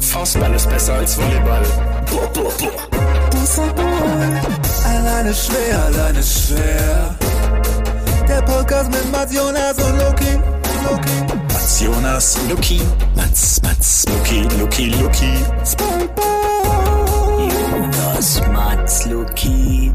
[0.00, 1.62] Faustball ist besser als Volleyball.
[2.10, 2.86] Boah, boah, boah.
[4.84, 7.18] Alleine schwer, alleine schwer.
[8.28, 10.32] Der Podcast mit Mats Jonas und Loki.
[10.84, 11.34] Loki.
[11.52, 12.80] Mats Jonas, Luki.
[13.14, 15.36] Mats, Mats, Luki, Luki, Luki.
[15.64, 17.48] Spikeball.
[17.50, 19.92] Jonas, Mats, Luki.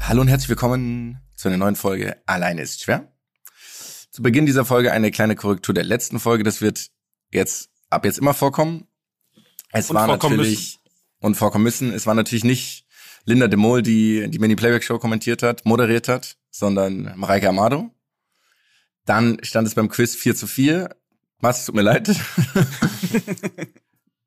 [0.00, 3.12] Hallo und herzlich willkommen zu einer neuen Folge Alleine ist schwer.
[4.10, 6.44] Zu Beginn dieser Folge eine kleine Korrektur der letzten Folge.
[6.44, 6.93] Das wird
[7.34, 8.86] jetzt ab jetzt immer vorkommen.
[9.72, 10.78] Es Und war natürlich
[11.20, 11.92] und vorkommen müssen.
[11.92, 12.86] Es war natürlich nicht
[13.24, 17.90] Linda de Mol, die die Mini Playback Show kommentiert hat, moderiert hat, sondern Mareike Amado.
[19.06, 20.94] Dann stand es beim Quiz 4 zu 4.
[21.40, 22.08] Mats, es tut mir leid.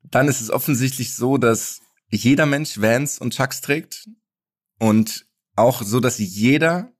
[0.04, 1.80] Dann ist es offensichtlich so, dass
[2.10, 4.08] jeder Mensch Vans und Chucks trägt
[4.78, 6.92] und auch so, dass jeder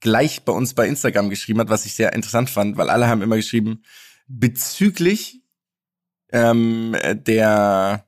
[0.00, 3.22] gleich bei uns bei Instagram geschrieben hat, was ich sehr interessant fand, weil alle haben
[3.22, 3.82] immer geschrieben,
[4.26, 5.42] bezüglich
[6.30, 8.06] ähm, der,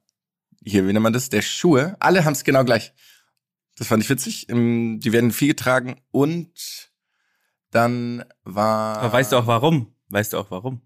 [0.64, 2.93] hier, wie nennt man das, der Schuhe, alle haben es genau gleich.
[3.76, 4.48] Das fand ich witzig.
[4.48, 6.90] Ähm, Die werden viel getragen und
[7.70, 8.98] dann war...
[8.98, 9.95] Aber weißt du auch warum?
[10.09, 10.80] Weißt du auch warum?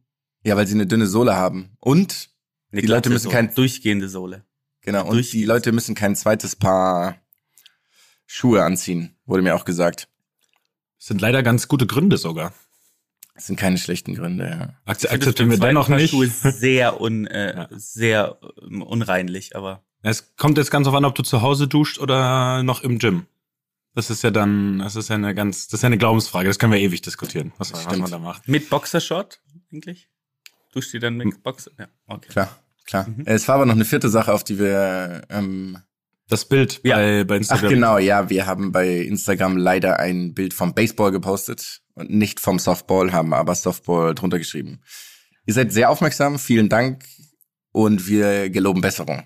[0.45, 1.77] Ja, weil sie eine dünne Sohle haben.
[1.79, 2.31] Und,
[2.73, 4.45] Eine Die Leute müssen Sohle, kein- durchgehende Sohle.
[4.81, 7.17] genau, und Durch- die Leute müssen kein zweites Paar
[8.27, 10.09] Schuhe anziehen, wurde mir auch gesagt.
[10.99, 12.53] sind leider ganz gute Gründe sogar.
[13.43, 14.75] Das sind keine schlechten Gründe, ja.
[14.85, 16.11] Akzeptieren wir dennoch nicht.
[16.11, 17.69] Schuhe ist sehr un, äh, Ja.
[17.73, 21.99] sehr ähm, unreinlich, aber Es kommt jetzt ganz auf an, ob du zu Hause duscht
[21.99, 23.27] oder noch im Gym.
[23.97, 26.47] Das ist ja dann, das ist ja eine ganz, das ist ja eine Glaubensfrage.
[26.49, 28.47] Das können wir ewig diskutieren, was, was man da macht.
[28.47, 29.41] mit Boxershort
[29.73, 30.09] eigentlich?
[30.73, 31.73] Duscht ihr dann mit Boxer?
[31.81, 32.29] Ja, okay.
[32.31, 33.09] Klar, klar.
[33.25, 35.79] Es war aber noch eine vierte Sache, auf die wir ähm,
[36.29, 36.95] Das Bild Ja.
[36.95, 37.69] bei, bei Ach Instagram.
[37.71, 42.59] genau, ja, wir haben bei Instagram leider ein Bild vom Baseball gepostet und nicht vom
[42.59, 44.81] Softball, haben aber Softball drunter geschrieben.
[45.47, 47.05] Ihr seid sehr aufmerksam, vielen Dank
[47.73, 49.25] und wir geloben Besserung.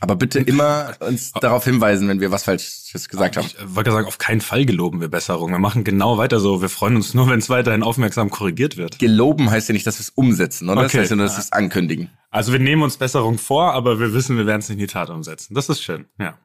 [0.00, 3.46] Aber bitte immer uns darauf hinweisen, wenn wir was Falsches gesagt haben.
[3.46, 5.50] Ich wollte sagen, auf keinen Fall geloben wir Besserung.
[5.50, 6.62] Wir machen genau weiter so.
[6.62, 8.98] Wir freuen uns nur, wenn es weiterhin aufmerksam korrigiert wird.
[8.98, 10.82] Geloben heißt ja nicht, dass wir es umsetzen, oder?
[10.82, 10.88] Okay.
[10.92, 12.10] Das heißt ja nur, dass wir es ankündigen.
[12.30, 14.92] Also wir nehmen uns Besserung vor, aber wir wissen, wir werden es nicht in die
[14.92, 15.54] Tat umsetzen.
[15.54, 16.06] Das ist schön.
[16.18, 16.38] Ja.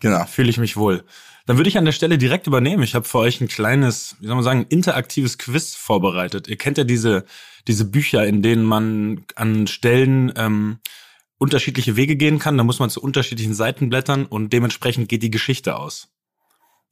[0.00, 0.24] Genau.
[0.24, 1.04] fühle ich mich wohl.
[1.46, 2.82] Dann würde ich an der Stelle direkt übernehmen.
[2.82, 6.46] Ich habe für euch ein kleines, wie soll man sagen, interaktives Quiz vorbereitet.
[6.48, 7.24] Ihr kennt ja diese,
[7.68, 10.78] diese Bücher, in denen man an Stellen ähm,
[11.38, 12.56] unterschiedliche Wege gehen kann.
[12.56, 16.08] Da muss man zu unterschiedlichen Seiten blättern und dementsprechend geht die Geschichte aus.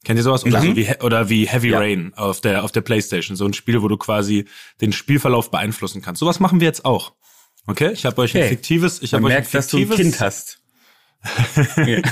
[0.03, 0.43] Kennt ihr sowas?
[0.45, 0.67] Oder, Mhm.
[0.69, 1.77] so wie, oder wie Heavy Ja.
[1.79, 3.37] Rain auf der, auf der Playstation.
[3.37, 4.45] So ein Spiel, wo du quasi
[4.81, 6.19] den Spielverlauf beeinflussen kannst.
[6.19, 7.13] Sowas machen wir jetzt auch.
[7.67, 7.91] Okay?
[7.93, 8.49] Ich habe euch ein Okay.
[8.49, 10.60] fiktives, ich habe euch ein merkt, dass du ein fiktives, Kind hast.
[11.77, 12.01] Ja.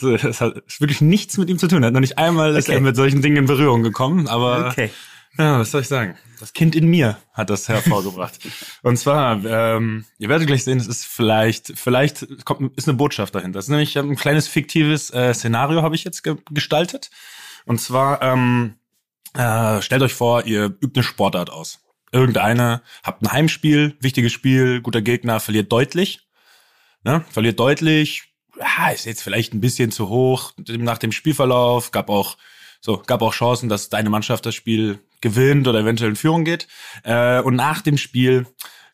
[0.00, 1.82] Das hat wirklich nichts mit ihm zu tun.
[1.82, 2.76] Er hat noch nicht einmal ist Okay.
[2.76, 4.90] er mit solchen Dingen in Berührung gekommen, aber Okay.
[5.38, 6.16] ja, was soll ich sagen?
[6.38, 8.38] Das Kind in mir hat das hervorgebracht.
[8.82, 13.34] Und zwar, ähm, ihr werdet gleich sehen, es ist vielleicht, vielleicht kommt, ist eine Botschaft
[13.34, 13.58] dahinter.
[13.58, 17.10] Das ist nämlich ein kleines fiktives äh, Szenario habe ich jetzt ge gestaltet.
[17.64, 18.74] Und zwar, ähm,
[19.34, 21.80] äh, stellt euch vor, ihr übt eine Sportart aus.
[22.12, 26.25] Irgendeine, habt ein Heimspiel, wichtiges Spiel, guter Gegner, verliert deutlich.
[27.04, 27.24] Ne?
[27.30, 28.24] Verliert deutlich,
[28.58, 32.36] ja, ist jetzt vielleicht ein bisschen zu hoch nach dem Spielverlauf, gab auch
[32.80, 36.68] so, gab auch Chancen, dass deine Mannschaft das Spiel gewinnt oder eventuell in Führung geht.
[37.02, 38.46] Äh, und nach dem Spiel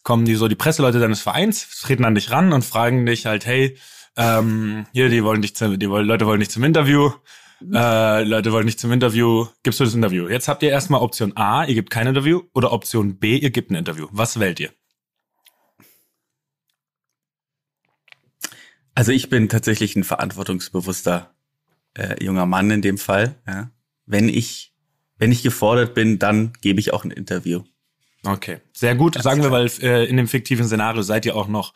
[0.03, 3.47] kommen die so die Presseleute deines Vereins, treten an dich ran und fragen dich halt,
[3.47, 3.77] hey,
[4.17, 7.13] ähm, hier, die wollen dich, zum, die wollen, Leute wollen dich zum Interview.
[7.73, 9.47] Äh, Leute wollen nicht zum Interview.
[9.63, 10.29] Gibst du das Interview?
[10.29, 13.71] Jetzt habt ihr erstmal Option A, ihr gebt kein Interview, oder Option B, ihr gebt
[13.71, 14.09] ein Interview.
[14.11, 14.71] Was wählt ihr?
[18.95, 21.31] Also ich bin tatsächlich ein verantwortungsbewusster
[21.95, 23.37] äh, junger Mann in dem Fall.
[23.47, 23.71] Ja.
[24.07, 24.73] Wenn ich
[25.19, 27.63] wenn ich gefordert bin, dann gebe ich auch ein Interview.
[28.25, 29.21] Okay, sehr gut.
[29.23, 31.75] Sagen wir, weil äh, in dem fiktiven Szenario seid ihr auch noch,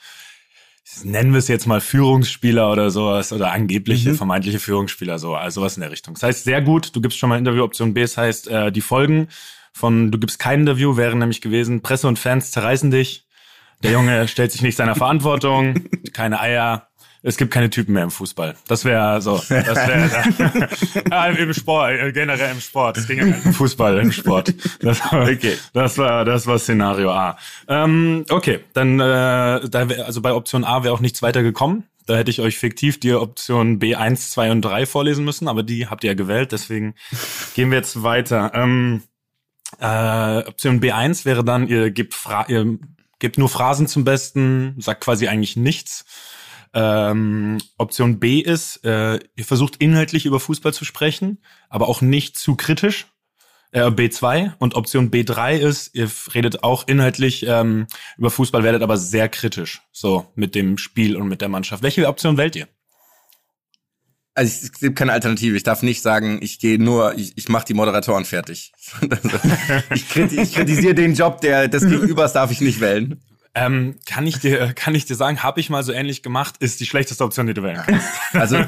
[1.04, 4.16] nennen wir es jetzt mal Führungsspieler oder sowas oder angebliche, Mhm.
[4.16, 6.14] vermeintliche Führungsspieler, so, also was in der Richtung.
[6.14, 7.62] Das heißt, sehr gut, du gibst schon mal Interview.
[7.62, 9.28] Option B, das heißt, äh, die Folgen
[9.72, 13.26] von du gibst kein Interview wären nämlich gewesen, Presse und Fans zerreißen dich.
[13.82, 16.88] Der Junge stellt sich nicht seiner Verantwortung, keine Eier.
[17.22, 18.54] Es gibt keine Typen mehr im Fußball.
[18.68, 19.36] Das wäre so.
[19.48, 20.10] Das wäre
[21.10, 22.98] ja, im Sport, äh, generell im Sport.
[22.98, 24.54] Es ging ja nicht um Fußball, im Sport.
[24.80, 25.56] Das war, Okay.
[25.72, 27.36] das war, das war Szenario A.
[27.68, 31.84] Ähm, okay, dann äh, da wär, also bei Option A wäre auch nichts weiter gekommen.
[32.06, 35.88] Da hätte ich euch fiktiv die Option B1, 2 und 3 vorlesen müssen, aber die
[35.88, 36.94] habt ihr ja gewählt, deswegen
[37.54, 38.52] gehen wir jetzt weiter.
[38.54, 39.02] Ähm,
[39.80, 42.78] äh, Option B1 wäre dann, ihr gebt, Fra ihr
[43.18, 46.04] gebt nur Phrasen zum Besten, sagt quasi eigentlich nichts.
[46.74, 52.38] Ähm, Option B ist, äh, ihr versucht inhaltlich über Fußball zu sprechen, aber auch nicht
[52.38, 53.06] zu kritisch.
[53.72, 57.86] äh, B2 und Option B3 ist, ihr redet auch inhaltlich ähm,
[58.16, 61.82] über Fußball, werdet aber sehr kritisch, so mit dem Spiel und mit der Mannschaft.
[61.82, 62.68] Welche Option wählt ihr?
[64.34, 65.56] Also es gibt keine Alternative.
[65.56, 68.72] Ich darf nicht sagen, ich gehe nur, ich, ich mache die Moderatoren fertig.
[69.94, 73.22] ich, kriti ich kritisiere den Job der des Gegenübers, darf ich nicht wählen.
[73.58, 76.78] Ähm, kann ich dir, kann ich dir sagen, habe ich mal so ähnlich gemacht, ist
[76.78, 78.06] die schlechteste Option, die du wählen kannst.
[78.34, 78.58] Also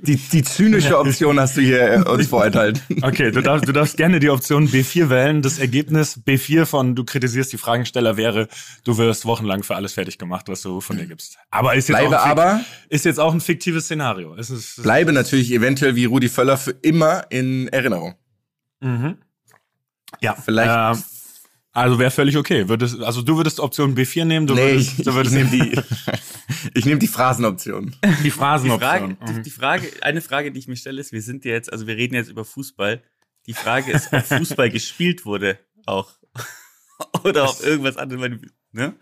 [0.00, 2.80] die, die zynische Option hast du hier äh, uns vorenthalten.
[3.02, 5.42] Okay, du darfst, du darfst gerne die Option B4 wählen.
[5.42, 8.46] Das Ergebnis B4 von du kritisierst die Fragensteller wäre,
[8.84, 11.38] du wirst wochenlang für alles fertig gemacht, was du von dir gibst.
[11.50, 12.60] Aber ist jetzt, Bleibe auch, ein, aber,
[12.90, 14.36] ist jetzt auch ein fiktives Szenario.
[14.36, 18.14] Es ist, bleibe natürlich eventuell wie Rudi Völler für immer in Erinnerung.
[18.80, 19.16] Mhm.
[20.20, 21.02] Ja, Vielleicht- Äh,
[21.72, 22.68] also wäre völlig okay.
[22.68, 25.50] Würdest, also du würdest Option B4 nehmen, du Nee, würdest, ich, du ich würdest nehme
[25.50, 25.80] die,
[26.74, 27.94] ich nehm die Phrasenoption.
[28.22, 28.80] die Phrasenoption.
[28.80, 29.42] Die Frage, die, Mhm.
[29.42, 32.14] die Frage, eine Frage, die ich mir stelle, ist, wir sind jetzt, also wir reden
[32.14, 33.02] jetzt über Fußball.
[33.46, 36.12] Die Frage ist, ob Fußball gespielt wurde auch.
[37.24, 38.30] Oder ob irgendwas anderes,
[38.72, 38.94] ne?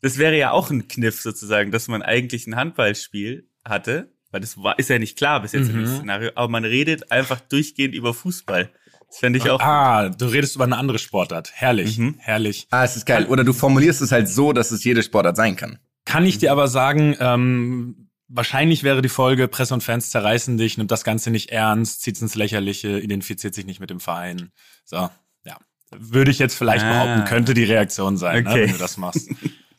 [0.00, 4.56] Das wäre ja auch ein Kniff sozusagen, dass man eigentlich ein Handballspiel hatte, weil das
[4.58, 5.80] war, ist ja nicht klar bis jetzt Mhm.
[5.80, 8.70] im Szenario, aber man redet einfach durchgehend über Fußball.
[9.08, 9.60] Das fände ich auch.
[9.60, 11.52] Ah, du redest über eine andere Sportart.
[11.54, 12.16] Herrlich, Mhm.
[12.18, 12.66] herrlich.
[12.70, 13.26] Ah, es ist geil.
[13.26, 15.78] Oder du formulierst es halt so, dass es jede Sportart sein kann.
[16.04, 20.76] Kann ich dir aber sagen, ähm, wahrscheinlich wäre die Folge Presse und Fans zerreißen dich,
[20.78, 24.50] nimmt das Ganze nicht ernst, zieht's ins Lächerliche, identifiziert sich nicht mit dem Verein.
[24.84, 25.08] So,
[25.44, 25.58] ja.
[25.96, 26.90] Würde ich jetzt vielleicht Ah.
[27.04, 28.62] behaupten, könnte die Reaktion sein, ne, Okay.
[28.64, 29.28] wenn du das machst.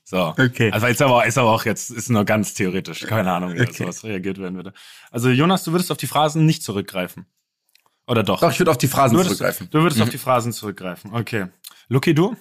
[0.07, 0.27] So.
[0.37, 0.71] Okay.
[0.71, 3.01] Also ist aber, ist aber auch jetzt, ist nur ganz theoretisch.
[3.01, 3.73] Keine Ahnung, wie Okay.
[3.83, 4.71] sowas reagiert werden würde.
[5.11, 7.25] Also Jonas, du würdest auf die Phrasen nicht zurückgreifen.
[8.07, 8.39] Oder doch?
[8.39, 9.67] Doch, ich würde auf die Phrasen du würdest, zurückgreifen.
[9.71, 11.13] du würdest auf die Phrasen zurückgreifen.
[11.13, 11.47] Okay.
[11.87, 12.35] Lucky, du?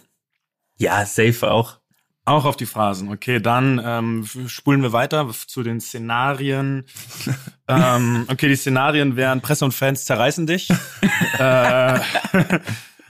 [0.76, 1.78] Ja, safe auch.
[2.26, 3.10] Auch auf die Phrasen.
[3.12, 6.84] Okay, dann ähm, spulen wir weiter zu den Szenarien.
[7.68, 10.70] ähm, okay, die Szenarien wären Presse und Fans zerreißen dich.
[11.38, 12.00] äh,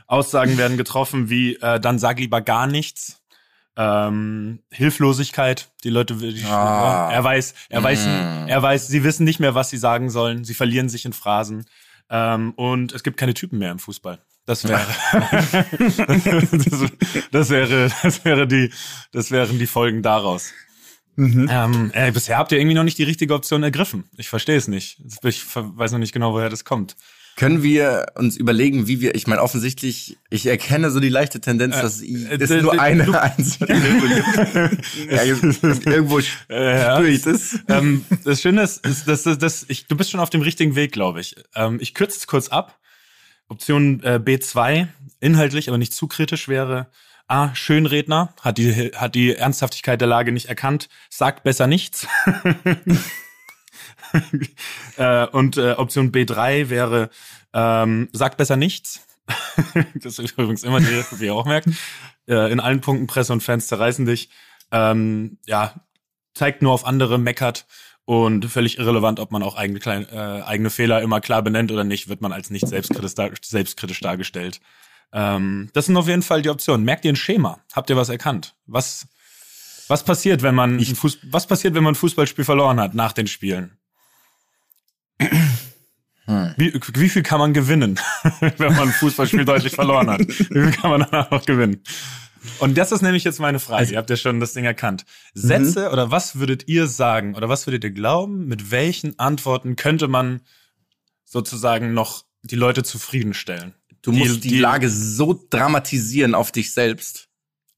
[0.06, 3.20] Aussagen werden getroffen wie äh, dann sag lieber gar nichts.
[3.76, 5.68] Ähm, Hilflosigkeit.
[5.82, 7.10] Die Leute, die, Ah.
[7.12, 8.48] er weiß, er weiß, Mm.
[8.48, 10.44] er weiß, sie wissen nicht mehr, was sie sagen sollen.
[10.44, 11.64] Sie verlieren sich in Phrasen.
[12.10, 14.20] Ähm, und es gibt keine Typen mehr im Fußball.
[14.46, 15.56] Das wäre, das,
[17.30, 18.70] das wäre, das wäre die,
[19.10, 20.52] das wären die Folgen daraus.
[21.16, 24.04] Ähm, äh, bisher habt ihr irgendwie noch nicht die richtige Option ergriffen.
[24.16, 25.00] Ich verstehe es nicht.
[25.22, 26.96] Ich weiß noch nicht genau, woher das kommt.
[27.36, 31.74] Können wir uns überlegen, wie wir, ich meine, offensichtlich, ich erkenne so die leichte Tendenz,
[31.80, 34.08] dass i- äh, es d- nur d- eine du- einzige Lösung
[34.78, 35.10] gibt.
[35.12, 36.24] ja, irgendwo Äh,
[36.80, 36.96] ja.
[36.96, 37.58] spüre ich das.
[37.68, 40.76] ähm, das Schöne ist, ist dass, dass, dass ich, du bist schon auf dem richtigen
[40.76, 41.34] Weg, glaube ich.
[41.56, 42.78] Ähm, ich kürze es kurz ab.
[43.48, 44.86] Option äh, B2,
[45.20, 46.86] inhaltlich, aber nicht zu kritisch wäre.
[47.26, 52.06] A, Schönredner, hat die, hat die Ernsthaftigkeit der Lage nicht erkannt, sagt besser nichts.
[54.96, 57.10] äh, und äh, Option B3 wäre,
[57.52, 59.06] ähm, sagt besser nichts.
[59.94, 61.68] das ist übrigens immer die, wie ihr auch merkt.
[62.28, 64.28] Äh, in allen Punkten Presse und Fans zerreißen dich.
[64.70, 65.74] Ähm, ja,
[66.34, 67.66] zeigt nur auf andere, meckert
[68.04, 71.84] und völlig irrelevant, ob man auch eigene, klein, äh, eigene Fehler immer klar benennt oder
[71.84, 74.60] nicht, wird man als nicht selbstkritisch, dar selbstkritisch dargestellt.
[75.12, 76.84] Ähm, das sind auf jeden Fall die Optionen.
[76.84, 77.60] Merkt ihr ein Schema?
[77.72, 78.54] Habt ihr was erkannt?
[78.66, 79.06] Was,
[79.88, 83.26] was passiert, wenn man Fuß, was passiert, wenn man ein Fußballspiel verloren hat nach den
[83.26, 83.78] Spielen?
[86.56, 88.00] Wie, wie viel kann man gewinnen,
[88.40, 90.20] wenn man ein Fußballspiel deutlich verloren hat?
[90.20, 91.82] Wie viel kann man danach noch gewinnen?
[92.58, 93.90] Und das ist nämlich jetzt meine Frage.
[93.92, 95.04] ihr habt ja schon das Ding erkannt.
[95.34, 100.08] Sätze oder was würdet ihr sagen oder was würdet ihr glauben, mit welchen Antworten könnte
[100.08, 100.40] man
[101.24, 103.74] sozusagen noch die Leute zufriedenstellen?
[104.02, 107.28] Du musst die, die- Lage so dramatisieren auf dich selbst,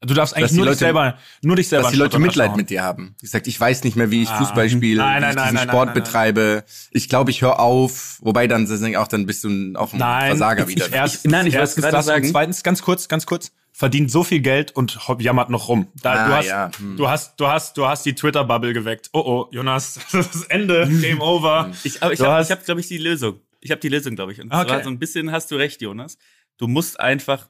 [0.02, 2.54] Du darfst eigentlich die nur dich Leute- selber, nur dich selber dass die Leute Mitleid
[2.54, 3.16] mit dir haben.
[3.22, 4.36] Ich sag, ich weiß nicht mehr, wie ich Ah.
[4.38, 6.04] Fußball spiele, Nein, wie nein, ich nein, diesen nein, Sport nein, nein.
[6.04, 6.64] betreibe.
[6.90, 8.18] Ich glaube, ich höre auf.
[8.20, 10.86] Wobei dann das auch dann bist du auch ein Nein, Versager ich- wieder.
[10.86, 13.24] Ich, erstens, Ich- nein, ich wollte erstens gerade das und sagen- Zweitens, ganz kurz, ganz
[13.24, 15.88] kurz, verdient so viel Geld und jammert noch rum.
[16.02, 16.96] Da, Ah, du, hast, ja, hm.
[16.98, 19.08] du hast, du hast, du hast die Twitter-Bubble geweckt.
[19.14, 21.70] Oh oh, Jonas, das ist Ende, Game over.
[21.84, 23.40] Ich, aber ich habe, ich hab, glaube ich, die Lösung.
[23.62, 24.40] Ich habe die Lösung, glaube ich.
[24.42, 24.66] Und Okay.
[24.66, 26.18] zwar so ein bisschen hast du recht, Jonas.
[26.58, 27.48] Du musst einfach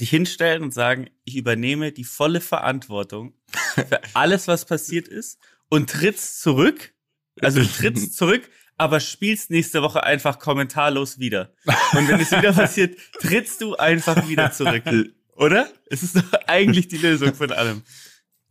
[0.00, 3.34] dich hinstellen und sagen, ich übernehme die volle Verantwortung
[3.74, 5.38] für alles, was passiert ist
[5.68, 6.94] und trittst zurück.
[7.40, 11.52] Also du trittst zurück, aber spielst nächste Woche einfach kommentarlos wieder.
[11.92, 14.84] Und wenn es wieder passiert, trittst du einfach wieder zurück.
[15.36, 15.68] Oder?
[15.86, 17.82] Es ist doch eigentlich die Lösung von allem.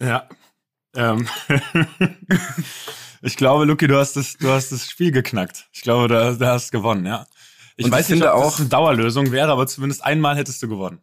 [0.01, 0.27] Ja.
[0.96, 1.27] Ähm.
[3.22, 5.68] ich glaube, Luki, du hast das, du hast das Spiel geknackt.
[5.74, 7.25] Ich glaube, du, du hast gewonnen, ja.
[7.75, 10.36] Ich Und ich weiß nicht, finde ob auch- das eine Dauerlösung wäre, aber zumindest einmal
[10.38, 11.00] hättest du gewonnen.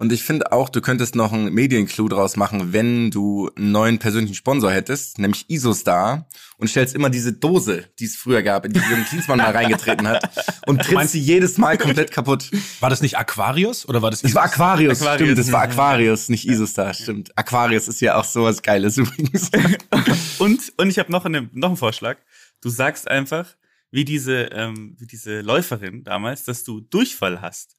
[0.00, 3.98] Und ich finde auch, du könntest noch einen Medienclou draus machen, wenn du einen neuen
[3.98, 6.26] persönlichen Sponsor hättest, nämlich Isostar,
[6.56, 10.08] und stellst immer diese Dose, die es früher gab, in die Jürgen Klinsmann mal reingetreten
[10.08, 10.30] hat,
[10.66, 12.50] und trittst sie jedes Mal komplett kaputt.
[12.80, 14.22] War das nicht Aquarius oder war das?
[14.22, 15.20] Das war Aquarius, Aquarius.
[15.20, 17.36] stimmt, das war Aquarius, nicht Isostar, stimmt.
[17.36, 19.50] Aquarius ist ja auch sowas Geiles übrigens.
[20.38, 22.16] Und, und ich habe noch, eine, noch einen Vorschlag.
[22.62, 23.54] Du sagst einfach,
[23.90, 27.76] wie diese, ähm, wie diese Läuferin damals, dass du Durchfall hast.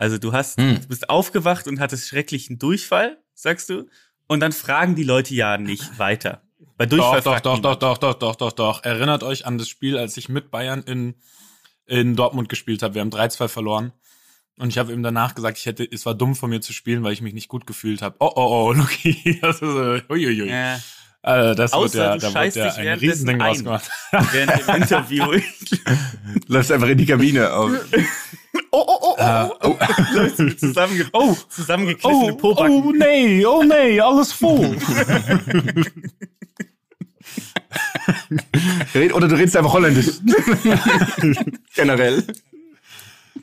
[0.00, 0.80] Also du hast, Hm.
[0.80, 3.86] du bist aufgewacht und hattest schrecklichen Durchfall, sagst du,
[4.26, 6.42] und dann fragen die Leute ja nicht weiter.
[6.78, 8.84] Bei Durchfall Doch, doch, doch, doch, doch, doch, doch, doch, doch.
[8.84, 11.14] Erinnert euch an das Spiel, als ich mit Bayern in,
[11.86, 12.94] in Dortmund gespielt habe.
[12.94, 13.92] Wir haben 3-2 verloren.
[14.56, 17.02] Und ich habe ihm danach gesagt, ich hätte, es war dumm von mir zu spielen,
[17.02, 18.16] weil ich mich nicht gut gefühlt habe.
[18.20, 19.38] Oh, oh, oh, Lucky.
[19.42, 20.48] Das ist, äh, uiuiui.
[20.48, 20.80] Ja,
[21.22, 23.48] Also das Außer wird ja, da wird ja ein Riesending ein.
[23.48, 23.90] rausgemacht.
[24.32, 25.24] während dem Interview.
[26.48, 27.70] Läufst einfach in die Kabine auf.
[28.70, 30.26] oh, oh, oh, oh, oh.
[30.58, 32.82] Zusammenge oh, zusammengekniffene Pobacken.
[32.84, 34.76] oh, nee, oh nee, alles voll.
[38.94, 40.06] Red- Oder du redest einfach Holländisch.
[41.74, 42.24] Generell.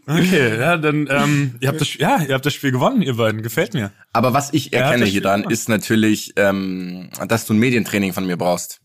[0.06, 3.42] Okay, ja, dann, ähm, ihr habt das, ja, ihr habt das Spiel gewonnen, ihr beiden.
[3.42, 3.92] Gefällt mir.
[4.14, 5.26] Aber was ich Ja, erkenne stimmt.
[5.26, 8.80] dran, ist natürlich, ähm, dass du ein Medientraining von mir brauchst.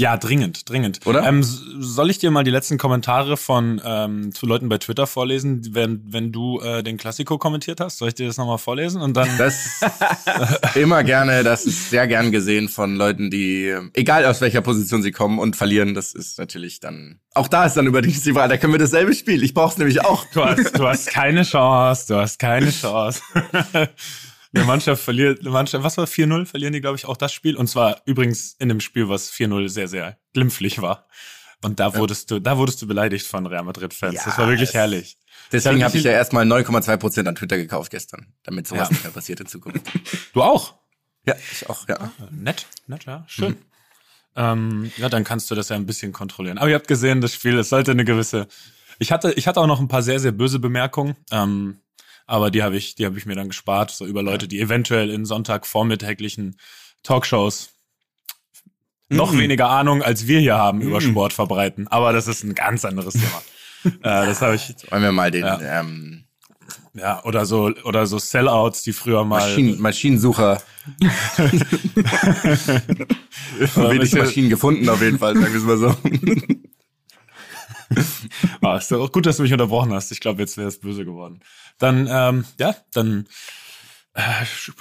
[0.00, 1.00] Ja, dringend, dringend.
[1.04, 1.24] Oder?
[1.24, 5.74] Ähm, soll ich dir mal die letzten Kommentare von ähm, zu Leuten bei Twitter vorlesen,
[5.74, 7.98] wenn, wenn du äh, den Klassiko kommentiert hast?
[7.98, 9.02] Soll ich dir das nochmal vorlesen?
[9.02, 9.28] Und dann.
[9.36, 9.82] Das
[10.74, 15.12] immer gerne, das ist sehr gern gesehen von Leuten, die, egal aus welcher Position sie
[15.12, 18.56] kommen und verlieren, das ist natürlich dann, auch da ist dann übrigens die Wahl, da
[18.56, 19.42] können wir dasselbe Spiel.
[19.42, 20.24] Ich brauch's nämlich auch.
[20.32, 23.20] Du hast, du hast keine Chance, du hast keine Chance.
[24.52, 26.44] Eine Mannschaft verliert, eine Mannschaft, was war 4-0?
[26.46, 27.56] Verlieren die, glaube ich, auch das Spiel.
[27.56, 31.06] Und zwar übrigens in dem Spiel, was 4-0 sehr, sehr glimpflich war.
[31.62, 34.14] Und da wurdest du, da wurdest du beleidigt von Real Madrid-Fans.
[34.14, 35.18] Ja, das war wirklich herrlich.
[35.52, 38.92] Deswegen habe ich ja erstmal 9,2 Prozent an Twitter gekauft gestern, damit sowas Ja.
[38.94, 39.82] nicht mehr passiert in Zukunft.
[40.32, 40.74] Du auch?
[41.26, 42.10] Ja, ich auch, ja.
[42.30, 43.56] Nett, nett, ja, schön.
[44.36, 46.56] Ähm, ja, dann kannst du das ja ein bisschen kontrollieren.
[46.58, 48.46] Aber ihr habt gesehen, das Spiel, es sollte eine gewisse.
[48.98, 51.80] Ich hatte, ich hatte auch noch ein paar sehr, sehr böse Bemerkungen, ähm,
[52.30, 55.10] aber die habe ich, die habe ich mir dann gespart, so über Leute, die eventuell
[55.10, 56.56] in Sonntagvormittäglichen
[57.02, 57.70] Talkshows
[59.08, 61.88] noch weniger Ahnung als wir hier haben über Sport verbreiten.
[61.88, 63.42] Aber das ist ein ganz anderes Thema.
[63.84, 65.80] äh, das habe ich, Wollen wir mal den Ja.
[65.80, 66.26] ähm,
[66.94, 69.40] ja, oder so, oder so Sellouts, die früher mal.
[69.40, 70.62] Maschinen, Maschinensucher,
[73.58, 75.96] wenig Maschinen gefunden auf jeden Fall, sagen wir es mal so.
[78.62, 80.12] Ah, ist doch auch gut, dass du mich unterbrochen hast.
[80.12, 81.40] Ich glaube, jetzt wäre es böse geworden.
[81.78, 83.26] Dann, ähm, ja, dann
[84.14, 84.22] äh,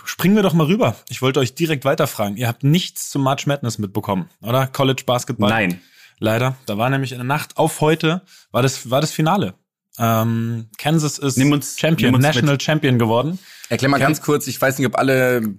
[0.06, 0.96] springen wir doch mal rüber.
[1.10, 2.38] Ich wollte euch direkt weiterfragen.
[2.38, 4.68] Ihr habt nichts zum March Madness mitbekommen, oder?
[4.68, 5.50] College Basketball?
[5.50, 5.82] Nein.
[6.20, 6.58] Leider.
[6.66, 9.54] Da war nämlich in der Nacht auf heute, war das, war das Finale.
[9.98, 13.39] Ähm, Kansas ist uns- Champion, National Champion geworden.
[13.70, 15.56] Erklär mal ganz kurz, ich weiß nicht, ob alle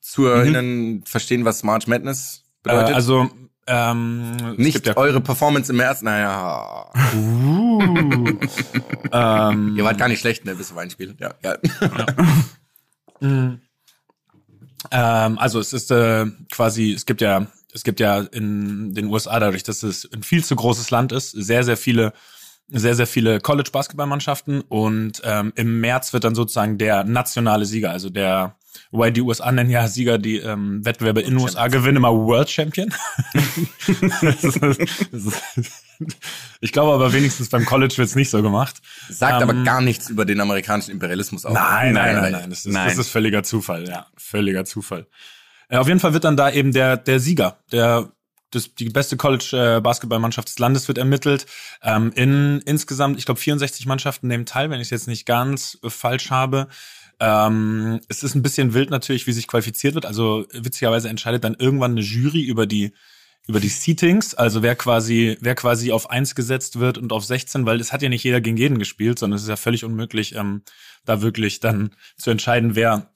[0.00, 2.94] ZuhörerInnen verstehen, was March Madness Äh, bedeutet.
[2.94, 3.30] also,
[3.68, 6.90] ähm, nicht ja, eure Performance im März, naja.
[7.14, 7.80] uh,
[9.12, 11.14] ähm, Ihr wart gar nicht schlecht, ne, bis auf ein Spiel.
[11.18, 11.56] Ja, ja.
[14.90, 19.38] Ähm, also es ist äh, quasi, es gibt ja, es gibt ja in den USA
[19.38, 22.12] dadurch, dass es ein viel zu großes Land ist, sehr, sehr viele,
[22.68, 28.08] sehr, sehr viele College-Basketballmannschaften und ähm, im März wird dann sozusagen der nationale Sieger, also
[28.08, 28.56] der,
[28.90, 32.50] wobei die USA nennen ja Sieger, die ähm, Wettbewerbe in den USA gewinnen immer World
[32.50, 32.92] Champion.
[34.20, 35.24] Das ist- das
[35.56, 35.84] ist-
[36.60, 38.76] ich glaube aber wenigstens beim College wird's nicht so gemacht.
[39.08, 41.54] Sagt Ähm, aber gar nichts über den amerikanischen Imperialismus aus.
[41.54, 42.50] Nein, nein, nein, weil- nein.
[42.50, 42.88] Das ist, Nein.
[42.88, 44.06] das ist völliger Zufall, ja.
[44.16, 45.06] Völliger Zufall.
[45.68, 48.10] Äh, auf jeden Fall wird dann da eben der, der Sieger, der,
[48.50, 51.46] das, die beste College-Basketballmannschaft des Landes wird ermittelt.
[51.82, 55.78] Ähm, in insgesamt, ich glaube, 64 Mannschaften nehmen teil, wenn ich es jetzt nicht ganz
[55.82, 56.68] äh, falsch habe.
[57.20, 60.06] Ähm, es ist ein bisschen wild natürlich, wie sich qualifiziert wird.
[60.06, 62.92] Also witzigerweise entscheidet dann irgendwann eine Jury über die
[63.48, 67.64] über die Seatings, also wer quasi, wer quasi auf eins gesetzt wird und auf 16,
[67.64, 70.34] weil es hat ja nicht jeder gegen jeden gespielt, sondern es ist ja völlig unmöglich,
[70.34, 70.62] ähm,
[71.06, 73.10] da wirklich dann zu entscheiden, wer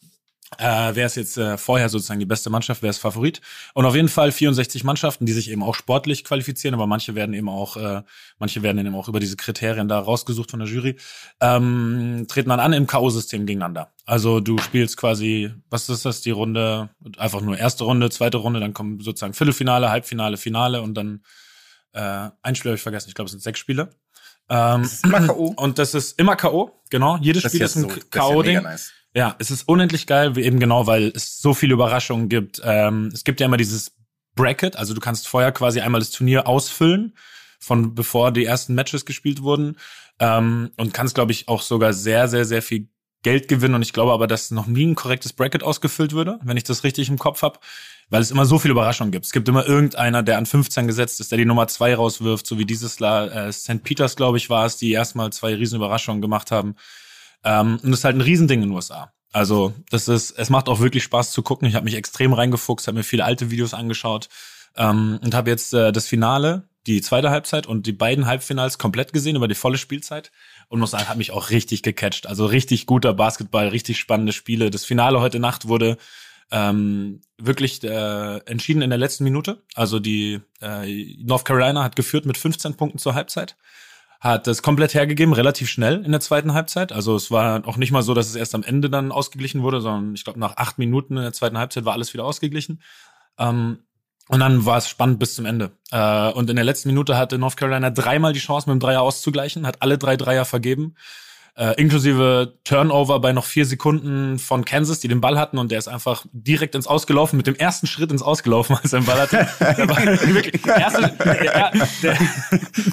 [0.59, 3.41] äh, wer ist jetzt äh, vorher sozusagen die beste Mannschaft, wer ist Favorit.
[3.75, 7.35] Und auf jeden Fall 64 Mannschaften, die sich eben auch sportlich qualifizieren, aber manche werden
[7.35, 8.03] eben auch, äh,
[8.39, 10.97] manche werden eben auch über diese Kriterien da rausgesucht von der Jury,
[11.41, 13.93] ähm, treten dann an im K.O.-System gegeneinander.
[14.07, 18.61] Also du spielst quasi, was ist das, die Runde, einfach nur erste Runde, zweite Runde,
[18.61, 21.23] dann kommen sozusagen Viertelfinale, Halbfinale, Finale und dann
[21.93, 23.91] äh, ein Spiel habe ich vergessen, ich glaube, es sind sechs Spiele.
[24.49, 25.45] Ähm, Das ist immer K.O.
[25.57, 27.17] und das ist immer K.O., genau.
[27.19, 28.47] Jedes Das Spiel ja ist ein so- ist ja K.O.-Ding.
[28.47, 28.93] mega nice.
[29.15, 32.63] Ja, es ist unendlich geil, eben genau, weil es so viele Überraschungen gibt.
[32.65, 33.93] Ähm, es gibt ja immer dieses
[34.35, 37.15] Bracket, also du kannst vorher quasi einmal das Turnier ausfüllen,
[37.59, 39.77] von bevor die ersten Matches gespielt wurden.
[40.19, 42.89] Ähm, und kannst, glaube ich, auch sogar sehr, sehr, sehr viel
[43.23, 46.57] Geld gewinnen und ich glaube aber, dass noch nie ein korrektes Bracket ausgefüllt würde, wenn
[46.57, 47.61] ich das richtig im Kopf habe,
[48.11, 49.25] weil es immer so viele Überraschungen gibt.
[49.27, 52.59] Es gibt immer irgendeiner, der an 15 gesetzt ist, der die Nummer zwei rauswirft, so
[52.59, 53.85] wie dieses Jahr äh, St.
[53.85, 56.75] Peters, glaube ich, war es, die erstmal zwei riesen Überraschungen gemacht haben.
[57.45, 59.13] Ähm, und das ist halt ein Riesending in den USA.
[59.33, 61.67] Also das ist, es macht auch wirklich Spaß zu gucken.
[61.67, 64.29] Ich habe mich extrem reingefuchst, habe mir viele alte Videos angeschaut
[64.77, 69.13] ähm, und habe jetzt äh, das Finale, die zweite Halbzeit und die beiden Halbfinals komplett
[69.13, 70.33] gesehen über die volle Spielzeit
[70.69, 72.27] und muss sagen, hat mich auch richtig gecatcht.
[72.27, 74.71] Also richtig guter Basketball, richtig spannende Spiele.
[74.71, 75.97] Das Finale heute Nacht wurde
[76.51, 79.63] ähm, wirklich äh, entschieden in der letzten Minute.
[79.75, 83.57] Also die äh, North Carolina hat geführt mit 15 Punkten zur Halbzeit
[84.23, 86.93] hat das komplett hergegeben, relativ schnell in der zweiten Halbzeit.
[86.93, 89.81] Also es war auch nicht mal so, dass es erst am Ende dann ausgeglichen wurde,
[89.81, 92.81] sondern ich glaube, nach acht Minuten in der zweiten Halbzeit war alles wieder ausgeglichen.
[93.37, 93.79] Ähm,
[94.29, 95.73] und dann war es spannend bis zum Ende.
[95.91, 99.03] Äh, und in der letzten Minute hatte North Carolina dreimal die Chance, mit dem Dreier
[99.03, 100.95] auszugleichen, hat alle drei Dreier vergeben.
[101.55, 105.79] Äh, inklusive Turnover bei noch vier Sekunden von Kansas, die den Ball hatten und der
[105.79, 109.21] ist einfach direkt ins Ausgelaufen, mit dem ersten Schritt ins Ausgelaufen, als er den Ball
[109.21, 109.49] hatte.
[109.61, 109.89] der,
[110.35, 112.19] wirklich, der, erste, der, der,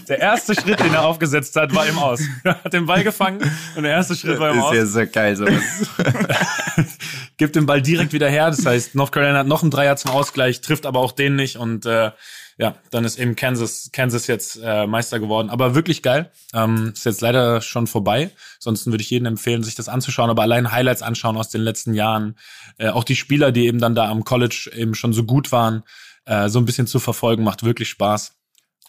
[0.09, 2.19] der, erste Schritt, den er aufgesetzt hat, war im Aus.
[2.43, 3.39] Er hat den Ball gefangen
[3.77, 4.73] und der erste Schritt war im Aus.
[4.73, 5.63] Ist ja so geil sowas.
[7.37, 10.11] Gibt den Ball direkt wieder her, das heißt, North Carolina hat noch einen Dreier zum
[10.11, 12.11] Ausgleich, trifft aber auch den nicht und äh,
[12.59, 15.49] ja, dann ist eben Kansas, Kansas jetzt äh, Meister geworden.
[15.49, 16.29] Aber wirklich geil.
[16.53, 18.31] Ähm, ist jetzt leider schon vorbei.
[18.59, 20.29] Sonst würde ich jedem empfehlen, sich das anzuschauen.
[20.29, 22.37] Aber allein Highlights anschauen aus den letzten Jahren.
[22.77, 25.83] Äh, auch die Spieler, die eben dann da am College eben schon so gut waren,
[26.25, 28.33] äh, so ein bisschen zu verfolgen, macht wirklich Spaß.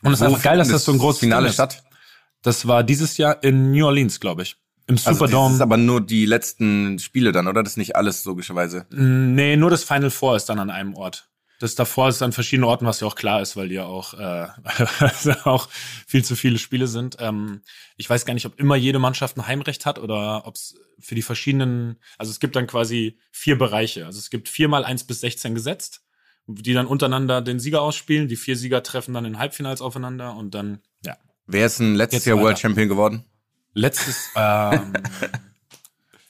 [0.03, 1.85] Und es ist einfach geil, dass das so ein großes Finale statt.
[2.43, 4.57] Das war dieses Jahr in New Orleans, glaube ich.
[4.89, 5.51] Im Also Superdome.
[5.51, 7.63] das ist aber nur die letzten Spiele dann, oder?
[7.63, 8.87] Das ist nicht alles logischerweise.
[8.91, 11.30] Nee, nur das Final Four ist dann an einem Ort.
[11.61, 14.15] Das davor ist an verschiedenen Orten, was ja auch klar ist, weil die ja auch,
[14.15, 14.47] äh,
[15.45, 15.69] auch
[16.07, 17.19] viel zu viele Spiele sind.
[17.21, 17.61] Ähm,
[17.99, 21.15] ich weiß gar nicht, ob immer jede Mannschaft ein Heimrecht hat oder ob es für
[21.15, 24.07] die verschiedenen, also es gibt dann quasi vier Bereiche.
[24.07, 26.03] Also es gibt viermal eins bis 16 gesetzt,
[26.47, 28.27] die dann untereinander den Sieger ausspielen.
[28.27, 31.19] Die vier Sieger treffen dann in Halbfinals aufeinander und dann, ja.
[31.47, 32.47] Wer ist denn letztes Jetzt Jahr weiter.
[32.47, 33.25] World Champion geworden?
[33.75, 34.95] Letztes, ähm,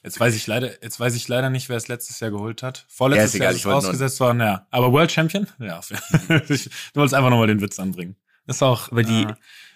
[0.03, 2.79] jetzt weiß ich leider, jetzt weiß ich leider nicht, wer es letztes Jahr geholt hat.
[2.79, 4.67] Ja, Vorletztes ist egal, Jahr ist wollte nur- ausgesetzt worden, ja.
[4.71, 5.47] Aber World Champion?
[5.59, 5.81] Ja.
[6.49, 8.17] ich, du wolltest einfach nochmal den Witz anbringen.
[8.47, 9.35] Ist auch, Aber die- äh,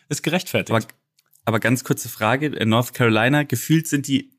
[0.08, 0.70] ist gerechtfertigt.
[0.74, 0.86] Aber,
[1.44, 4.32] aber ganz kurze Frage, äh, North Carolina, gefühlt sind die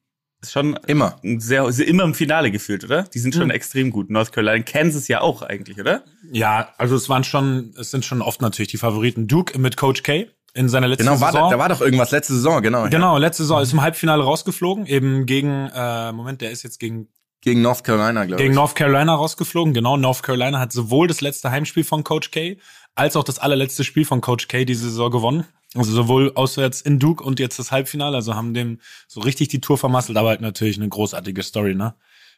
[0.48, 1.20] schon Immer.
[1.24, 3.04] sehr, sehr immer im Finale gefühlt, oder?
[3.04, 3.50] Die sind schon Hm.
[3.52, 4.12] extrem gut.
[4.12, 6.04] North Carolina, Kansas ja auch eigentlich, oder?
[6.32, 9.28] ja, also es waren schon, es sind schon oft natürlich die Favoriten.
[9.28, 11.50] Duke mit Coach K in seiner letzten Genau, war, Saison.
[11.52, 12.90] da, da war doch irgendwas letzte Saison, genau.
[12.90, 17.10] Genau, letzte Saison ist im Halbfinale rausgeflogen, eben gegen, äh, Moment, der ist jetzt gegen
[17.42, 18.46] Gegen North Carolina, glaube ich.
[18.46, 19.98] Gegen North Carolina rausgeflogen, genau.
[19.98, 22.58] North Carolina hat sowohl das letzte Heimspiel von Coach K
[22.96, 25.46] als auch das allerletzte Spiel von Coach K diese Saison gewonnen.
[25.76, 28.16] Also sowohl auswärts in Duke und jetzt das Halbfinale.
[28.16, 31.94] Also haben dem so richtig die Tour vermasselt, aber halt natürlich eine großartige Story, ne?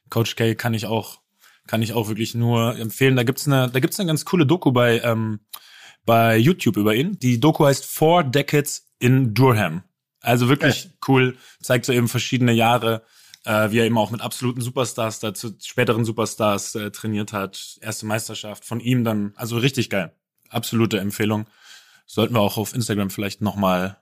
[0.09, 1.19] Coach K kann ich auch,
[1.67, 3.15] kann ich auch wirklich nur empfehlen.
[3.15, 5.39] Da gibt's eine, da gibt's eine ganz coole Doku bei, ähm,
[6.07, 7.19] bei YouTube über ihn.
[7.19, 9.83] Die Doku heißt Four Decades in Durham.
[10.21, 13.03] Also wirklich cool, zeigt so eben verschiedene Jahre,
[13.43, 17.77] äh, wie er eben auch mit absoluten Superstars, dazu späteren Superstars äh, trainiert hat.
[17.81, 20.11] Erste Meisterschaft von ihm dann, also richtig geil.
[20.49, 21.45] Absolute Empfehlung.
[22.05, 23.97] Sollten wir auch auf Instagram vielleicht nochmal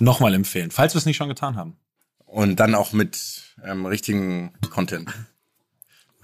[0.00, 1.76] noch mal empfehlen, falls wir es nicht schon getan haben.
[2.24, 5.08] Und dann auch mit ähm, richtigen Content.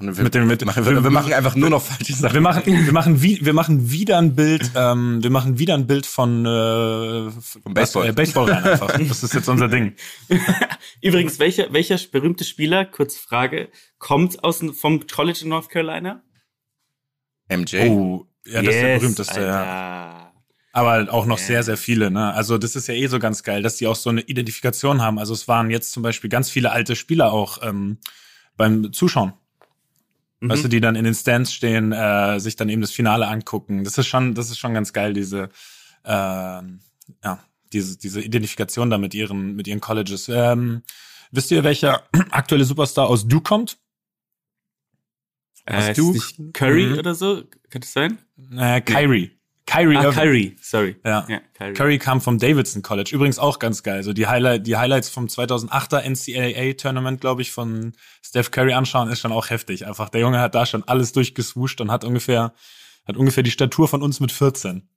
[0.01, 2.33] Und wir, Mit dem- mit- machen, wir, wir machen einfach nur noch falsche Sachen.
[2.35, 5.87] Wir machen, wir machen, wie, wir machen wieder ein Bild, ähm, wir machen wieder ein
[5.87, 8.09] Bild von äh, Vom Baseball.
[8.09, 8.97] Äh, Baseball rein einfach.
[8.97, 9.95] Das ist jetzt unser Ding.
[11.03, 16.23] Übrigens, welcher, welcher berühmte Spieler, kurz Frage, kommt aus dem, vom College in North Carolina?
[17.49, 17.89] MJ.
[17.89, 19.59] Oh, ja, das ist der berühmteste, ja.
[19.59, 20.33] Alter.
[20.73, 22.33] Aber auch noch sehr, sehr viele, ne?
[22.33, 25.19] Also das ist ja eh so ganz geil, dass die auch so eine Identifikation haben.
[25.19, 27.99] Also es waren jetzt zum Beispiel ganz viele alte Spieler auch ähm,
[28.57, 29.33] beim Zuschauen.
[30.41, 30.49] Mhm.
[30.51, 33.85] Weißt du, die dann in den Stands stehen, äh, sich dann eben das Finale angucken.
[33.85, 35.51] Das ist schon, das ist schon ganz geil, diese,
[36.05, 36.81] ähm,
[37.23, 37.39] ja,
[37.73, 40.29] diese, diese Identifikation da mit ihren, mit ihren Colleges.
[40.29, 40.83] Ähm,
[41.31, 43.79] wisst ihr, welcher aktuelle Superstar aus Duke kommt?
[45.67, 46.15] Äh, ist Duke?
[46.15, 46.99] nicht Curry Mhm.
[46.99, 47.45] oder so?
[47.69, 48.19] Kann das sein?
[48.57, 49.31] Äh, Kyrie.
[49.71, 50.11] Kyrie Ah.
[50.11, 50.97] Kyrie, sorry.
[51.05, 51.27] Ja.
[51.29, 51.75] ja Kyrie.
[51.75, 53.11] Curry kam vom Davidson College.
[53.15, 54.03] Übrigens auch ganz geil.
[54.03, 59.09] So die, Highlight, die Highlights vom 2008er NCAA Tournament, glaube ich, von Steph Curry anschauen,
[59.09, 59.87] ist schon auch heftig.
[59.87, 62.53] Einfach der Junge hat da schon alles durchgeswuscht und hat ungefähr,
[63.07, 64.89] hat ungefähr die Statur von uns mit 14.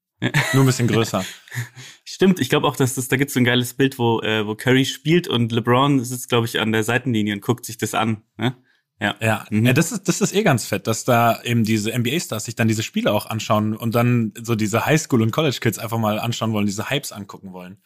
[0.54, 1.24] Nur ein bisschen größer.
[2.06, 4.56] Stimmt, ich glaube auch, dass das, da gibt's so ein geiles Bild, wo, äh, wo
[4.56, 8.24] Curry spielt und LeBron sitzt, glaube ich, an der Seitenlinie und guckt sich das an.
[8.38, 8.56] Ne?
[9.04, 9.16] Ja.
[9.22, 9.66] Ja, Mhm.
[9.68, 12.68] ja das, ist, das ist eh ganz fett, dass da eben diese NBA-Stars sich dann
[12.70, 16.66] diese Spiele auch anschauen und dann so diese Highschool- und College-Kids einfach mal anschauen wollen,
[16.66, 17.78] diese Hypes angucken wollen.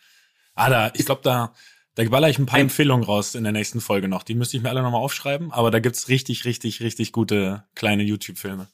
[0.55, 1.53] Ah, da, ich glaube, da,
[1.95, 4.21] Da baller ich ein paar Empfehlungen raus in der nächsten Folge noch.
[4.21, 8.03] Die müsste ich mir alle nochmal aufschreiben, aber da gibt's richtig, richtig, richtig gute kleine
[8.03, 8.67] YouTube-Filme.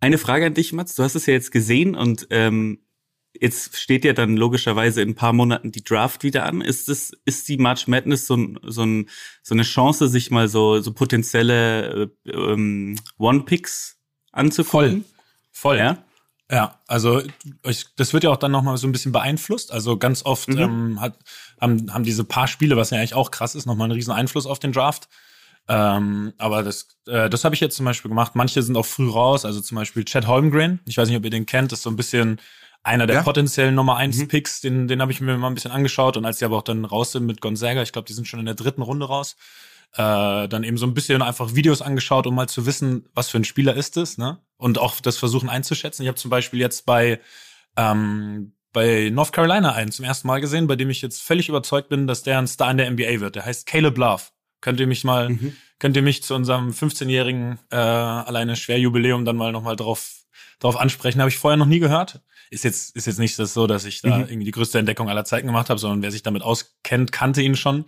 [0.00, 0.94] Eine Frage an dich, Mats.
[0.94, 2.80] Du hast es ja jetzt gesehen und ähm,
[3.38, 6.60] jetzt steht ja dann logischerweise in ein paar Monaten die Draft wieder an.
[6.60, 9.08] Ist es, ist die March Madness so, ein, so, ein,
[9.42, 13.98] so eine Chance, sich mal so, so potenzielle äh, ähm, One-Picks
[14.32, 15.04] anzugucken?
[15.52, 15.78] Voll.
[15.78, 16.04] Ja.
[16.50, 17.22] Ja, also
[17.64, 19.70] ich, das wird ja auch dann nochmal so ein bisschen beeinflusst.
[19.70, 20.58] Also ganz oft Mhm.
[20.58, 21.16] ähm, hat,
[21.60, 24.46] haben, haben diese paar Spiele, was ja eigentlich auch krass ist, nochmal einen riesen Einfluss
[24.46, 25.08] auf den Draft.
[25.68, 28.34] Ähm, aber das, äh, das habe ich jetzt zum Beispiel gemacht.
[28.34, 30.80] Manche sind auch früh raus, also zum Beispiel Chad Holmgren.
[30.86, 32.40] Ich weiß nicht, ob ihr den kennt, das ist so ein bisschen
[32.82, 33.22] einer der Ja.
[33.22, 34.28] potenziellen Nummer eins Mhm.
[34.28, 36.16] Picks, den, den habe ich mir mal ein bisschen angeschaut.
[36.16, 38.40] Und als die aber auch dann raus sind mit Gonzaga, ich glaube, die sind schon
[38.40, 39.36] in der dritten Runde raus,
[39.94, 43.38] äh, dann eben so ein bisschen einfach Videos angeschaut, um mal zu wissen, was für
[43.38, 44.38] ein Spieler ist es, ne?
[44.56, 46.02] Und auch das versuchen einzuschätzen.
[46.02, 47.20] Ich habe zum Beispiel jetzt bei
[47.76, 51.88] ähm, bei North Carolina einen zum ersten Mal gesehen, bei dem ich jetzt völlig überzeugt
[51.88, 53.34] bin, dass der ein Star in der NBA wird.
[53.34, 54.22] Der heißt Caleb Love.
[54.60, 55.56] Könnt ihr mich mal, Mhm.
[55.80, 60.19] könnt ihr mich zu unserem 15-jährigen äh, alleine Schwerjubiläum dann mal nochmal drauf,
[60.60, 61.20] drauf ansprechen?
[61.20, 62.20] Habe ich vorher noch nie gehört.
[62.50, 64.24] Ist jetzt, ist jetzt nicht das so, dass ich da Mhm.
[64.28, 67.56] irgendwie die größte Entdeckung aller Zeiten gemacht habe, sondern wer sich damit auskennt, kannte ihn
[67.56, 67.84] schon.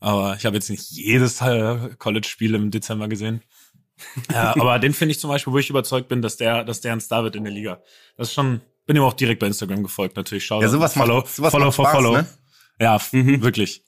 [0.00, 3.42] Aber ich habe jetzt nicht jedes äh, College-Spiel im Dezember gesehen.
[4.32, 6.92] ja, aber den finde ich zum Beispiel, wo ich überzeugt bin, dass der, dass der
[6.94, 7.82] ein Star wird in der Liga.
[8.16, 10.46] Das ist schon, bin ihm auch direkt bei Instagram gefolgt, natürlich.
[10.46, 12.12] Schau, Ja, sowas macht- follow, sowas follow macht for Spaß, follow.
[12.16, 12.26] ne?
[12.80, 13.42] Ja, Mhm.
[13.42, 13.84] wirklich.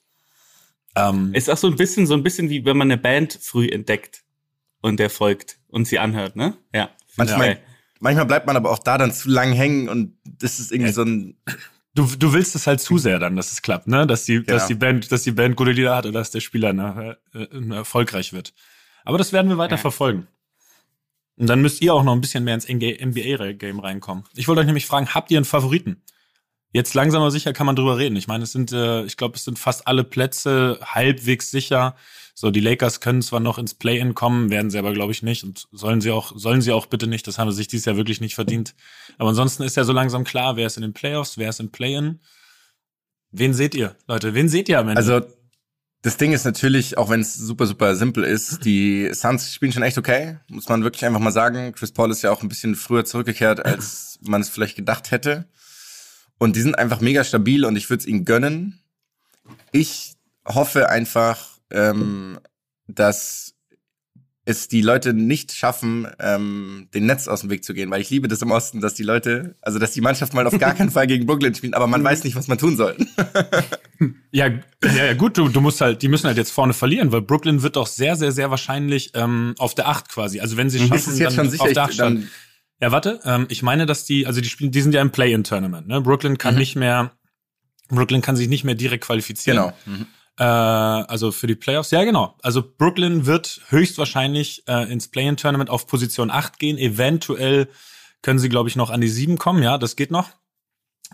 [0.95, 3.67] Ähm, Ist auch so ein bisschen, so ein bisschen wie wenn man eine Band früh
[3.67, 4.21] entdeckt
[4.81, 6.55] und der folgt und sie anhört, ne?
[6.71, 6.91] Ja.
[7.17, 7.57] Manchmal, Ja.
[8.03, 10.93] Manchmal bleibt man aber auch da dann zu lang hängen und das ist irgendwie Ja.
[10.93, 11.35] so ein,
[11.95, 14.05] du, du willst es halt zu sehr dann, dass es klappt, ne?
[14.05, 14.67] Dass die, dass Genau.
[14.67, 17.75] die Band, dass die Band gute Lieder hat oder dass der Spieler ne, äh, äh,
[17.75, 18.53] erfolgreich wird.
[19.05, 19.81] Aber das werden wir weiter Ja.
[19.81, 20.27] verfolgen.
[21.35, 24.23] Und dann müsst ihr auch noch ein bisschen mehr ins NBA-Game reinkommen.
[24.35, 26.01] Ich wollte euch nämlich fragen, habt ihr einen Favoriten?
[26.73, 28.15] Jetzt langsam aber sicher kann man drüber reden.
[28.15, 31.95] Ich meine, es sind, äh, ich glaube, es sind fast alle Plätze halbwegs sicher.
[32.35, 35.43] So, die Lakers können zwar noch ins Play-In kommen, werden sie aber, glaube ich, nicht.
[35.43, 37.27] Und sollen sie auch, sollen sie auch bitte nicht.
[37.27, 38.73] Das haben sie sich dieses Jahr wirklich nicht verdient.
[39.17, 41.69] Aber ansonsten ist ja so langsam klar, wer ist in den Playoffs, wer ist im
[41.69, 42.19] Play-In.
[43.31, 44.33] Wen seht ihr, Leute?
[44.33, 44.97] Wen seht ihr am Ende?
[44.97, 45.21] also
[46.03, 49.83] das Ding ist natürlich, auch wenn es super, super simpel ist, die Suns spielen schon
[49.83, 51.71] echt okay, muss man wirklich einfach mal sagen.
[51.71, 55.47] Chris Paul ist ja auch ein bisschen früher zurückgekehrt, als man es vielleicht gedacht hätte.
[56.37, 58.81] Und die sind einfach mega stabil und ich würde es ihnen gönnen.
[59.71, 60.15] Ich
[60.45, 62.39] hoffe einfach, ähm,
[62.87, 63.55] dass
[64.45, 68.09] es die Leute nicht schaffen, ähm, den Netz aus dem Weg zu gehen, weil ich
[68.09, 70.89] liebe das im Osten, dass die Leute, also dass die Mannschaft mal auf gar keinen
[70.91, 72.97] Fall gegen Brooklyn spielen, aber man weiß nicht, was man tun soll.
[74.31, 74.47] Ja,
[74.83, 77.61] ja, ja gut, du, du musst halt, die müssen halt jetzt vorne verlieren, weil Brooklyn
[77.61, 80.41] wird doch sehr, sehr, sehr wahrscheinlich ähm, auf der Acht quasi.
[80.41, 81.63] Also wenn sie schaffen, Ist es jetzt dann schon sicher?
[81.63, 82.27] auf der Acht dann,
[82.81, 85.87] Ja, warte, ähm, ich meine, dass die, also die spielen, die sind ja im Play-in-Tournament.
[85.87, 86.01] Ne?
[86.01, 86.59] Brooklyn kann Mhm.
[86.59, 87.11] nicht mehr,
[87.89, 89.57] Brooklyn kann sich nicht mehr direkt qualifizieren.
[89.57, 89.77] genau.
[89.85, 90.07] Mhm.
[90.37, 92.35] Äh, also für die Playoffs, ja genau.
[92.41, 96.77] Also Brooklyn wird höchstwahrscheinlich äh, ins Play-in-Tournament auf Position 8 gehen.
[96.77, 97.67] Eventuell
[98.21, 99.61] können sie, glaube ich, noch an die 7 kommen.
[99.61, 100.29] Ja, das geht noch.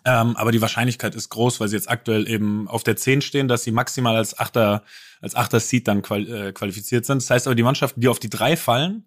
[0.05, 3.47] Ähm, aber die Wahrscheinlichkeit ist groß, weil sie jetzt aktuell eben auf der 10 stehen,
[3.47, 4.83] dass sie maximal als Achter,
[5.21, 7.21] als Achter Seed dann qual äh, qualifiziert sind.
[7.21, 9.05] Das heißt aber, die Mannschaften, die auf die 3 fallen,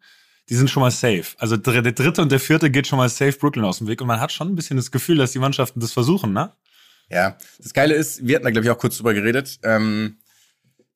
[0.48, 1.24] die sind schon mal safe.
[1.38, 4.00] Also der dritte und der vierte geht schon mal safe Brooklyn aus dem Weg.
[4.00, 6.52] Und man hat schon ein bisschen das Gefühl, dass die Mannschaften das versuchen, ne?
[7.10, 9.58] Ja, das Geile ist, wir hatten da glaube ich auch kurz drüber geredet.
[9.62, 10.16] Ähm,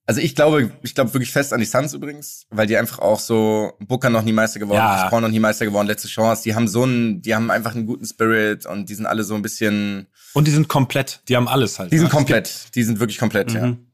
[0.08, 3.18] also ich glaube, ich glaube wirklich fest an die Suns übrigens, weil die einfach auch
[3.18, 5.08] so Booker noch nie Meister geworden, Ja.
[5.08, 6.44] Paul noch nie Meister geworden, letzte Chance.
[6.44, 9.34] Die haben so einen, die haben einfach einen guten Spirit und die sind alle so
[9.34, 11.90] ein bisschen, Und die sind komplett, die haben alles halt.
[11.92, 12.10] die sind ne?
[12.12, 13.66] Komplett, die sind wirklich komplett, ja.
[13.66, 13.86] Mhm.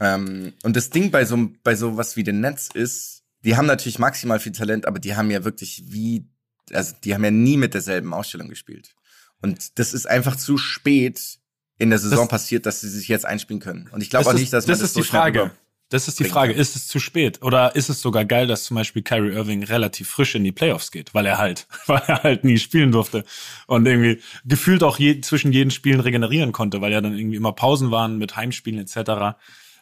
[0.00, 3.66] Ähm, und das Ding bei so bei so was wie dem Netz ist, die haben
[3.66, 6.24] natürlich maximal viel Talent, aber die haben ja wirklich wie,
[6.72, 8.94] also die haben ja nie mit derselben Ausstellung gespielt.
[9.42, 11.38] Und das ist einfach zu spät
[11.78, 13.88] in der Saison Das- passiert, dass sie sich jetzt einspielen können.
[13.92, 15.50] Und ich glaube auch nicht, dass man das das ist so die Frage.
[15.88, 18.76] Das ist die Frage, ist es zu spät oder ist es sogar geil, dass zum
[18.76, 22.44] Beispiel Kyrie Irving relativ frisch in die Playoffs geht, weil er halt, weil er halt
[22.44, 23.24] nie spielen durfte
[23.66, 27.52] und irgendwie gefühlt auch je, zwischen jeden Spielen regenerieren konnte, weil ja dann irgendwie immer
[27.52, 29.36] Pausen waren mit Heimspielen etc.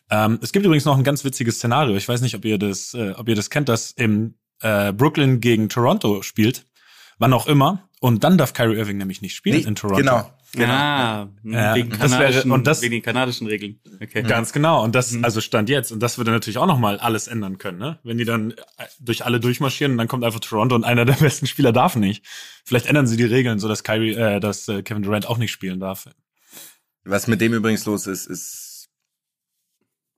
[0.09, 1.95] Ähm, es gibt übrigens noch ein ganz witziges Szenario.
[1.95, 5.41] Ich weiß nicht, ob ihr das, äh, ob ihr das kennt, dass im äh, Brooklyn
[5.41, 6.65] gegen Toronto spielt,
[7.19, 9.99] wann auch immer, und dann darf Kyrie Irving nämlich nicht spielen Nee, in Toronto.
[10.01, 10.31] Genau.
[10.53, 10.73] genau.
[10.73, 13.81] Ah, Ja, wegen, das wäre- und das- wegen den kanadischen Regeln.
[14.01, 14.23] Okay.
[14.23, 14.83] Ganz genau.
[14.85, 15.25] Und das, Mhm.
[15.25, 15.91] also Stand jetzt.
[15.93, 17.99] Und das würde natürlich auch nochmal alles ändern können, ne?
[18.05, 18.55] Wenn die dann äh,
[19.01, 22.25] durch alle durchmarschieren und dann kommt einfach Toronto und einer der besten Spieler darf nicht.
[22.65, 25.51] Vielleicht ändern sie die Regeln, so dass Kyrie, äh, dass äh, Kevin Durant auch nicht
[25.53, 26.09] spielen darf.
[27.05, 28.89] Was mit dem übrigens los ist, ist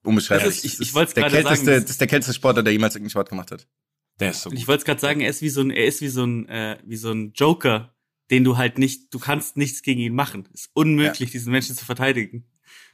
[0.03, 0.49] unbeschreiblich.
[0.57, 2.33] Ist- ich- Das ich ist wollt's der gerade kälteste, sagen, das- das ist der kälteste
[2.33, 3.67] Sportler, der jemals irgendeinen Sport gemacht hat.
[4.21, 4.69] Der ist so Und ich gut.
[4.69, 6.95] wollte gerade sagen, er ist wie so ein, er ist wie so ein, äh, wie
[6.95, 7.93] so ein Joker,
[8.29, 10.47] den du halt nicht, du kannst nichts gegen ihn machen.
[10.53, 12.45] ist unmöglich, diesen Menschen zu verteidigen.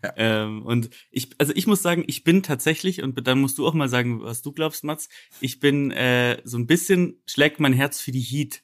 [0.03, 0.13] Ja.
[0.15, 3.73] Ähm, und ich, also ich muss sagen, ich bin tatsächlich, und dann musst du auch
[3.73, 5.09] mal sagen, was du glaubst, Mats,
[5.39, 8.63] ich bin äh, so ein bisschen, schlägt mein Herz für die Heat.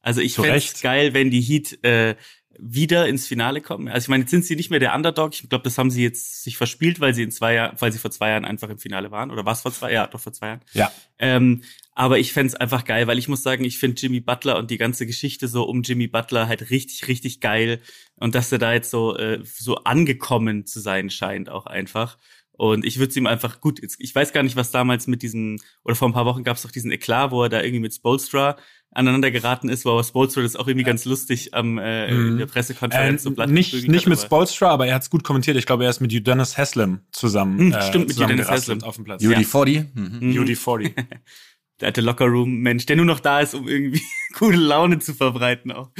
[0.00, 2.16] Also ich fände geil, wenn die Heat äh,
[2.58, 3.88] wieder ins Finale kommen.
[3.88, 5.32] Also ich meine, jetzt sind sie nicht mehr der Underdog.
[5.34, 7.98] Ich glaube, das haben sie jetzt sich verspielt, weil sie in zwei Jahren, weil sie
[7.98, 9.30] vor zwei Jahren einfach im Finale waren.
[9.30, 9.92] Oder was vor zwei?
[9.92, 10.60] Ja, doch vor zwei Jahren.
[10.72, 10.92] Ja.
[11.18, 11.62] Ähm,
[11.94, 14.78] aber ich fänd's einfach geil, weil ich muss sagen, ich find Jimmy Butler und die
[14.78, 17.80] ganze Geschichte so um Jimmy Butler halt richtig, richtig geil.
[18.16, 22.18] Und dass er da jetzt so, äh, so angekommen zu sein scheint auch einfach.
[22.52, 25.94] Und ich würde ihm einfach, gut, ich weiß gar nicht, was damals mit diesem, oder
[25.94, 28.58] vor ein paar Wochen gab es doch diesen Eklat, wo er da irgendwie mit Spolstra
[28.92, 32.46] aneinander geraten ist, wo aber Spolstra das auch irgendwie ganz lustig am äh, in der
[32.46, 35.56] Äh, Pressekonferenz so platt nicht nicht hat, mit Spolstra, aber er hat es gut kommentiert.
[35.56, 37.58] Ich glaube, er ist mit Udonis Haslem zusammen.
[37.58, 38.82] Hm, äh, stimmt, mit zusammen Udonis Haslem.
[38.82, 39.22] auf dem Platz.
[39.22, 39.46] Judy Ja.
[39.48, 39.94] 40.
[39.94, 40.18] Mhm.
[40.20, 40.32] Mhm.
[40.32, 40.94] Judy 40.
[41.80, 44.02] der alte Lockerroom-Mensch, der nur noch da ist, um irgendwie
[44.38, 45.90] gute Laune zu verbreiten auch.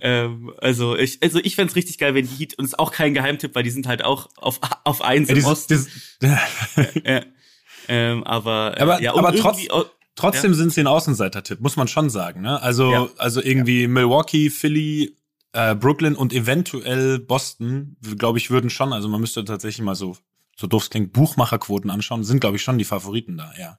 [0.00, 2.90] Ähm, also ich, also ich fänd's richtig geil, wenn die Heat, und es ist auch
[2.92, 5.74] kein Geheimtipp, weil die sind halt auch auf, auf eins ja, im dieses, Osten.
[5.74, 5.88] dieses,
[7.04, 7.20] Ja.
[7.88, 9.68] Ähm, aber, äh, Aber- ja, um aber trotz-
[10.16, 12.40] Trotzdem sind sie ein Außenseiter-Tipp, muss man schon sagen.
[12.40, 12.60] Ne?
[12.60, 13.08] Also, Ja.
[13.18, 15.16] also irgendwie Milwaukee, Philly,
[15.52, 20.16] äh, Brooklyn und eventuell Boston, glaube ich, würden schon, also man müsste tatsächlich mal so,
[20.56, 23.78] so doof es klingt, Buchmacherquoten anschauen, sind, glaube ich, schon die Favoriten da, ja.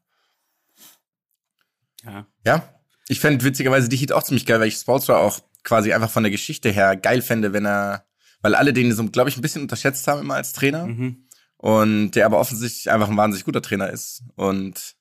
[2.06, 2.26] ja.
[2.46, 2.70] Ja,
[3.08, 6.24] ich fände witzigerweise die Heat auch ziemlich geil, weil ich Spolstra auch quasi einfach von
[6.24, 8.06] der Geschichte her geil fände, wenn er,
[8.42, 11.28] weil alle den so, glaube ich, ein bisschen unterschätzt haben immer als Trainer Mhm.
[11.58, 14.96] und der aber offensichtlich einfach ein wahnsinnig guter Trainer ist und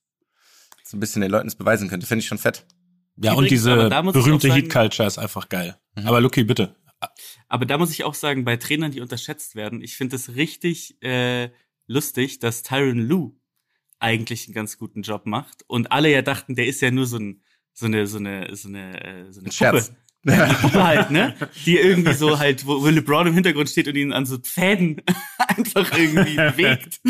[0.89, 2.65] so ein bisschen den Leuten es beweisen könnte, fände ich schon fett.
[3.17, 5.77] Ja, und Übrigens, diese muss ich berühmte sagen- Heat-Culture ist einfach geil.
[5.97, 6.07] Mhm.
[6.07, 6.77] Aber Lucky, bitte.
[7.49, 11.01] Aber da muss ich auch sagen, bei Trainern, die unterschätzt werden, ich finde es richtig
[11.03, 11.51] äh,
[11.87, 13.33] lustig, dass Tyron Lue
[13.99, 17.19] eigentlich einen ganz guten Job macht und alle ja dachten, der ist ja nur so
[17.19, 19.89] ein so eine so eine so eine äh, so eine Ein Scherz.
[19.89, 20.01] Puppe.
[20.27, 21.35] Halt, ne?
[21.65, 25.01] Die irgendwie so halt, wo, wo LeBron im Hintergrund steht und ihn an so Fäden
[25.39, 27.01] einfach irgendwie bewegt.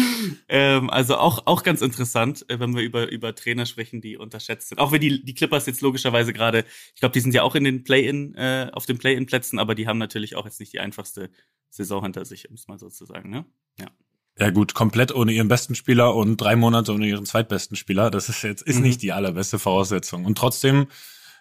[0.49, 4.69] Ähm, also auch, auch ganz interessant, äh, wenn wir über, über Trainer sprechen, die unterschätzt
[4.69, 4.79] sind.
[4.79, 7.65] Auch wenn die, die Clippers jetzt logischerweise gerade, ich glaube, die sind ja auch in
[7.65, 11.31] den Play-In, äh, auf den Play-In-Plätzen, aber die haben natürlich auch jetzt nicht die einfachste
[11.71, 13.45] Saison hinter sich, um es mal so zu sagen, ne?
[13.79, 13.87] Ja.
[14.39, 18.11] Ja gut, komplett ohne ihren besten Spieler und drei Monate ohne ihren zweitbesten Spieler.
[18.11, 18.83] Das ist jetzt ist Mhm.
[18.83, 20.27] nicht die allerbeste Voraussetzung.
[20.27, 20.89] Und trotzdem,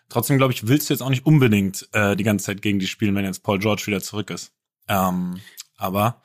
[0.10, 2.88] trotzdem glaube ich, willst du jetzt auch nicht unbedingt äh, die ganze Zeit gegen die
[2.88, 4.52] spielen, wenn jetzt Paul George wieder zurück ist.
[4.88, 5.40] Ähm,
[5.78, 6.22] aber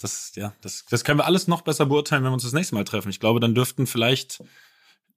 [0.00, 2.74] das, ja, das, das können wir alles noch besser beurteilen, wenn wir uns das nächste
[2.74, 3.10] Mal treffen.
[3.10, 4.42] Ich glaube, dann dürften vielleicht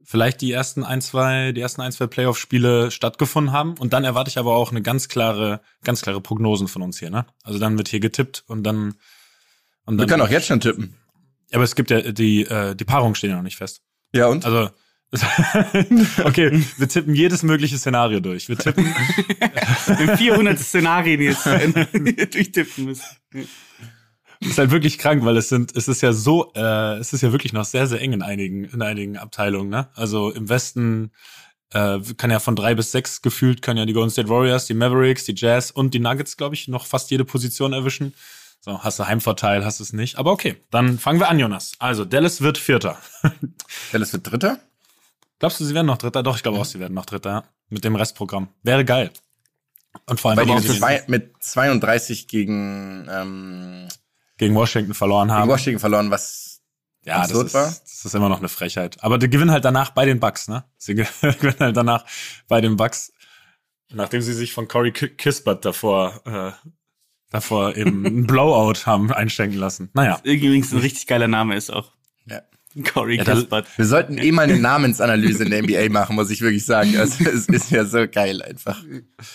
[0.04, 3.76] vielleicht die ersten ein, zwei, die ersten ein, zwei Playoff-Spiele stattgefunden haben.
[3.78, 7.10] Und dann erwarte ich aber auch eine ganz klare, ganz klare Prognosen von uns hier,
[7.10, 7.26] ne?
[7.43, 8.95] Also dann wird hier getippt und dann.
[9.86, 10.95] Und Wir dann können auch jetzt schon tippen.
[11.52, 13.82] aber es gibt ja die, äh, die Paarungen stehen ja noch nicht fest.
[14.13, 14.45] Ja, und?
[14.45, 14.69] Also,
[16.23, 18.49] okay, wir tippen jedes mögliche Szenario durch.
[18.49, 18.86] Wir tippen,
[19.36, 21.45] Wir haben 400 Szenarien jetzt
[22.34, 23.04] durchtippen müssen.
[24.41, 27.21] das ist halt wirklich krank, weil es sind, es ist ja so, äh, es ist
[27.21, 29.88] ja wirklich noch sehr, sehr eng in einigen, in einigen Abteilungen, ne?
[29.93, 31.12] Also im Westen
[31.73, 34.73] äh, kann ja von drei bis sechs gefühlt, können ja die Golden State Warriors, die
[34.73, 38.15] Mavericks, die Jazz und die Nuggets, glaube ich, noch fast jede Position erwischen.
[38.62, 40.17] So, hast du Heimvorteil, hast es nicht.
[40.17, 41.73] Aber okay, dann fangen wir an, Jonas.
[41.80, 42.97] Also, Dallas wird Vierter.
[43.91, 44.60] Dallas wird Dritter?
[45.43, 46.23] Glaubst du, sie werden noch Dritter?
[46.23, 47.43] Doch, ich glaube auch, sie werden noch Dritter, ja.
[47.67, 48.47] Mit dem Restprogramm.
[48.62, 49.12] Wäre geil.
[50.06, 53.89] Und vor allem, Weil die zwei, mit 32 gegen, ähm,
[54.38, 55.49] gegen Washington verloren gegen haben.
[55.49, 56.62] Washington verloren, was
[57.03, 57.65] ja, das ist, war.
[57.65, 59.03] das ist immer noch eine Frechheit.
[59.03, 60.63] Aber die gewinnen halt danach bei den Bucks, ne?
[60.77, 62.06] Sie gewinnen halt danach
[62.47, 63.12] bei den Bucks,
[63.91, 66.53] nachdem sie sich von Corey Ki- Kispert davor, äh,
[67.32, 69.89] davor eben ein Blowout haben einschenken lassen.
[69.93, 70.21] Naja.
[70.23, 71.91] Übrigens ein richtig geiler Name ist auch.
[72.27, 72.43] Ja.
[72.82, 73.68] Corey Ja, Kispert.
[73.78, 76.98] Wir sollten eh mal eine Namensanalyse in der NBA machen, muss ich wirklich sagen.
[76.98, 78.84] Also, es ist ja so geil einfach.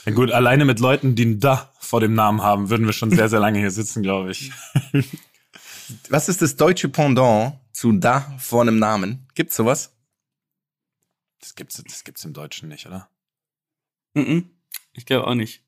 [0.06, 3.10] Ja gut, alleine mit Leuten, die ein Da vor dem Namen haben, würden wir schon
[3.10, 4.50] sehr, sehr lange hier sitzen, glaube ich.
[6.08, 9.26] Was ist das deutsche Pendant zu da vor einem Namen?
[9.34, 9.94] Gibt's sowas?
[11.40, 13.08] Das gibt's, das gibt's im Deutschen nicht, oder?
[14.14, 14.50] Mhm.
[14.92, 15.64] Ich glaube auch nicht.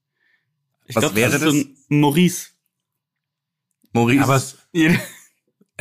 [0.87, 2.49] Ich Was glaub, wäre ist so ein Maurice.
[3.93, 4.19] Maurice?
[4.19, 4.25] Ja.
[4.25, 4.43] Aber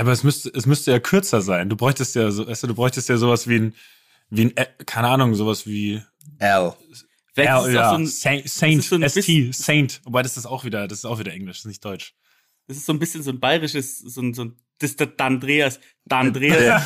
[0.07, 1.69] es müsste, es müsste ja kürzer sein.
[1.69, 3.75] Du bräuchtest ja so, weißt du, du bräuchtest ja sowas wie ein,
[4.29, 6.01] wie ein, äh, keine Ahnung, sowas wie
[6.39, 6.73] L.
[7.33, 10.01] Vielleicht ist es ja, auch so ein, Saint, Saint, so ein ST, Saint.
[10.03, 12.13] Wobei das ist auch wieder, das ist auch wieder Englisch, das ist nicht Deutsch.
[12.67, 15.15] das ist so ein bisschen so ein bayerisches, so ein, so ein, das ist der
[15.17, 15.79] D'Andreas.
[16.09, 16.81] D'Andreas.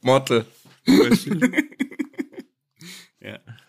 [0.00, 0.46] Mortel.
[3.20, 3.38] ja.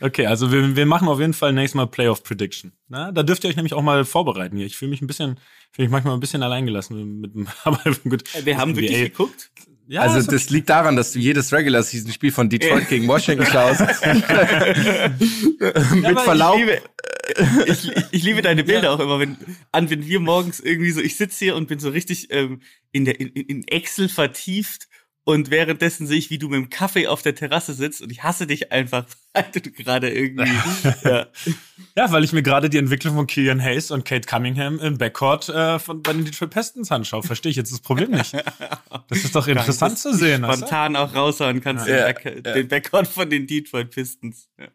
[0.00, 2.72] Okay, also wir, wir machen auf jeden Fall nächstes Mal Playoff Prediction.
[2.88, 4.66] Na, da dürft ihr euch nämlich auch mal vorbereiten hier.
[4.66, 5.38] Ich fühle mich ein bisschen,
[5.72, 8.24] fühle mich manchmal ein bisschen alleingelassen mit, mit aber gut.
[8.44, 9.50] Wir haben Das wirklich NBA geguckt.
[9.86, 10.28] Ja, also okay.
[10.30, 13.80] das liegt daran, dass du jedes Regular Season Spiel von Detroit gegen Washington schaust.
[15.94, 16.80] Mit ich Verlaub, liebe-
[17.66, 19.36] ich, ich liebe deine Bilder auch immer, wenn,
[19.72, 22.60] an, wenn wir morgens irgendwie so, ich sitze hier und bin so richtig ähm,
[22.92, 24.88] in, der, in, in Excel vertieft
[25.24, 28.22] und währenddessen sehe ich, wie du mit dem Kaffee auf der Terrasse sitzt und ich
[28.22, 29.04] hasse dich einfach,
[29.34, 30.50] weil du gerade irgendwie.
[31.04, 31.26] ja.
[31.96, 35.48] Ja, weil ich mir gerade die Entwicklung von Killian Hayes und Kate Cunningham im Backcourt
[35.48, 37.22] äh, von, bei den Detroit Pistons anschaue.
[37.22, 38.34] Verstehe ich jetzt das Problem nicht.
[39.08, 40.44] Das ist doch interessant zu sehen.
[40.44, 44.48] Spontan auch raushauen kannst Ja, den, Back, den Backcourt von den Detroit Pistons.
[44.58, 44.68] Ja.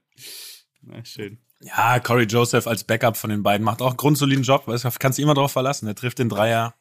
[0.81, 1.37] Na, schön.
[1.61, 4.67] Ja, Corey Joseph als Backup von den beiden macht auch einen grundsoliden Job.
[4.67, 5.87] Weißt du, kannst du immer drauf verlassen.
[5.87, 6.75] Er trifft den Dreier.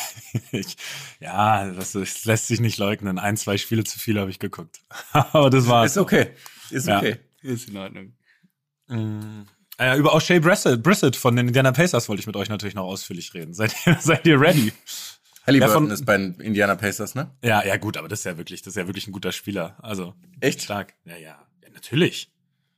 [0.52, 0.76] ich,
[1.20, 3.18] ja, das, das lässt sich nicht leugnen.
[3.18, 4.80] Ein, zwei Spiele zu viel habe ich geguckt.
[5.12, 5.92] Aber das war's.
[5.92, 6.30] Ist okay.
[6.70, 6.98] Ist Ja.
[6.98, 7.16] okay.
[7.42, 8.12] Ist in Ordnung.
[8.88, 9.42] Mm.
[9.78, 12.84] Äh, über O'Shea Brissett, Brissett von den Indiana Pacers wollte ich mit euch natürlich noch
[12.84, 13.54] ausführlich reden.
[13.54, 14.72] Seid ihr, seid ihr ready?
[15.46, 17.30] Halliburton Ja, von- ist bei den Indiana Pacers, ne?
[17.42, 19.76] Ja, ja, gut, aber das ist ja wirklich, das ist ja wirklich ein guter Spieler.
[19.80, 20.62] Also Echt?
[20.62, 20.94] stark.
[21.04, 22.30] Ja, ja, ja natürlich.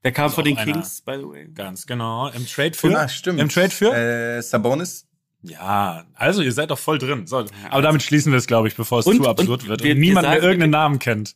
[0.04, 1.48] Der kam von den Kings, by the way.
[1.54, 2.28] Ganz genau.
[2.28, 2.98] Im Trade für.
[2.98, 3.38] Ah, stimmt.
[3.40, 3.92] Im Trade für?
[3.94, 5.06] Äh, Sabonis.
[5.42, 7.26] Ja, also ihr seid doch voll drin.
[7.26, 9.82] So, aber damit schließen wir es, glaube ich, bevor es Und- zu absurd und wird
[9.82, 11.34] wir- und wir niemand mehr sagen- irgendeinen Namen kennt.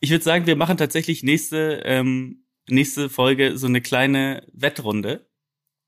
[0.00, 5.26] Ich würde sagen, wir machen tatsächlich nächste, ähm, nächste Folge so eine kleine Wettrunde.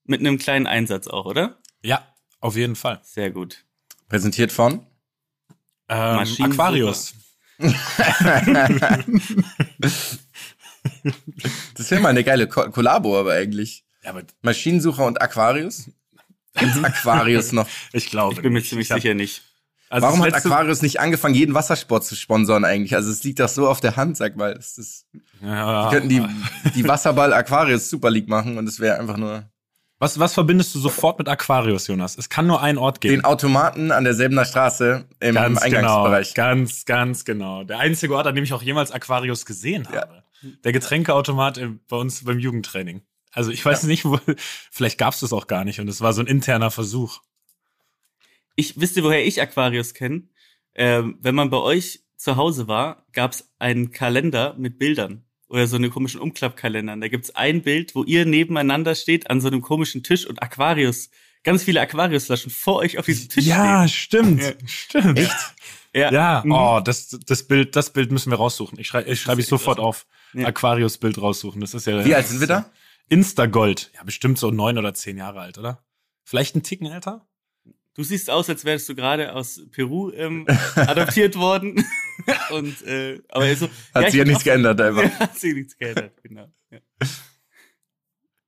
[0.04, 1.58] Mit einem kleinen Einsatz auch, oder?
[1.82, 2.06] Ja,
[2.40, 3.00] auf jeden Fall.
[3.02, 3.64] Sehr gut.
[4.08, 4.86] Präsentiert von.
[5.88, 6.26] Ähm.
[6.40, 7.14] Aquarius.
[11.74, 13.84] Das wäre mal eine geile Ko Kollabo, aber eigentlich.
[14.02, 15.90] Ja, aber Maschinensucher und Aquarius.
[16.58, 17.66] Gibt's Aquarius noch?
[17.92, 18.34] ich glaube.
[18.34, 19.42] Ich bin mir ziemlich hab- sicher nicht.
[19.90, 22.96] Also Warum hat Aquarius nicht angefangen, jeden Wassersport zu sponsern eigentlich?
[22.96, 24.54] Also es liegt doch so auf der Hand, sag mal.
[24.54, 25.06] Das ist,
[25.40, 26.22] Ja, könnten die,
[26.74, 29.44] die Wasserball Aquarius Super League machen und es wäre einfach nur
[30.00, 32.18] was, was verbindest du sofort mit Aquarius, Jonas?
[32.18, 33.14] Es kann nur einen Ort geben.
[33.14, 36.34] den Automaten an der Selbener Straße im Ganz genau, Eingangsbereich.
[36.34, 37.62] ganz, ganz genau.
[37.62, 40.00] Der einzige Ort, an dem ich auch jemals Aquarius gesehen Ja.
[40.02, 40.24] habe.
[40.64, 43.02] Der Getränkeautomat bei uns beim Jugendtraining.
[43.34, 44.18] Also ich weiß nicht, wo,
[44.70, 47.20] vielleicht gab's das auch gar nicht und es war so ein interner Versuch.
[48.56, 50.22] Ich wisst ihr, woher ich Aquarius kenne?
[50.74, 55.76] Ähm, wenn man bei euch zu Hause war, gab's einen Kalender mit Bildern oder so
[55.76, 56.96] einen komischen Umklappkalender.
[56.96, 61.10] Da gibt's ein Bild, wo ihr nebeneinander steht an so einem komischen Tisch und Aquarius,
[61.42, 65.18] ganz viele Aquariusflaschen vor euch auf diesem Tisch Ja, stimmt, stimmt.
[65.18, 65.30] Echt?
[65.30, 65.74] stehen.
[65.94, 66.52] Ja, Ja, Mhm.
[66.52, 68.78] oh, das, das Bild, das Bild müssen wir raussuchen.
[68.80, 70.06] Ich schreibe ich schreibe ich sofort auf.
[70.32, 70.46] Ja.
[70.48, 71.60] Aquarius-Bild raussuchen.
[71.60, 72.04] Das ist ja.
[72.04, 72.70] Wie alt sind wir da?
[73.08, 73.90] Instagold.
[73.94, 75.84] Ja, bestimmt so neun oder zehn Jahre alt, oder?
[76.24, 77.26] Vielleicht ein Ticken älter?
[77.94, 81.84] Du siehst aus, als wärst du gerade aus Peru ähm, adoptiert worden.
[82.50, 85.02] und äh, aber so, Hat ich sich ja nichts geändert einfach.
[85.04, 86.52] Ja, hat sich nichts geändert, genau.
[86.70, 86.78] Ja.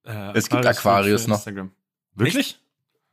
[0.04, 1.36] Äh, Es gibt Aquarius noch.
[1.36, 1.72] Instagram.
[2.14, 2.58] Wirklich?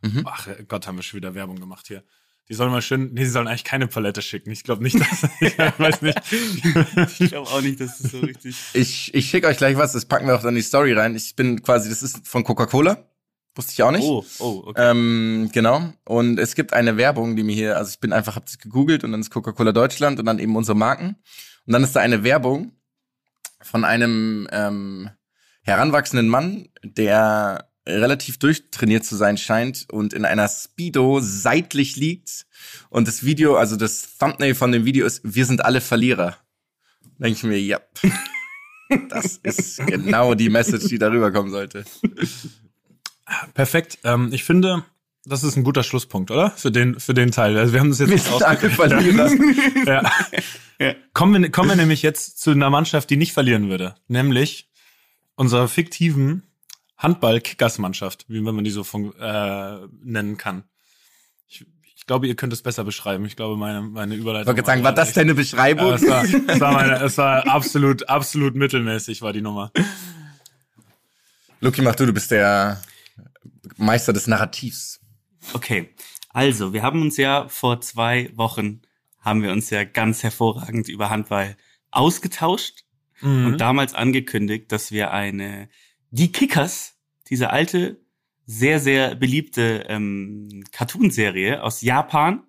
[0.01, 0.23] Mhm.
[0.25, 2.03] Ach äh, Gott, haben wir schon wieder Werbung gemacht hier.
[2.49, 4.51] Die sollen mal schön, nee, sie sollen eigentlich keine Palette schicken.
[4.51, 6.19] Ich glaube nicht, dass, ich weiß nicht.
[7.19, 8.55] Ich glaube auch nicht, dass das so richtig.
[8.73, 11.15] Ich, ich schicke euch gleich was, das packen wir auch dann in die Story rein.
[11.15, 13.09] Ich bin quasi, das ist von Coca-Cola.
[13.55, 14.03] Wusste ich auch nicht.
[14.03, 14.89] Oh, oh, okay.
[14.89, 15.93] Ähm, genau.
[16.05, 19.03] Und es gibt eine Werbung, die mir hier, also ich bin einfach, hab das gegoogelt
[19.03, 21.17] und dann ist Coca-Cola Deutschland und dann eben unsere Marken.
[21.65, 22.73] Und dann ist da eine Werbung
[23.61, 25.09] von einem ähm,
[25.61, 32.45] heranwachsenden Mann, der relativ durchtrainiert zu sein scheint und in einer Speedo seitlich liegt.
[32.89, 36.37] Und das Video, also das Thumbnail von dem Video ist, wir sind alle Verlierer.
[37.17, 37.79] Denke ich mir, ja.
[39.09, 41.83] Das ist genau die Message, die darüber kommen sollte.
[43.55, 43.97] Perfekt.
[44.03, 44.83] Ähm, ich finde,
[45.25, 46.51] das ist ein guter Schlusspunkt, oder?
[46.51, 47.57] Für den, für den Teil.
[47.57, 48.73] Also wir haben das jetzt nicht ausgeführt.
[48.73, 49.31] Verlierer.
[50.79, 50.95] Ja.
[51.13, 53.95] Kommen, wir, kommen wir nämlich jetzt zu einer Mannschaft, die nicht verlieren würde.
[54.07, 54.69] Nämlich
[55.35, 56.43] unserer fiktiven
[57.03, 60.63] Handball-Kickers-Mannschaft, wie wenn man die so von, äh, nennen kann.
[61.47, 63.25] Ich, ich glaube, ihr könnt es besser beschreiben.
[63.25, 64.47] Ich glaube, meine, meine Ich Überleitung.
[64.47, 65.87] wollte gerade sagen, war das echt- deine Beschreibung?
[65.89, 69.71] Ja, es war, es war, meine, es war absolut, absolut mittelmäßig, war die Nummer.
[71.61, 72.81] Luki, mach du, du bist der
[73.77, 74.99] Meister des Narrativs.
[75.53, 75.89] Okay,
[76.29, 78.81] also wir haben uns ja vor zwei Wochen
[79.19, 81.55] haben wir uns ja ganz hervorragend über Handball
[81.91, 82.83] ausgetauscht
[83.21, 83.45] Mhm.
[83.45, 85.69] und damals angekündigt, dass wir eine
[86.11, 86.92] die Kickers,
[87.29, 87.99] diese alte
[88.45, 92.43] sehr sehr beliebte ähm, Cartoonserie aus Japan,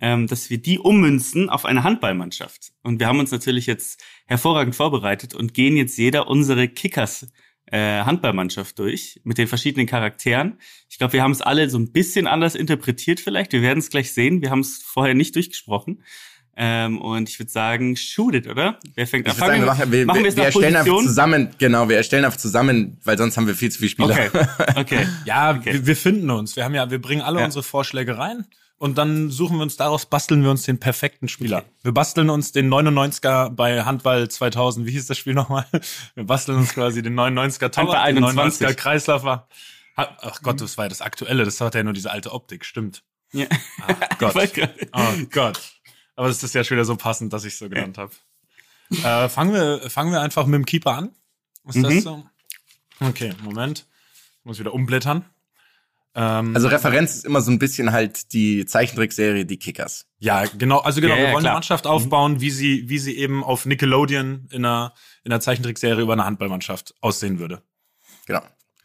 [0.00, 2.72] ähm, dass wir die ummünzen auf eine Handballmannschaft.
[2.82, 7.28] Und wir haben uns natürlich jetzt hervorragend vorbereitet und gehen jetzt jeder unsere Kickers
[7.66, 10.58] äh, Handballmannschaft durch mit den verschiedenen Charakteren.
[10.88, 13.52] Ich glaube, wir haben es alle so ein bisschen anders interpretiert vielleicht.
[13.52, 14.42] Wir werden es gleich sehen.
[14.42, 16.02] Wir haben es vorher nicht durchgesprochen.
[16.58, 18.78] Ähm, und ich würde sagen, shoot it, oder?
[18.94, 19.32] Wer fängt an?
[19.32, 21.06] Ich würde sagen, wir machen, wir, machen wir wir, erstellen einfach Position?
[21.06, 24.14] zusammen, genau, wir erstellen einfach zusammen, weil sonst haben wir viel zu viele Spieler.
[24.14, 24.30] Okay,
[24.76, 25.06] okay.
[25.26, 25.74] Ja, Okay.
[25.74, 26.56] wir, wir finden uns.
[26.56, 27.44] Wir haben ja, wir bringen alle Ja.
[27.44, 28.46] unsere Vorschläge rein
[28.78, 31.62] und dann suchen wir uns daraus, basteln wir uns den perfekten Spieler.
[31.82, 34.86] Wir basteln uns den 99er bei Handball 2000.
[34.86, 35.66] Wie hieß das Spiel nochmal?
[36.14, 38.66] Wir basteln uns quasi den 99er Torwart, Handball den 21.
[38.68, 39.48] 99er Kreislaufer.
[39.96, 41.44] Ach Gott, das war ja das Aktuelle.
[41.44, 42.64] Das hat ja nur diese alte Optik.
[42.64, 43.02] Stimmt.
[43.32, 43.46] Ja.
[43.86, 44.34] Ach Gott.
[44.92, 45.00] Oh
[45.30, 45.58] Gott.
[46.16, 48.12] Aber das ist ja schon wieder so passend, dass ich so genannt habe.
[48.90, 51.10] Äh, fangen wir, fangen wir einfach mit dem Keeper an.
[51.68, 51.82] Ist Mhm.
[51.82, 52.24] das so?
[53.00, 53.86] Okay, Moment.
[54.40, 55.24] Ich muss wieder umblättern.
[56.14, 60.06] Ähm, Also Referenz ist immer so ein bisschen halt die Zeichentrickserie Die Kickers.
[60.18, 60.78] ja, genau.
[60.78, 61.52] Also genau, Ja, wir ja, wollen klar.
[61.52, 64.94] eine Mannschaft aufbauen, wie sie, wie sie eben auf Nickelodeon in einer,
[65.24, 67.62] in einer Zeichentrickserie über eine Handballmannschaft aussehen würde.
[68.26, 68.40] Genau.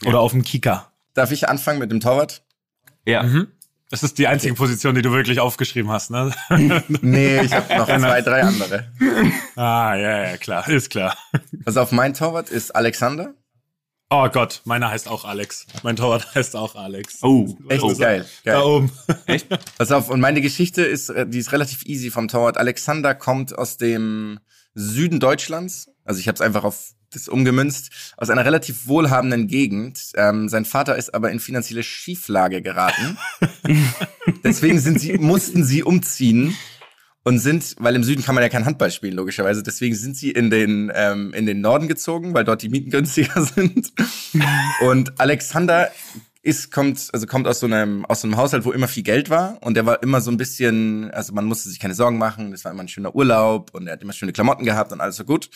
[0.05, 0.91] Oder auf dem Kicker.
[1.13, 2.43] Darf ich anfangen mit dem Torwart?
[3.05, 3.23] Ja.
[3.23, 3.47] Mhm.
[3.91, 6.33] Das ist die einzige Position, die du wirklich aufgeschrieben hast, ne?
[7.01, 8.87] Nee, ich habe noch zwei, drei andere.
[9.55, 11.17] ah, ja, ja, klar, ist klar.
[11.65, 13.33] Also auf mein Torwart ist Alexander.
[14.13, 15.67] Oh Gott, meiner heißt auch Alex.
[15.83, 17.19] Mein Torwart heißt auch Alex.
[17.21, 17.95] Oh, Echt oh.
[17.95, 18.25] geil.
[18.43, 18.61] Da geil.
[18.61, 18.91] oben.
[19.77, 22.57] Pass auf, und meine Geschichte ist, äh, die ist relativ easy vom Torwart.
[22.57, 24.39] Alexander kommt aus dem
[24.73, 25.89] Süden Deutschlands.
[26.03, 30.11] Also ich habe es einfach auf das umgemünzt, aus einer relativ wohlhabenden Gegend.
[30.15, 33.17] Ähm, sein Vater ist aber in finanzielle Schieflage geraten.
[34.43, 36.55] Deswegen sind sie, mussten sie umziehen
[37.23, 39.61] und sind, weil im Süden kann man ja kein Handball spielen, logischerweise.
[39.61, 43.45] Deswegen sind sie in den, ähm, in den Norden gezogen, weil dort die Mieten günstiger
[43.55, 43.93] sind.
[44.81, 45.91] Und Alexander
[46.43, 49.29] ist, kommt, also kommt aus so einem, aus so einem Haushalt, wo immer viel Geld
[49.29, 49.59] war.
[49.61, 52.51] Und der war immer so ein bisschen, also man musste sich keine Sorgen machen.
[52.51, 55.17] Das war immer ein schöner Urlaub und er hat immer schöne Klamotten gehabt und alles
[55.17, 55.49] so gut.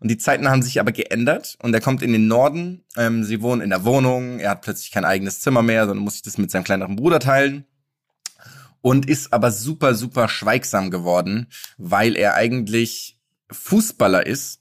[0.00, 2.84] Und die Zeiten haben sich aber geändert und er kommt in den Norden.
[2.96, 4.38] Ähm, sie wohnen in der Wohnung.
[4.38, 7.18] Er hat plötzlich kein eigenes Zimmer mehr, sondern muss sich das mit seinem kleineren Bruder
[7.18, 7.64] teilen.
[8.80, 13.18] Und ist aber super, super schweigsam geworden, weil er eigentlich
[13.50, 14.60] Fußballer ist.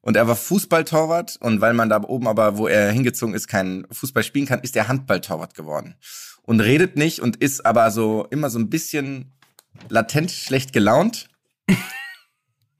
[0.00, 3.86] Und er war Fußballtorwart und weil man da oben aber, wo er hingezogen ist, kein
[3.90, 5.96] Fußball spielen kann, ist er Handballtorwart geworden.
[6.42, 9.32] Und redet nicht und ist aber so immer so ein bisschen
[9.90, 11.28] latent schlecht gelaunt.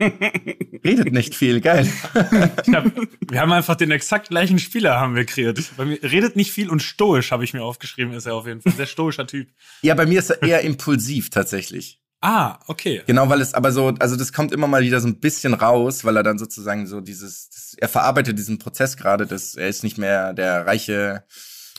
[0.00, 1.88] Redet nicht viel, geil.
[2.14, 2.92] Hab,
[3.28, 5.60] wir haben einfach den exakt gleichen Spieler haben wir kreiert.
[5.76, 8.60] Bei mir redet nicht viel und stoisch, habe ich mir aufgeschrieben, ist er auf jeden
[8.60, 8.72] Fall.
[8.72, 9.48] Sehr stoischer Typ.
[9.82, 12.00] Ja, bei mir ist er eher impulsiv tatsächlich.
[12.20, 13.02] Ah, okay.
[13.06, 16.04] Genau, weil es aber so, also das kommt immer mal wieder so ein bisschen raus,
[16.04, 19.84] weil er dann sozusagen so dieses, das, er verarbeitet diesen Prozess gerade, dass er ist
[19.84, 21.24] nicht mehr der reiche,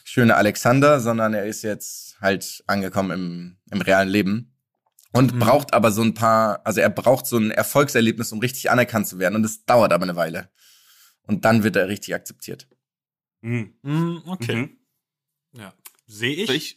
[0.05, 4.48] schöne Alexander, sondern er ist jetzt halt angekommen im, im realen Leben
[5.11, 5.39] und Mhm.
[5.39, 9.19] braucht aber so ein paar, also er braucht so ein Erfolgserlebnis, um richtig anerkannt zu
[9.19, 10.49] werden und das dauert aber eine Weile.
[11.23, 12.67] Und dann wird er richtig akzeptiert.
[13.41, 13.73] Mhm.
[13.83, 14.55] Hm, okay.
[14.55, 14.77] Mhm.
[15.53, 15.73] Ja.
[16.07, 16.47] Sehe ich.
[16.47, 16.75] Soll ich?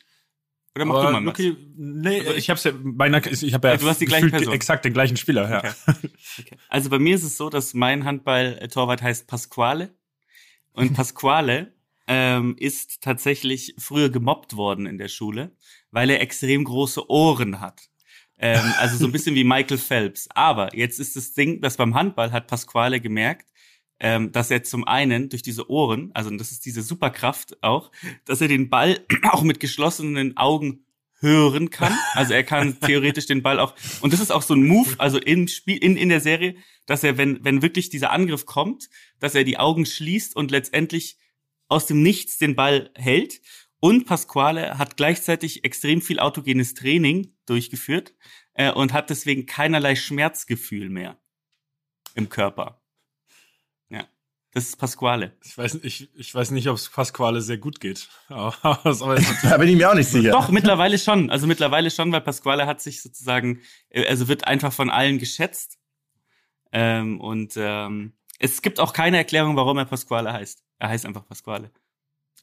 [0.74, 1.38] Oder mach Aber du mal was?
[1.38, 4.24] Luki, nee, Also ich hab's ja, meiner, ich habe ja, Ja, du hast die gleiche
[4.26, 4.54] gefühlt Person.
[4.54, 5.58] exakt den gleichen Spieler, ja.
[5.58, 6.08] Okay.
[6.40, 6.56] Okay.
[6.70, 9.94] Also bei mir ist es so, dass mein Handball-Torwart heißt Pasquale.
[10.72, 11.74] Und Pasquale
[12.06, 15.54] ähm, ist tatsächlich früher gemobbt worden in der Schule,
[15.90, 17.90] weil er extrem große Ohren hat.
[18.42, 20.28] Ähm, also so ein bisschen wie Michael Phelps.
[20.34, 23.46] Aber jetzt ist das Ding, dass beim Handball hat Pasquale gemerkt,
[24.00, 27.92] ähm, dass er zum einen durch diese Ohren, also das ist diese Superkraft auch,
[28.24, 28.98] dass er den Ball
[29.30, 30.84] auch mit geschlossenen Augen
[31.20, 31.96] hören kann.
[32.14, 35.18] Also er kann theoretisch den Ball auch, und das ist auch so ein Move, also
[35.18, 38.90] im Spiel, in, in der Serie, dass er, wenn, wenn wirklich dieser Angriff kommt,
[39.20, 41.16] dass er die Augen schließt und letztendlich
[41.68, 43.40] aus dem Nichts den Ball hält.
[43.84, 48.14] Und Pasquale hat gleichzeitig extrem viel autogenes Training durchgeführt
[48.54, 51.18] äh, und hat deswegen keinerlei Schmerzgefühl mehr
[52.14, 52.80] im Körper.
[53.88, 54.06] Ja,
[54.52, 55.36] das ist Pasquale.
[55.42, 58.08] Ich weiß, ich, ich weiß nicht, ob es Pasquale sehr gut geht.
[58.28, 60.30] Da bin ich mir auch nicht sicher.
[60.30, 61.28] Doch, mittlerweile schon.
[61.30, 65.80] Also mittlerweile schon, weil Pasquale hat sich sozusagen, äh, also wird einfach von allen geschätzt.
[66.70, 70.62] Ähm, und ähm, es gibt auch keine Erklärung, warum er Pasquale heißt.
[70.78, 71.72] Er heißt einfach Pasquale.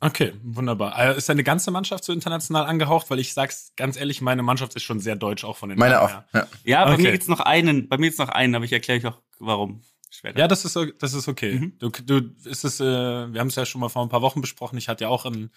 [0.01, 0.97] Okay, wunderbar.
[0.97, 3.09] Äh, Ist deine ganze Mannschaft so international angehaucht?
[3.09, 6.01] Weil ich sag's ganz ehrlich, meine Mannschaft ist schon sehr deutsch, auch von den Meine
[6.01, 6.09] auch.
[6.09, 6.25] her.
[6.33, 6.47] Ja.
[6.63, 7.01] Ja, bei Okay.
[7.03, 9.81] mir gibt's noch einen, bei mir gibt's noch einen, aber ich erkläre euch auch, warum.
[10.11, 10.39] Später.
[10.39, 11.59] Ja, das ist, das ist okay.
[11.59, 11.77] Mhm.
[11.79, 14.41] Du, du, ist es, äh, wir haben es ja schon mal vor ein paar Wochen
[14.41, 14.77] besprochen.
[14.77, 15.51] Ich hatte ja auch einen,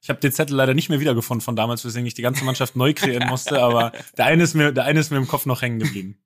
[0.00, 2.74] ich habe den Zettel leider nicht mehr wiedergefunden von damals, weswegen ich die ganze Mannschaft
[2.76, 5.60] neu kreieren musste, aber der eine ist mir, der eine ist mir im Kopf noch
[5.60, 6.18] hängen geblieben.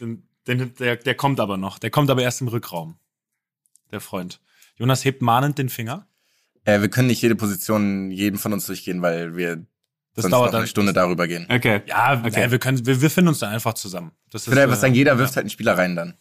[0.00, 1.78] Den, den, der, der kommt aber noch.
[1.78, 2.98] Der kommt aber erst im Rückraum.
[3.90, 4.40] Der Freund.
[4.76, 6.08] Jonas hebt mahnend den Finger.
[6.64, 9.56] Äh, wir können nicht jede Position jedem von uns durchgehen, weil wir
[10.14, 11.46] Das sonst dauert noch dann eine Stunde darüber gehen.
[11.50, 11.82] Okay.
[11.86, 12.28] Ja, Okay.
[12.28, 12.50] okay.
[12.50, 14.12] wir können, wir, wir finden uns dann einfach zusammen.
[14.30, 16.14] Das Ich würde einfach äh, sagen, jeder wirft halt einen Spieler rein dann.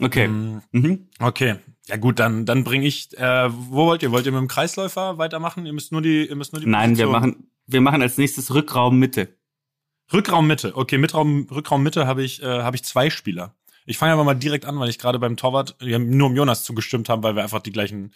[0.00, 0.28] Okay.
[0.28, 1.08] Mm, Mhm.
[1.18, 1.56] Okay,
[1.88, 3.16] ja gut, dann dann bringe ich.
[3.18, 4.12] Äh, wo wollt ihr?
[4.12, 5.66] Wollt ihr mit dem Kreisläufer weitermachen?
[5.66, 6.68] Ihr müsst nur die, ihr müsst nur die.
[6.68, 9.28] Nein, wir Position- machen, wir machen als nächstes Rückraum Mitte.
[10.12, 10.76] Rückraum Mitte.
[10.76, 13.54] Okay, Mitraum, Rückraum Mitte habe ich äh, habe ich zwei Spieler.
[13.86, 16.62] Ich fange aber mal direkt an, weil ich gerade beim Torwart ja, nur um Jonas
[16.64, 18.12] zugestimmt habe, weil wir einfach die gleichen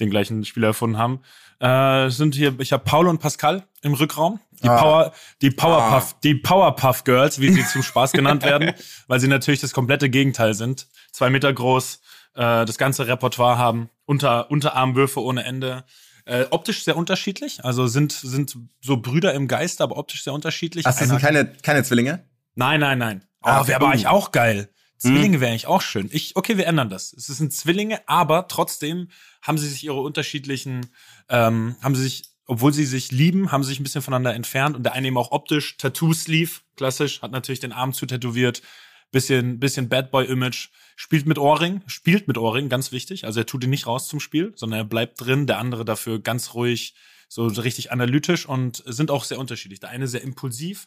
[0.00, 1.20] den gleichen Spieler erfunden haben.
[1.60, 4.40] Äh, sind hier, ich habe Paul und Pascal im Rückraum.
[4.62, 4.76] Die Ah.
[4.76, 8.72] Power, die Powerpuff, die Powerpuff Girls, wie sie zum Spaß genannt werden,
[9.08, 10.86] weil sie natürlich das komplette Gegenteil sind.
[11.12, 12.00] Zwei Meter groß,
[12.34, 15.84] äh, das ganze Repertoire haben, unter Unterarmwürfe ohne Ende.
[16.24, 20.86] Äh, optisch sehr unterschiedlich, also sind sind so Brüder im Geist, aber optisch sehr unterschiedlich.
[20.86, 22.24] Ach, das sind keine, keine Zwillinge?
[22.54, 23.24] Nein, nein, nein.
[23.42, 24.68] Oh, Ah, wäre aber eigentlich auch geil.
[25.02, 26.08] Zwillinge wäre eigentlich auch schön.
[26.12, 27.12] Ich, okay, wir ändern das.
[27.12, 29.08] Es sind Zwillinge, aber trotzdem
[29.42, 30.86] haben sie sich ihre unterschiedlichen,
[31.28, 34.76] ähm, haben sie sich, obwohl sie sich lieben, haben sie sich ein bisschen voneinander entfernt
[34.76, 38.62] und der eine eben auch optisch, Tattoo-Sleeve, klassisch, hat natürlich den Arm zu tätowiert,
[39.10, 43.24] bisschen, bisschen Bad Boy-Image, spielt mit Ohrring, spielt mit Ohrring, ganz wichtig.
[43.24, 46.20] Also er tut ihn nicht raus zum Spiel, sondern er bleibt drin, der andere dafür
[46.20, 46.94] ganz ruhig,
[47.28, 49.80] so richtig analytisch und sind auch sehr unterschiedlich.
[49.80, 50.86] Der eine sehr impulsiv,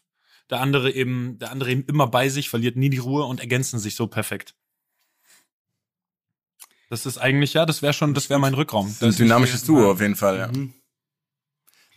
[0.49, 3.79] der andere eben, der andere eben immer bei sich, verliert nie die Ruhe und ergänzen
[3.79, 4.55] sich so perfekt.
[6.89, 8.87] Das ist eigentlich, ja, das wäre schon, das wäre mein Rückraum.
[8.87, 10.47] Das ist ein dynamisches Duo auf jeden Fall, ja.
[10.47, 10.73] Mhm.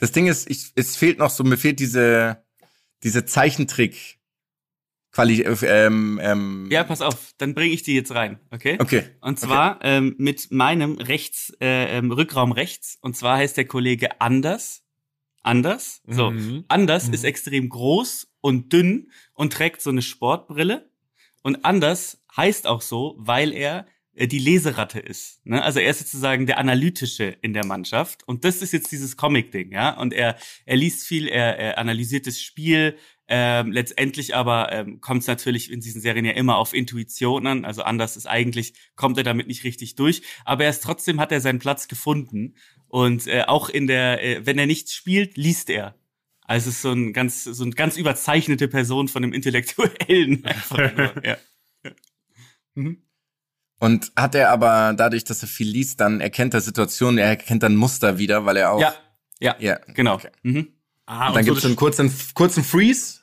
[0.00, 2.42] Das Ding ist, ich, es fehlt noch so, mir fehlt diese,
[3.02, 4.18] diese Zeichentrick.
[5.10, 8.76] Quali ähm, ähm, Ja, pass auf, dann bringe ich die jetzt rein, okay?
[8.78, 9.04] Okay.
[9.20, 12.98] Und zwar ähm, mit meinem rechts, äh, ähm, Rückraum rechts.
[13.00, 14.84] Und zwar heißt der Kollege Anders.
[15.42, 16.02] Anders.
[16.06, 16.30] So.
[16.30, 16.64] Mhm.
[16.68, 17.14] Anders Mhm.
[17.14, 20.90] ist extrem groß und dünn und trägt so eine Sportbrille.
[21.42, 25.44] Und Anders heißt auch so, weil er äh, die Leseratte ist.
[25.46, 25.62] Ne?
[25.62, 28.26] Also er ist sozusagen der Analytische in der Mannschaft.
[28.26, 29.96] Und das ist jetzt dieses Comic-Ding, ja.
[29.96, 32.96] Und er, er liest viel, er, er analysiert das Spiel.
[33.30, 37.66] Ähm, letztendlich aber ähm, kommt es natürlich in diesen Serien ja immer auf Intuition an.
[37.66, 40.22] Also anders ist eigentlich, kommt er damit nicht richtig durch.
[40.46, 42.54] Aber er ist trotzdem hat er seinen Platz gefunden.
[42.88, 45.94] Und äh, auch in der, äh, wenn er nicht spielt, liest er.
[46.48, 50.42] Also es ist so ein ganz, so eine ganz überzeichnete Person von einem Intellektuellen.
[50.70, 51.36] Nur, ja.
[52.74, 53.02] Mhm.
[53.78, 57.62] Und hat er aber dadurch, dass er viel liest, dann erkennt er Situationen, er erkennt
[57.62, 58.80] dann Muster wieder, weil er auch.
[58.80, 58.94] ja,
[59.40, 60.14] ja, Ja, genau.
[60.14, 60.30] okay.
[60.42, 60.68] Mhm.
[61.04, 63.20] Ah, Und dann so gibt's so einen kurzen, kurzen Freeze.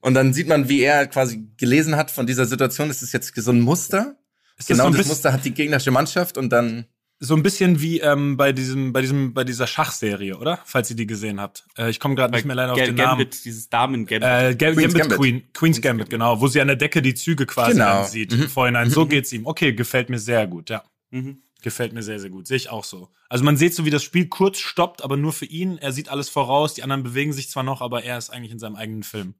[0.00, 2.90] Und dann sieht man, wie er quasi gelesen hat von dieser Situation.
[2.90, 4.16] Ist es jetzt so ein Muster?
[4.58, 6.86] Ist das genau so ein das Muster hat die gegnerische Mannschaft und dann.
[7.18, 10.58] So ein bisschen wie ähm, bei diesem, bei diesem, bei dieser Schachserie, oder?
[10.64, 11.64] Falls ihr die gesehen habt.
[11.78, 13.18] Äh, ich komme gerade nicht mehr leider auf den Namen.
[13.20, 14.22] Gambit, dieses Damen-Gambit.
[14.22, 15.18] Äh, Gam Queen's Gambit, Gambit.
[15.18, 18.02] Queen, Queen's Gambit, genau, wo sie an der Decke die Züge quasi Genau.
[18.02, 18.42] dann sieht Mhm.
[18.42, 18.90] im Vorhinein.
[18.90, 19.46] So geht's ihm.
[19.46, 20.82] Okay, gefällt mir sehr gut, ja.
[21.10, 21.40] mhm.
[21.62, 22.46] Gefällt mir sehr, sehr gut.
[22.46, 23.08] Sehe ich auch so.
[23.28, 25.78] Also man sieht so, wie das Spiel kurz stoppt, aber nur für ihn.
[25.78, 28.58] Er sieht alles voraus, die anderen bewegen sich zwar noch, aber er ist eigentlich in
[28.60, 29.34] seinem eigenen Film.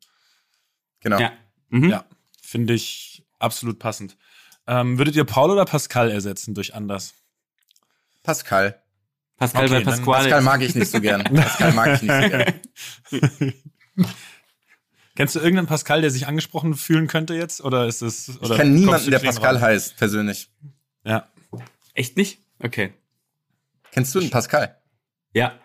[1.01, 1.20] Genau.
[1.20, 1.33] Ja.
[1.68, 1.91] Mhm.
[1.91, 2.05] Ja,
[2.43, 4.16] finde ich absolut passend.
[4.66, 7.14] Ähm, würdet ihr Paul oder Pascal ersetzen durch anders?
[8.27, 8.83] Pascal.
[9.39, 10.24] Pascal Okay, bei Pasquale.
[10.24, 11.22] Pascal mag ich nicht so gern.
[11.35, 12.12] Pascal mag ich nicht
[13.11, 13.55] so gern.
[15.14, 17.62] Kennst du irgendeinen Pascal, der sich angesprochen fühlen könnte jetzt?
[17.62, 18.29] Oder ist es.
[18.29, 19.62] Ich Oder kenne kommst niemanden, der Pascal raus?
[19.62, 20.51] heißt, persönlich.
[21.05, 21.31] Ja.
[21.95, 22.41] Echt nicht?
[22.59, 22.93] Okay.
[23.93, 24.77] Kennst du einen Pascal?
[25.33, 25.59] Ja.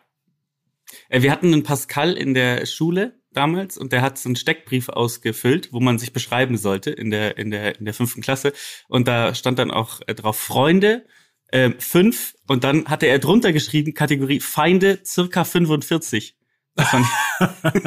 [1.09, 4.87] Äh, Wir hatten einen Pascal in der Schule damals und der hat so einen Steckbrief
[4.87, 8.53] ausgefüllt, wo man sich beschreiben sollte in der, in der, in der fünften Klasse.
[8.87, 11.05] Und da stand dann auch äh, drauf Freunde,
[11.51, 12.35] ähm, fünf.
[12.47, 16.35] Und dann hatte er drunter geschrieben, Kategorie Feinde, circa 45.
[16.75, 17.83] Das fand ich,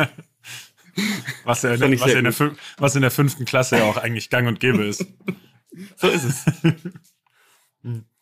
[1.44, 4.30] Was, ja in, der, was, in der, was in der fünften Klasse ja auch eigentlich
[4.30, 5.06] gang und gäbe ist.
[5.96, 6.44] so ist es.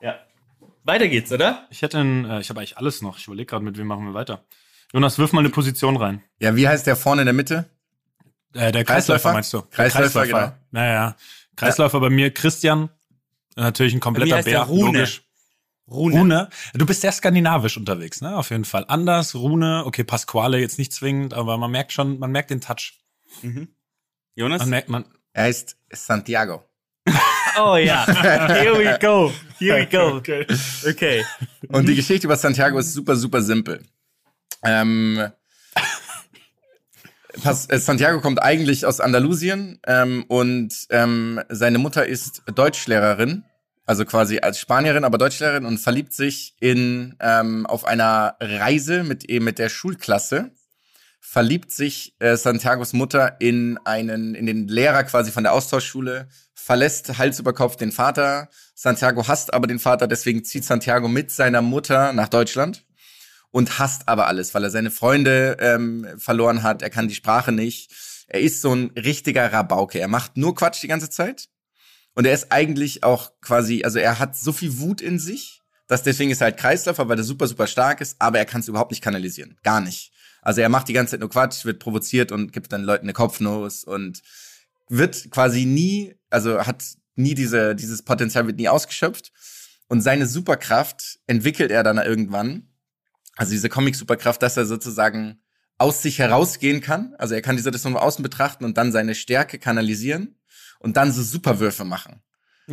[0.00, 0.18] ja.
[0.84, 1.66] Weiter geht's, oder?
[1.70, 3.18] Ich hätte einen, äh, ich habe eigentlich alles noch.
[3.18, 4.44] Ich überlege gerade, mit wem machen wir weiter.
[4.92, 6.22] Jonas, wirf mal eine Position rein.
[6.40, 7.70] Ja, wie heißt der vorne in der Mitte?
[8.54, 9.32] Äh, der Kreisläufer, Kreisläufer?
[9.32, 9.58] meinst du?
[9.60, 10.52] Der Kreisläufer, genau.
[10.70, 11.16] Naja.
[11.56, 12.90] Kreisläufer bei mir, Christian.
[13.56, 14.98] Natürlich ein kompletter heißt der Bär, Rune.
[14.98, 15.22] logisch.
[15.92, 16.18] Rune.
[16.18, 16.48] Rune.
[16.74, 18.36] Du bist sehr skandinavisch unterwegs, ne?
[18.36, 18.84] Auf jeden Fall.
[18.88, 23.00] Anders, Rune, okay, Pasquale jetzt nicht zwingend, aber man merkt schon, man merkt den Touch.
[23.42, 23.68] Mhm.
[24.34, 24.60] Jonas?
[24.60, 26.64] Man merkt, man, Er heißt Santiago.
[27.58, 28.06] Oh ja.
[28.06, 29.30] Here we go.
[29.58, 30.16] Here we go.
[30.16, 30.46] Okay.
[30.88, 31.22] Okay.
[31.68, 33.82] Und die Geschichte über Santiago ist super, super simpel.
[34.64, 35.22] Ähm,
[37.42, 43.44] Pas äh, Santiago kommt eigentlich aus Andalusien ähm, und ähm, seine Mutter ist Deutschlehrerin,
[43.92, 49.24] also quasi als Spanierin, aber Deutschlehrerin und verliebt sich in ähm, auf einer Reise mit
[49.26, 50.50] eben mit der Schulklasse
[51.20, 57.18] verliebt sich äh, Santiagos Mutter in einen in den Lehrer quasi von der Austauschschule, verlässt
[57.18, 58.48] Hals über Kopf den Vater.
[58.74, 62.86] Santiago hasst aber den Vater, deswegen zieht Santiago mit seiner Mutter nach Deutschland
[63.50, 67.52] und hasst aber alles, weil er seine Freunde ähm, verloren hat, er kann die Sprache
[67.52, 67.92] nicht.
[68.26, 69.98] Er ist so ein richtiger Rabauke.
[70.00, 71.50] Er macht nur Quatsch die ganze Zeit.
[72.14, 76.02] Und er ist eigentlich auch quasi, also er hat so viel Wut in sich, dass
[76.02, 78.68] deswegen ist er halt Kreisläufer, weil er super, super stark ist, aber er kann es
[78.68, 79.58] überhaupt nicht kanalisieren.
[79.62, 80.12] Gar nicht.
[80.42, 83.12] Also er macht die ganze Zeit nur Quatsch, wird provoziert und gibt dann Leuten eine
[83.12, 84.22] Kopfnuss und
[84.88, 86.84] wird quasi nie, also hat
[87.14, 89.32] nie diese, dieses Potenzial wird nie ausgeschöpft.
[89.88, 92.68] Und seine Superkraft entwickelt er dann irgendwann,
[93.36, 95.42] also diese Comic-Superkraft, dass er sozusagen
[95.78, 97.14] aus sich herausgehen kann.
[97.18, 100.36] Also er kann die Situation von außen betrachten und dann seine Stärke kanalisieren
[100.82, 102.22] und dann so Superwürfe machen.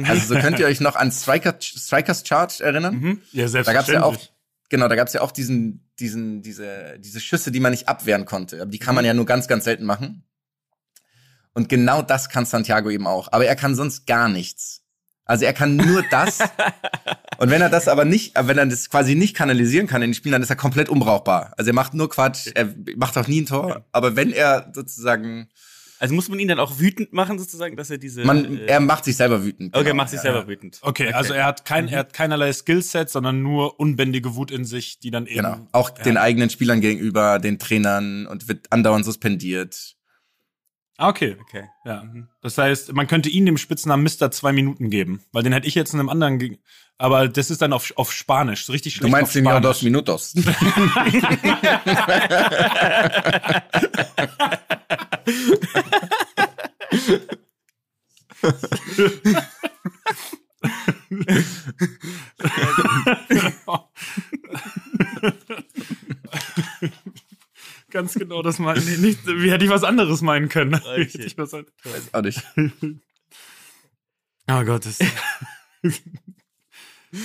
[0.04, 2.96] Also so könnt ihr euch noch an Striker, Strikers Charge erinnern?
[2.96, 3.22] Mhm.
[3.32, 4.34] Ja, Da gab's ja auch, selbstverständlich.
[4.70, 8.62] genau, da gab's ja auch diesen, diesen, diese, diese Schüsse, die man nicht abwehren konnte.
[8.62, 10.24] Aber die kann man ja nur ganz, ganz selten machen.
[11.54, 13.30] Und genau das kann Santiago eben auch.
[13.32, 14.84] Aber er kann sonst gar nichts.
[15.26, 16.40] Also er kann nur das.
[17.38, 20.14] Und wenn er das aber nicht, wenn er das quasi nicht kanalisieren kann in den
[20.16, 21.54] Spielen, dann ist er komplett unbrauchbar.
[21.58, 23.86] Also er macht nur Quatsch, er macht auch nie ein Tor.
[23.92, 25.50] Aber wenn er sozusagen,
[26.00, 28.24] Also muss man ihn dann auch wütend machen, sozusagen, dass er diese.
[28.24, 29.76] man, äh, er macht sich selber wütend.
[29.76, 29.96] okay, genau.
[29.98, 30.48] macht sich Ja, selber ja.
[30.48, 30.80] wütend.
[30.82, 35.00] Okay, also er hat kein, er hat keinerlei Skillset, sondern nur unbändige Wut in sich,
[35.00, 35.44] die dann eben.
[35.44, 35.68] Genau.
[35.74, 39.96] Auch den eigenen Spielern gegenüber, den Trainern und wird andauernd suspendiert.
[40.98, 41.38] Ah, Okay.
[41.42, 41.64] Okay.
[41.86, 42.04] Ja.
[42.42, 44.32] Das heißt, man könnte ihn dem Spitznamen Mr.
[44.32, 46.58] zwei Minuten geben, weil den hätte ich jetzt in einem anderen, ge
[47.02, 49.70] aber das ist dann auf, auf Spanisch, richtig Du schlecht meinst auf Senor Spanisch.
[49.70, 50.34] dos Minutos.
[67.90, 69.26] Ganz genau, das meine nee, nicht.
[69.26, 70.74] Wie hätte ich was anderes meinen können?
[70.74, 72.44] Wie hätte ich was Weiß auch nicht.
[74.52, 75.00] Oh Gott, das.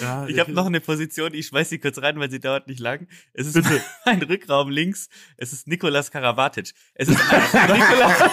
[0.00, 2.80] ja, Ich habe noch eine Position, ich schmeiß sie kurz rein, weil sie dauert nicht
[2.80, 3.06] lang.
[3.32, 3.56] Es ist
[4.04, 5.08] ein Rückraum links.
[5.36, 6.72] Es ist Nikolas Karabatic.
[6.94, 7.18] Es ist
[7.52, 8.30] Nikolas.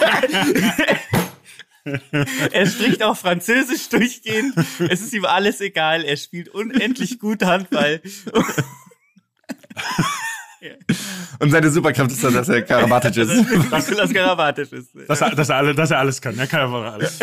[2.52, 4.54] er spricht auch Französisch durchgehend.
[4.88, 6.04] Es ist ihm alles egal.
[6.04, 8.00] Er spielt unendlich gut Handball.
[11.40, 13.30] Und seine Superkraft ist dann, dass er Karabatic ist.
[13.30, 14.90] Nikolas Karabatic ist.
[15.08, 16.38] dass, er, dass, er alle, dass er alles kann.
[16.38, 17.18] Er kann einfach alles.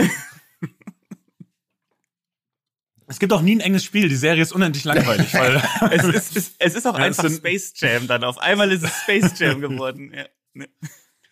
[3.09, 4.07] Es gibt auch nie ein enges Spiel.
[4.07, 7.73] Die Serie ist unendlich langweilig, weil Es ist, es, es ist auch Ja, einfach Space
[7.75, 8.23] Jam dann.
[8.23, 10.13] Auf einmal ist es Space Jam geworden.
[10.15, 10.25] Ja.
[10.53, 10.67] Ne.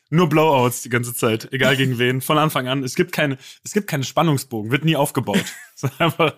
[0.10, 2.84] nur Blowouts die ganze Zeit, egal gegen wen, von Anfang an.
[2.84, 5.46] Es gibt keine, es gibt keine Spannungsbogen, wird nie aufgebaut.
[6.00, 6.34] Einfach,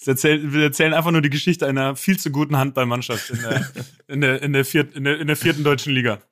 [0.00, 3.70] es erzählt, wir erzählen einfach nur die Geschichte einer viel zu guten Handballmannschaft in der,
[4.06, 6.22] in der, in der, viert, in der, in der vierten deutschen Liga.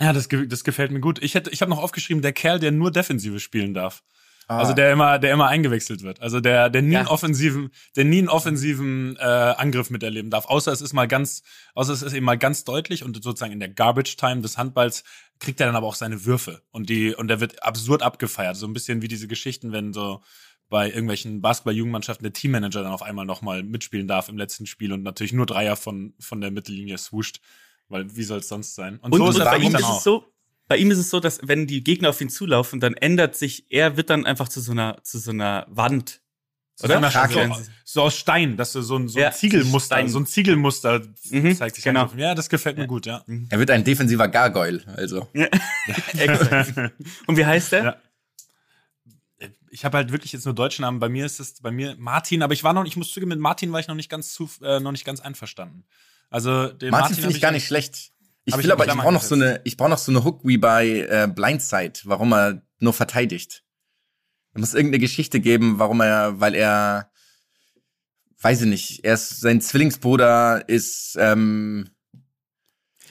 [0.00, 1.20] Ja, das, das gefällt mir gut.
[1.22, 4.04] Ich hätte, ich habe noch aufgeschrieben, der Kerl, der nur Defensive spielen darf.
[4.48, 6.20] Also der immer, der immer eingewechselt wird.
[6.20, 7.00] Also der, der nie Ja.
[7.00, 10.46] einen offensiven, der nie einen offensiven äh, Angriff miterleben darf.
[10.46, 11.42] Außer es ist mal ganz,
[11.74, 15.02] außer es ist eben mal ganz deutlich und sozusagen in der Garbage Time des Handballs
[15.40, 18.56] kriegt er dann aber auch seine Würfe und die und der wird absurd abgefeiert.
[18.56, 20.22] So ein bisschen wie diese Geschichten, wenn so
[20.68, 25.02] bei irgendwelchen Basketball-Jugendmannschaften der Teammanager dann auf einmal nochmal mitspielen darf im letzten Spiel und
[25.02, 27.40] natürlich nur Dreier von, von der Mittellinie swoosht.
[27.88, 28.98] Weil wie soll es sonst sein?
[28.98, 29.98] Und, so und er bei ihm ist auch.
[29.98, 30.24] es so,
[30.68, 33.66] bei ihm ist es so, dass wenn die Gegner auf ihn zulaufen, dann ändert sich,
[33.70, 36.20] er wird dann einfach zu so einer, zu so einer Wand.
[36.78, 37.00] So, Oder?
[37.02, 37.52] so, Krake.
[37.84, 40.08] so, aus Stein, dass du so ein, so Ja, ein Ziegelmuster, Stein.
[40.10, 41.00] so ein Ziegelmuster
[41.30, 42.10] Mhm, zeigt sich genau.
[42.18, 43.24] Ja, das gefällt mir gut, ja.
[43.48, 45.26] Er wird ein defensiver Gargoyle, also.
[46.18, 46.92] Exakt.
[47.26, 47.84] Und wie heißt der?
[47.84, 47.96] Ja.
[49.70, 51.00] Ich habe halt wirklich jetzt nur deutschen Namen.
[51.00, 53.38] Bei mir ist es bei mir Martin, aber ich war noch, ich muss zugeben, mit
[53.38, 55.84] Martin war ich noch nicht ganz zu, äh, noch nicht ganz einverstanden.
[56.28, 58.12] Also den Martin hab finde ich gar nicht schlecht.
[58.46, 60.56] Ich will aber, ich brauche noch so eine, ich brauche noch so eine Hook wie
[60.56, 63.64] bei äh, Blindside, warum er nur verteidigt.
[64.54, 67.10] Es muss irgendeine Geschichte geben, warum er, weil er,
[68.40, 71.90] weiß ich nicht, er ist, sein Zwillingsbruder ist, ähm,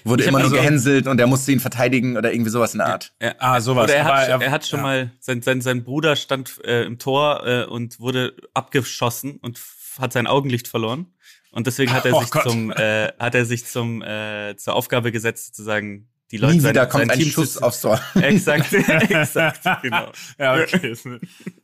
[0.06, 2.78] wurde Ich immer nur Game- gehänselt und er musste ihn verteidigen oder irgendwie sowas in
[2.78, 3.14] der Art.
[3.22, 3.36] Ja.
[3.40, 3.86] Ah, sowas.
[3.86, 4.84] Oder er hat, er, hat schon ja.
[4.84, 9.60] mal, sein, sein, sein Bruder stand äh, im Tor äh, und wurde abgeschossen und
[10.00, 11.08] hat sein Augenlicht verloren.
[11.56, 12.44] Und deswegen hat er Oh sich Gott.
[12.44, 16.72] zum, äh, hat er sich zum, äh, zur Aufgabe gesetzt, sozusagen die Leute Nie sein-
[16.72, 18.00] wieder kommt sein ein Team Schuss aufs Tor.
[18.16, 20.12] Exakt, exakt, genau.
[20.38, 20.92] Ja, okay.
[20.92, 21.20] Ist eine,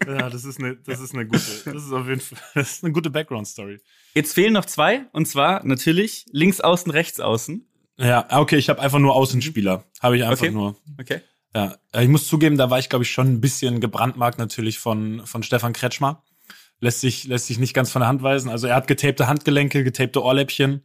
[0.08, 2.84] ja, das ist eine, das ist eine gute, das ist auf jeden Fall, das ist
[2.84, 3.80] eine gute Background-Story.
[4.14, 7.68] Jetzt fehlen noch zwei, und zwar natürlich links außen, rechts außen.
[7.98, 9.84] Ja, okay, ich habe einfach nur Außenspieler.
[10.00, 10.52] Habe ich einfach Okay.
[10.52, 10.76] nur.
[11.00, 11.22] Okay.
[11.54, 15.26] Ja, ich muss zugeben, da war ich, glaube ich, schon ein bisschen gebrandmarkt natürlich von,
[15.26, 16.24] von Stefan Kretschmer.
[16.82, 18.50] Lässt sich, lässt sich nicht ganz von der Hand weisen.
[18.50, 20.84] Also er hat getapte Handgelenke, getapte Ohrläppchen,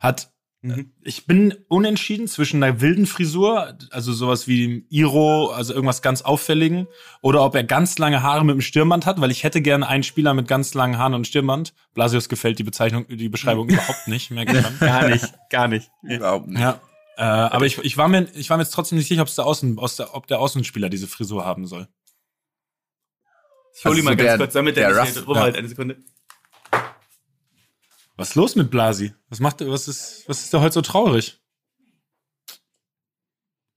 [0.00, 0.92] hat Mhm.
[1.02, 6.20] ich bin unentschieden zwischen einer wilden Frisur, also sowas wie dem Iro, also irgendwas ganz
[6.20, 6.86] Auffälligen,
[7.22, 10.02] oder ob er ganz lange Haare mit dem Stirnband hat, weil ich hätte gerne einen
[10.02, 11.72] Spieler mit ganz langen Haaren und Stirnband.
[11.94, 14.80] Blasius gefällt die Bezeichnung, die Beschreibung überhaupt nicht, merke ich.
[14.80, 15.90] Gar nicht, gar nicht.
[16.02, 16.60] Überhaupt nicht.
[16.60, 16.78] Ja.
[17.16, 19.46] Äh, aber ich, ich, war mir, ich war mir jetzt trotzdem nicht sicher, ob's der
[19.46, 21.88] Außen, aus der, ob der Außenspieler diese Frisur haben soll.
[23.80, 25.36] Ich hol Also ihn mal so ganz der- kurz, damit der er Ruff- nicht rum
[25.36, 25.42] ja.
[25.42, 25.96] halt eine Sekunde.
[28.16, 29.14] Was ist los mit Blasi?
[29.30, 31.40] Was macht er, was ist, was ist der heute so traurig?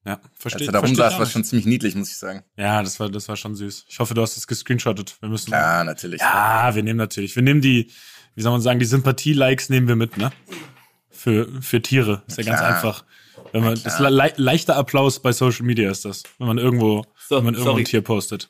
[0.05, 2.43] Ja, Als verstehe er da rumsaß, war schon ziemlich niedlich, muss ich sagen.
[2.57, 3.85] Ja, das war, das war schon süß.
[3.87, 5.15] Ich hoffe, du hast es gescreenshottet.
[5.21, 5.47] Wir müssen.
[5.47, 6.19] Klar, natürlich.
[6.19, 7.33] Ja, wir nehmen natürlich.
[7.37, 7.89] Wir nehmen die,
[8.35, 10.33] wie soll man sagen, die Sympathie-Likes nehmen wir mit, ne?
[11.09, 12.23] Für, für Tiere.
[12.27, 12.75] Ist ja ganz klar.
[12.75, 13.05] einfach.
[13.53, 17.37] Wenn man, das le leichter Applaus bei Social Media ist das, wenn man irgendwo, So,
[17.37, 17.83] wenn man irgendwo sorry.
[17.83, 18.49] ein Tier postet.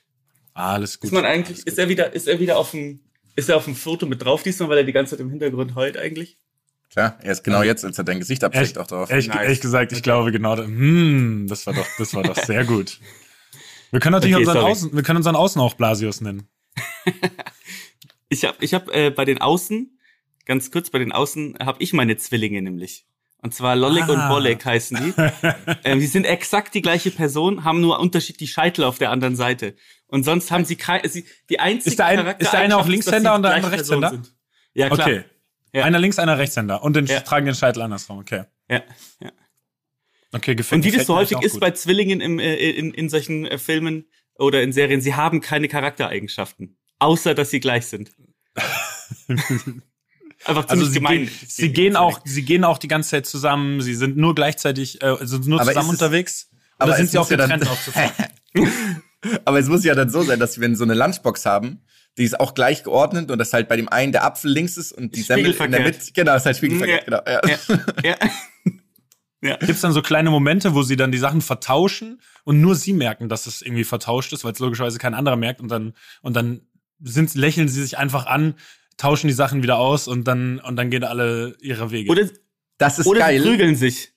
[0.53, 1.07] Alles gut.
[1.07, 2.99] Ist man eigentlich, ist er wieder, ist er wieder auf dem,
[3.35, 5.75] ist er auf dem Foto mit drauf diesmal, weil er die ganze Zeit im Hintergrund
[5.75, 6.37] heult eigentlich?
[6.91, 9.09] Klar, er ist genau jetzt, als er dein Gesicht Ehrlich, auch drauf.
[9.09, 9.41] ehrlich, Nice.
[9.41, 12.99] ehrlich gesagt, ich glaube genau, da- hm, das war doch, das war doch sehr gut.
[13.89, 14.71] Wir können natürlich Okay, unseren sorry.
[14.71, 16.47] Außen, wir können unseren Außen auch Blasius nennen.
[18.29, 19.95] Ich habe ich hab, äh, bei den Außen,
[20.45, 23.05] ganz kurz, bei den Außen habe ich meine Zwillinge nämlich.
[23.43, 24.13] Und zwar Lollik Ah.
[24.13, 25.13] und Bolek heißen die.
[25.83, 29.75] ähm, die sind exakt die gleiche Person, haben nur unterschiedlich Scheitel auf der anderen Seite.
[30.07, 32.81] Und sonst haben sie kein, sie, die einzige Ist der ein- ist der eine auch
[32.81, 34.09] dass Linkshänder und der andere Rechtshänder?
[34.11, 34.33] sind.
[34.73, 35.07] Ja, klar.
[35.07, 35.23] Okay.
[35.73, 35.83] Ja.
[35.83, 36.83] Einer links, einer rechtshänder.
[36.83, 37.19] Und den Ja.
[37.21, 38.19] tragen den Scheitel andersrum.
[38.19, 38.43] Okay.
[38.69, 38.81] Ja,
[39.19, 39.31] ja.
[40.31, 41.77] Okay, gefällt Und wie das so häufig ist auch bei gut.
[41.77, 46.77] Zwillingen im, äh, in, in solchen äh, Filmen oder in Serien, sie haben keine Charaktereigenschaften.
[46.99, 48.11] Außer, dass sie gleich sind.
[50.45, 51.17] Einfach Also ziemlich sie, gemein.
[51.25, 53.81] gehen, sie gehen auch, sie gehen auch die ganze Zeit zusammen.
[53.81, 56.49] Sie sind nur gleichzeitig, äh, sind nur Aber zusammen es- unterwegs.
[56.77, 58.11] aber Oder sind es sie auch muss ja dann- getrennt aufzufahren?
[59.45, 61.81] Aber es muss ja dann so sein, dass wenn sie so eine Lunchbox haben,
[62.17, 64.91] die ist auch gleich geordnet und dass halt bei dem einen der Apfel links ist
[64.91, 65.79] und die Semmel in der.
[65.81, 65.99] Mitte.
[66.13, 67.21] Genau, ist halt spiegelverkehrt, Ja.
[67.21, 67.41] genau.
[67.47, 67.57] Ja.
[68.03, 68.15] Ja.
[69.41, 69.55] ja.
[69.57, 72.91] Gibt es dann so kleine Momente, wo sie dann die Sachen vertauschen und nur sie
[72.93, 76.35] merken, dass es irgendwie vertauscht ist, weil es logischerweise kein anderer merkt und dann und
[76.35, 76.61] dann
[77.01, 78.55] sind, lächeln sie sich einfach an,
[78.97, 82.09] tauschen die Sachen wieder aus und dann und dann gehen alle ihre Wege.
[82.11, 82.29] Oder,
[82.77, 83.41] Das ist oder sie geil.
[83.41, 84.13] prügeln sich.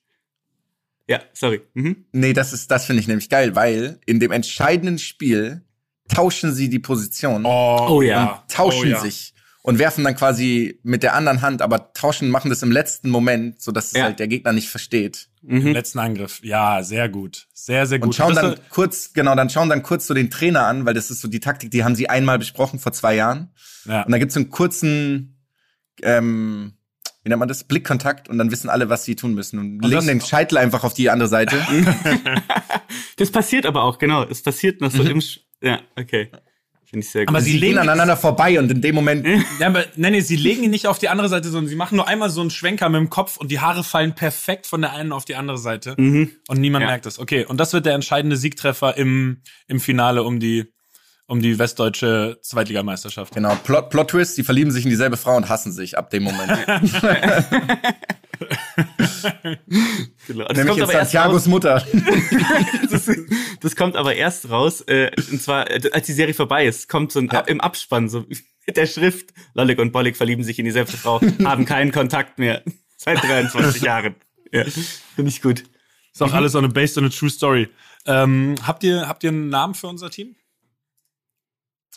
[1.08, 1.60] Ja, sorry.
[1.74, 2.06] Mhm.
[2.12, 5.62] Nee, das ist, das finde ich nämlich geil, weil in dem entscheidenden Spiel
[6.08, 8.44] tauschen sie die Position oh, Oh ja.
[8.48, 9.00] tauschen Oh ja.
[9.00, 9.32] sich
[9.66, 13.60] und werfen dann quasi mit der anderen Hand, aber tauschen, machen das im letzten Moment,
[13.60, 14.04] so dass es Ja.
[14.04, 15.28] halt der Gegner nicht versteht.
[15.42, 15.72] Im Mhm.
[15.72, 16.40] letzten Angriff.
[16.44, 17.48] Ja, sehr gut.
[17.52, 18.06] Sehr, sehr gut.
[18.06, 21.10] Und schauen dann kurz, genau, dann schauen dann kurz so den Trainer an, weil das
[21.10, 23.50] ist so die Taktik, die haben sie einmal besprochen vor zwei Jahren.
[23.86, 24.02] ja.
[24.04, 25.42] Und da gibt's so einen kurzen,
[26.02, 26.74] ähm,
[27.24, 29.58] wie nennt man das, Blickkontakt und dann wissen alle, was sie tun müssen.
[29.58, 31.56] Und, Und legen den Scheitel einfach auf die andere Seite.
[33.16, 34.24] Das passiert aber auch, genau.
[34.24, 35.20] Es passiert noch so im.
[35.22, 36.30] Sch ja, okay.
[36.96, 37.28] Finde ich sehr gut.
[37.34, 39.26] Aber sie sie legen- aneinander vorbei und in dem Moment,
[39.60, 41.96] Ja, aber nee, nee, sie legen ihn nicht auf die andere Seite, sondern sie machen
[41.96, 44.92] nur einmal so einen Schwenker mit dem Kopf und die Haare fallen perfekt von der
[44.94, 45.94] einen auf die andere Seite.
[45.98, 46.30] Mhm.
[46.48, 46.88] Und niemand Ja.
[46.88, 47.18] merkt es.
[47.18, 50.72] Okay, und das wird der entscheidende Siegtreffer im, im Finale um die,
[51.26, 53.34] um die westdeutsche Zweitligameisterschaft.
[53.34, 56.22] genau, Plot, Plot Twist, sie verlieben sich in dieselbe Frau und hassen sich ab dem
[56.22, 56.52] Moment.
[60.26, 60.44] Genau.
[60.44, 61.46] Das Nämlich kommt in aber erst Santiagos raus.
[61.46, 61.86] Mutter.
[62.90, 63.10] Das,
[63.60, 67.12] das kommt aber erst raus, äh, und zwar, äh, als die Serie vorbei ist, kommt
[67.12, 68.24] so ein Ab im Abspann, so
[68.66, 72.62] mit der Schrift, Lollik und Bollik verlieben sich in dieselbe Frau, haben keinen Kontakt mehr.
[72.96, 74.14] Seit 23 Jahren.
[74.52, 75.64] Ja, finde ich gut.
[76.12, 77.68] Ist auch alles so eine based on a true story.
[78.06, 80.36] Ähm, habt ihr, habt ihr einen Namen für unser Team?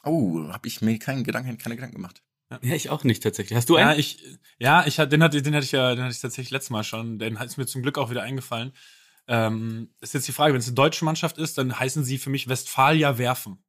[0.03, 2.21] Oh, habe ich mir keinen Gedanken, keine Gedanken gemacht.
[2.49, 3.55] Ja, ich auch nicht tatsächlich.
[3.57, 3.99] Hast du Ja, einen?
[3.99, 4.23] ich,
[4.57, 6.83] ja, ich hatte, den hatte, den hatte ich ja, den hatte ich tatsächlich letztes Mal
[6.83, 7.19] schon.
[7.19, 8.73] Den ist mir zum Glück auch wieder eingefallen.
[9.27, 12.31] Ähm, ist jetzt die Frage, wenn es eine deutsche Mannschaft ist, dann heißen sie für
[12.31, 13.63] mich Westfalia werfen.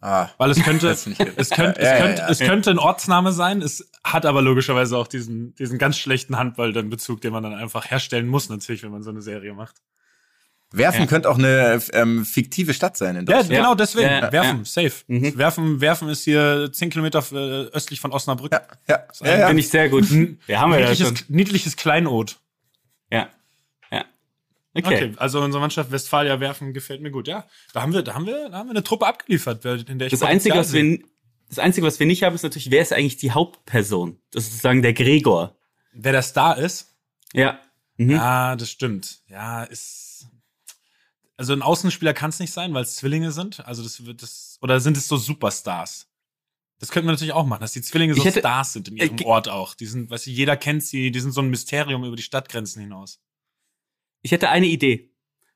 [0.00, 0.88] Ah, Weil es könnte,
[1.36, 2.28] es könnte, es Ja, ja, könnte, ja.
[2.28, 3.62] es könnte ein Ortsname sein.
[3.62, 7.54] Es hat aber logischerweise auch diesen, diesen ganz schlechten Handball dann Bezug, den man dann
[7.54, 9.76] einfach herstellen muss, natürlich, wenn man so eine Serie macht.
[10.76, 11.06] Werfen Ja.
[11.06, 13.50] könnte auch eine ähm, fiktive Stadt sein in Ja, Deutschland.
[13.50, 14.08] genau deswegen.
[14.08, 14.64] Ja, werfen, ja.
[14.64, 14.92] safe.
[15.06, 15.36] Mhm.
[15.38, 18.52] Werfen, werfen ist hier zehn Kilometer äh, östlich von Osnabrück.
[18.52, 19.46] Ja, ja, ja, ja.
[19.48, 20.06] Finde ich sehr gut.
[20.46, 21.26] Ja, haben wir ja niedliches, schon.
[21.28, 22.38] niedliches Kleinod.
[23.10, 23.28] Ja.
[23.90, 24.04] Ja.
[24.76, 24.86] Okay.
[24.86, 27.28] Okay, also unsere Mannschaft Westfalia werfen gefällt mir gut.
[27.28, 30.06] Ja, da haben wir, da haben wir, da haben wir eine Truppe abgeliefert, in der
[30.06, 30.98] ich Das Einzige, was wir,
[31.48, 34.18] das Einzige, was wir nicht haben, ist natürlich, wer ist eigentlich die Hauptperson?
[34.32, 35.56] Das ist sozusagen der Gregor.
[35.92, 36.94] Wer der Star ist,
[37.32, 37.58] Ja.
[37.96, 38.10] Mhm.
[38.10, 39.18] Ja, das stimmt.
[39.28, 40.03] Ja, ist.
[41.36, 43.64] Also ein Außenspieler kann es nicht sein, weil es Zwillinge sind.
[43.66, 44.58] Also das wird das.
[44.62, 46.08] Oder sind es so Superstars?
[46.78, 49.18] Das könnten wir natürlich auch machen, dass die Zwillinge so hätte- Stars sind in ihrem
[49.18, 49.74] Äh, Ort auch.
[49.74, 52.82] Die sind, weißt du, jeder kennt sie, die sind so ein Mysterium über die Stadtgrenzen
[52.82, 53.20] hinaus.
[54.22, 55.10] Ich hätte eine Idee.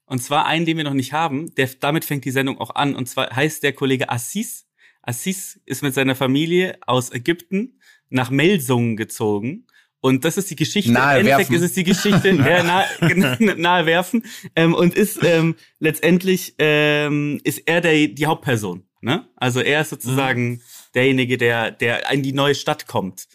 [0.06, 1.54] Und zwar einen, den wir noch nicht haben.
[1.56, 2.94] Der, damit fängt die Sendung auch an.
[2.94, 4.66] Und zwar heißt der Kollege Assis.
[5.02, 9.66] Assis ist mit seiner Familie aus Ägypten nach Melsungen gezogen.
[10.00, 10.92] Und das ist die Geschichte.
[10.92, 11.64] Nahe Im Endeffekt werfen.
[11.64, 14.24] ist es die Geschichte, ja, nahe, nahe werfen.
[14.54, 18.84] Ähm, und ist ähm, letztendlich ähm, ist er der, die Hauptperson.
[19.00, 19.28] Ne?
[19.36, 20.62] Also er ist sozusagen
[20.94, 23.26] derjenige, der, der in die neue Stadt kommt.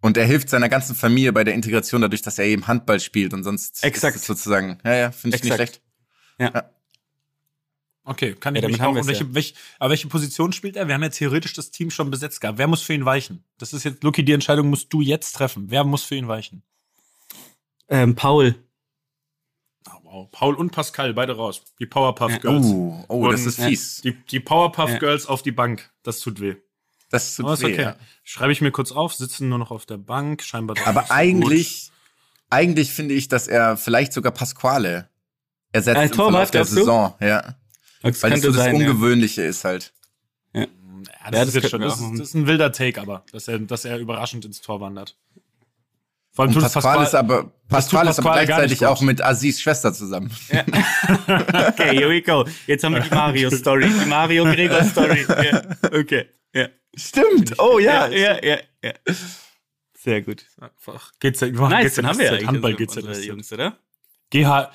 [0.00, 3.34] Und er hilft seiner ganzen Familie bei der Integration dadurch, dass er eben Handball spielt
[3.34, 4.16] und sonst Exakt.
[4.16, 4.78] ist es sozusagen.
[4.84, 5.80] Ja, ja, finde ich nicht Exakt.
[6.38, 6.79] schlecht.
[8.10, 8.94] Okay, kann Ja, ich damit mich haben auch.
[8.96, 10.88] wir's Und welche, welche, aber welche Position spielt er?
[10.88, 12.58] Wir haben ja theoretisch das Team schon besetzt gehabt.
[12.58, 13.44] Wer muss für ihn weichen?
[13.58, 15.66] Das ist jetzt, Lucky, die Entscheidung musst du jetzt treffen.
[15.70, 16.62] Wer muss für ihn weichen?
[17.88, 18.56] Ähm, Paul.
[19.88, 21.62] Oh, Oh, Paul und Pascal, beide raus.
[21.78, 22.66] Die Powerpuff Girls.
[22.66, 24.00] Oh, oh, das ist fies.
[24.02, 24.98] Die, die Powerpuff Ja.
[24.98, 25.88] Girls auf die Bank.
[26.02, 26.56] Das tut weh.
[27.10, 27.82] Das tut Aber ist weh, okay.
[27.82, 27.96] ja.
[28.24, 31.92] Schreibe ich mir kurz auf, sitzen nur noch auf der Bank, scheinbar Aber eigentlich,
[32.50, 35.08] eigentlich finde ich, dass er vielleicht sogar Pasquale
[35.70, 36.76] ersetzt Äh, im Verlauf Torwart, der glaubst du?
[36.80, 37.14] Saison.
[37.20, 37.54] Ja.
[38.02, 38.88] Das Weil das so das sein, ja.
[38.88, 39.92] Ungewöhnliche ist halt.
[40.54, 43.58] Ja, Ja, das, das ist schon, das, das ist ein wilder Take, aber, dass er,
[43.58, 45.16] dass er überraschend ins Tor wandert.
[46.32, 50.30] Vor allem Und Pasquale ist aber, Pasquale ist aber gleichzeitig auch mit Aziz Schwester zusammen.
[51.26, 52.46] Okay, here we go.
[52.66, 55.26] Jetzt haben wir die Mario-Story, die Mario-Gregor-Story.
[55.28, 56.68] Ja, okay, ja.
[56.94, 57.58] Stimmt.
[57.58, 58.92] Oh Ja, ja, ja, ja.
[59.94, 60.44] Sehr gut.
[60.60, 61.12] Einfach.
[61.20, 63.76] Geht's, wir machen Nice, dann haben wir ja Handball geht's ja Jungs, oder?
[64.30, 64.70] GH,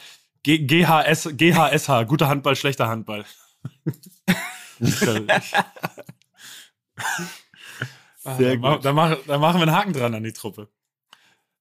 [0.46, 3.26] G, GHS, GHSH, guter Handball, schlechter Handball.
[8.38, 8.86] Sehr gut.
[8.86, 10.70] Da, mach, da machen wir einen Haken dran an die Truppe.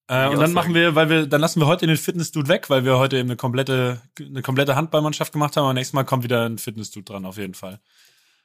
[0.07, 2.85] Äh, und dann machen wir, weil wir, dann lassen wir heute den Fitnessdude weg, weil
[2.85, 5.67] wir heute eben eine komplette, eine komplette Handballmannschaft gemacht haben.
[5.67, 7.81] Und nächstes Mal kommt wieder ein Fitnessdude dran, auf jeden Fall.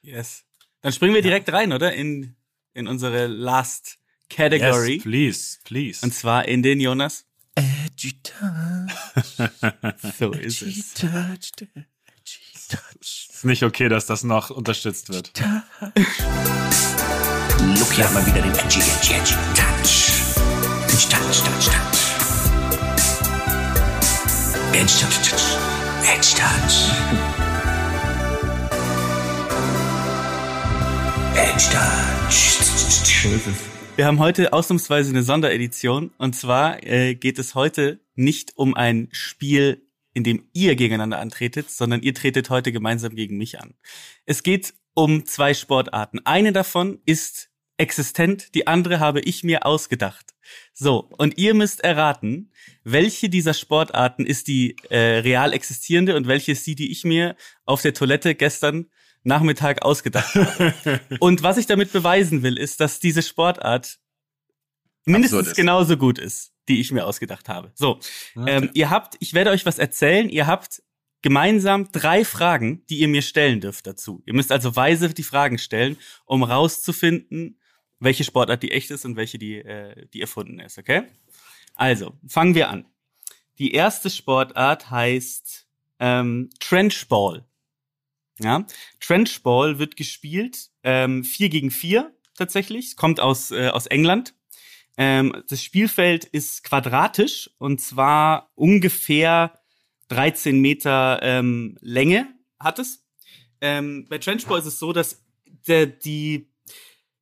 [0.02, 0.46] Yes.
[0.80, 1.92] Dann springen wir direkt rein, oder?
[1.94, 2.38] In,
[2.74, 4.94] in unsere last category.
[4.94, 6.06] Yes, please, please.
[6.06, 7.29] Und zwar in den Jonas.
[8.00, 8.88] Agita,
[10.18, 10.94] So ist es.
[10.94, 11.68] touched,
[13.02, 15.34] ist nicht okay, dass das noch unterstützt wird.
[17.78, 20.14] Look hier mal wieder den Edgy, Edgy, Edgy Touch.
[20.88, 22.00] Edgy Touch, Touch, Touch.
[24.72, 25.58] Edgy Touch, Touch.
[26.08, 26.90] Edgy Touch.
[31.36, 33.60] Edgy Touch.
[34.00, 36.12] Wir haben heute ausnahmsweise eine Sonderedition.
[36.18, 41.70] Und zwar äh, geht es heute nicht um ein Spiel, in dem ihr gegeneinander antretet,
[41.70, 43.74] sondern ihr tretet heute gemeinsam gegen mich an.
[44.26, 46.22] Es geht um zwei Sportarten.
[46.26, 50.34] Eine davon ist existent, die andere habe ich mir ausgedacht.
[50.74, 52.54] So, und ihr müsst erraten,
[52.86, 57.36] welche dieser Sportarten ist die äh, real existierende und welche ist die, die ich mir
[57.66, 58.86] auf der Toilette gestern
[59.30, 61.00] Nachmittag ausgedacht habe.
[61.20, 64.00] und was ich damit beweisen will, ist, dass diese Sportart
[65.06, 67.72] mindestens genauso gut ist, die ich mir ausgedacht habe.
[67.76, 68.00] So,
[68.46, 70.84] ähm, ihr habt, ich werde euch was erzählen, ihr habt
[71.22, 74.22] gemeinsam drei Fragen, die ihr mir stellen dürft dazu.
[74.26, 77.60] Ihr müsst also weise die Fragen stellen, um rauszufinden,
[78.00, 81.04] welche Sportart die echt ist und welche die, äh, die erfunden ist, okay?
[81.76, 82.86] Also, fangen wir an.
[83.58, 85.68] Die erste Sportart heißt
[86.00, 87.46] ähm, Trenchball.
[88.40, 88.66] Ja,
[89.00, 92.96] Trenchball wird gespielt ähm, 4 gegen 4 tatsächlich.
[92.96, 94.34] Kommt aus, äh, aus England.
[94.98, 99.60] Ähm, das Spielfeld ist quadratisch und zwar ungefähr
[100.10, 102.28] 13 Meter ähm, Länge
[102.60, 103.06] hat es.
[103.62, 105.24] Ähm, bei Trenchball ist es so, dass
[105.68, 106.50] der, die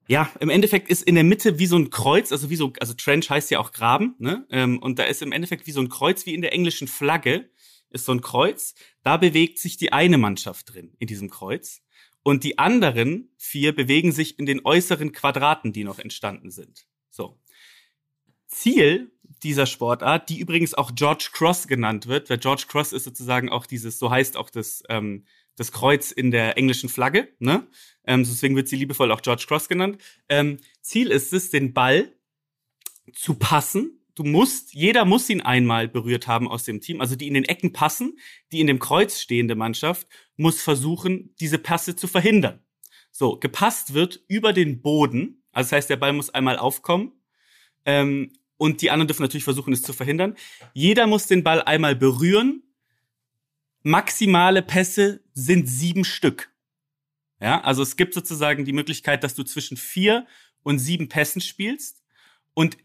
[0.07, 2.93] ja, im Endeffekt ist in der Mitte wie so ein Kreuz, also wie so, also
[2.93, 4.45] Trench heißt ja auch Graben, ne?
[4.49, 7.49] Ähm, und da ist im Endeffekt wie so ein Kreuz, wie in der englischen Flagge
[7.89, 8.75] ist so ein Kreuz.
[9.03, 11.81] Da bewegt sich die eine Mannschaft drin, in diesem Kreuz.
[12.23, 16.87] Und die anderen vier bewegen sich in den äußeren Quadraten, die noch entstanden sind.
[17.09, 17.39] So.
[18.47, 19.11] Ziel
[19.43, 23.65] dieser Sportart, die übrigens auch George Cross genannt wird, weil George Cross ist sozusagen auch
[23.65, 25.25] dieses, so heißt auch das, ähm,
[25.55, 27.67] das Kreuz in der englischen Flagge, ne?
[28.05, 30.01] Ähm, deswegen wird sie liebevoll auch George Cross genannt.
[30.29, 32.13] Ähm, Ziel ist es, den Ball
[33.13, 33.96] zu passen.
[34.17, 37.01] Du musst, jeder muss ihn einmal berührt haben aus dem Team.
[37.01, 38.17] Also die in den Ecken passen,
[38.51, 40.07] die in dem Kreuz stehende Mannschaft
[40.37, 42.59] muss versuchen, diese Pässe zu verhindern.
[43.11, 45.43] So, gepasst wird über den Boden.
[45.51, 47.11] Also das heißt, der Ball muss einmal aufkommen.
[47.85, 50.35] Ähm, und die anderen dürfen natürlich versuchen, es zu verhindern.
[50.73, 52.63] Jeder muss den Ball einmal berühren.
[53.83, 56.51] Maximale Pässe sind sieben Stück.
[57.39, 60.25] Ja, also es gibt sozusagen die Möglichkeit, dass du zwischen vier
[60.63, 62.03] und sieben Pässen spielst.
[62.55, 62.77] Und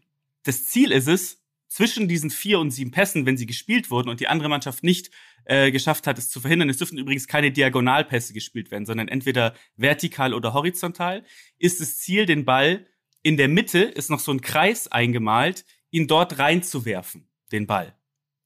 [0.43, 4.19] das Ziel ist es, zwischen diesen vier und sieben Pässen, wenn sie gespielt wurden und
[4.19, 5.09] die andere Mannschaft nicht
[5.45, 9.55] äh, geschafft hat, es zu verhindern, es dürfen übrigens keine Diagonalpässe gespielt werden, sondern entweder
[9.75, 11.25] vertikal oder horizontal,
[11.57, 12.85] ist das Ziel, den Ball
[13.23, 17.95] in der Mitte ist noch so ein Kreis eingemalt, ihn dort reinzuwerfen, den Ball.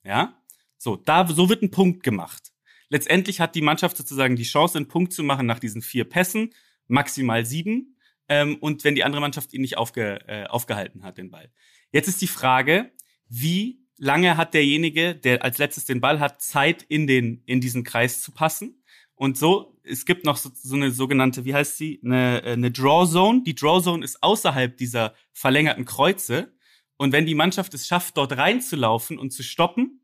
[0.04, 0.42] Ja?
[0.78, 2.54] So, da, so wird ein Punkt gemacht.
[2.90, 6.54] Letztendlich hat die Mannschaft sozusagen die Chance, einen Punkt zu machen nach diesen vier Pässen,
[6.88, 7.98] maximal sieben.
[8.30, 11.52] Ähm, und wenn die andere Mannschaft ihn nicht aufge, äh, aufgehalten hat, den Ball.
[11.92, 12.92] Jetzt ist die Frage,
[13.30, 17.84] wie lange hat derjenige, der als letztes den Ball hat, Zeit in den, in diesen
[17.84, 18.84] Kreis zu passen?
[19.16, 22.72] Und so, es gibt noch so, so eine sogenannte, wie heißt sie, eine, äh, eine
[22.72, 23.42] Draw Zone.
[23.44, 26.54] Die Draw Zone ist außerhalb dieser verlängerten Kreuze.
[26.98, 30.02] Und wenn die Mannschaft es schafft, dort reinzulaufen und zu stoppen,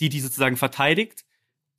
[0.00, 1.24] die die sozusagen verteidigt,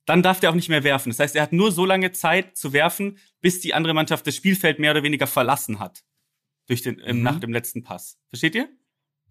[0.06, 1.10] dann darf der auch nicht mehr werfen.
[1.10, 4.36] Das heißt, er hat nur so lange Zeit zu werfen, bis die andere Mannschaft das
[4.36, 6.04] Spielfeld mehr oder weniger verlassen hat.
[6.68, 7.24] Durch den, ähm, Mhm.
[7.24, 8.18] nach dem letzten Pass.
[8.30, 8.70] Versteht ihr?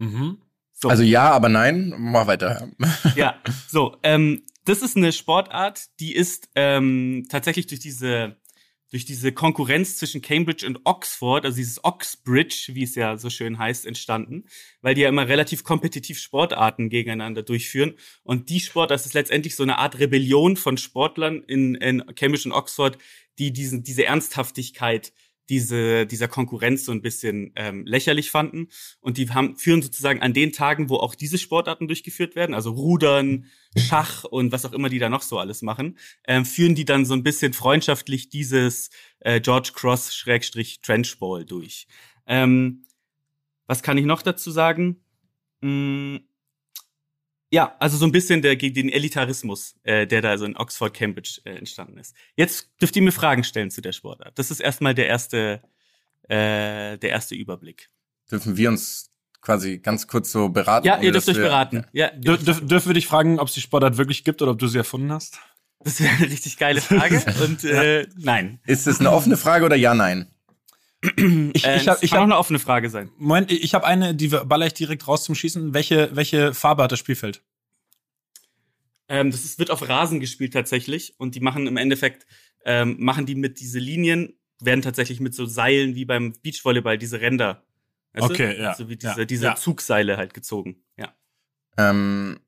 [0.01, 0.37] Mhm.
[0.73, 0.89] So.
[0.89, 1.93] Also ja, aber nein.
[1.97, 2.69] Mach weiter.
[3.15, 3.35] ja,
[3.67, 8.37] so, ähm, das ist eine Sportart, die ist ähm, tatsächlich durch diese
[8.91, 13.57] durch diese Konkurrenz zwischen Cambridge und Oxford, also dieses Oxbridge, wie es ja so schön
[13.57, 14.43] heißt, entstanden,
[14.81, 17.93] weil die ja immer relativ kompetitiv Sportarten gegeneinander durchführen.
[18.23, 22.49] Und die Sport, das ist letztendlich so eine Art Rebellion von Sportlern in, in Cambridge
[22.49, 22.97] und Oxford,
[23.39, 25.13] die diesen, diese Ernsthaftigkeit
[25.51, 28.69] diese, dieser Konkurrenz so ein bisschen ähm, lächerlich fanden.
[29.01, 32.71] Und die haben, führen sozusagen an den Tagen, wo auch diese Sportarten durchgeführt werden, also
[32.71, 33.45] Rudern,
[33.77, 37.05] Schach und was auch immer die da noch so alles machen, ähm, führen die dann
[37.05, 38.89] so ein bisschen freundschaftlich dieses
[39.19, 41.87] äh, George Cross Schrägstrich Trenchball durch.
[42.25, 42.85] Ähm,
[43.67, 45.03] was kann ich noch dazu sagen?
[45.61, 46.21] Hm,
[47.51, 50.93] ja, also so ein bisschen der, gegen den Elitarismus, äh, der da so in Oxford,
[50.93, 52.15] Cambridge äh, entstanden ist.
[52.35, 54.39] Jetzt dürft ihr mir Fragen stellen zu der Sportart.
[54.39, 55.61] Das ist erstmal der erste,
[56.23, 57.89] äh, der erste Überblick.
[58.31, 60.87] Dürfen wir uns quasi ganz kurz so beraten?
[60.87, 61.85] Ja, ihr dürft euch beraten.
[61.91, 64.59] Ja, Dür dürf, dürfen wir dich fragen, ob es die Sportart wirklich gibt oder ob
[64.59, 65.37] du sie erfunden hast?
[65.83, 67.23] das wäre eine richtig geile Frage.
[67.43, 68.59] Und äh, nein.
[68.65, 70.27] Ist es eine offene Frage oder ja, nein?
[71.53, 73.09] Ich, Äh, ich habe kann auch hab, eine offene Frage sein.
[73.17, 75.73] Moment, ich habe eine, die baller ich direkt raus zum Schießen.
[75.73, 77.41] Welche, welche Farbe hat das Spielfeld?
[79.07, 82.25] Ähm, das ist, wird auf Rasen gespielt tatsächlich und die machen im Endeffekt,
[82.65, 87.19] ähm, machen die mit diese Linien, werden tatsächlich mit so Seilen wie beim Beachvolleyball, diese
[87.19, 87.63] Ränder.
[88.13, 88.33] Weißt du?
[88.33, 88.75] Okay, ja.
[88.75, 89.55] So wie diese, Ja, diese ja.
[89.55, 90.83] Zugseile halt gezogen.
[90.97, 91.13] Ja.
[91.77, 92.39] Ähm,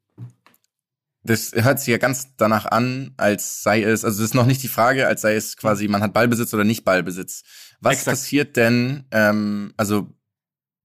[1.24, 4.62] das hört sich ja ganz danach an, als sei es, also das ist noch nicht
[4.64, 7.44] die Frage, als sei es quasi, man hat Ballbesitz oder nicht Ballbesitz.
[7.80, 8.18] Was Exakt.
[8.18, 10.10] passiert denn, ähm, also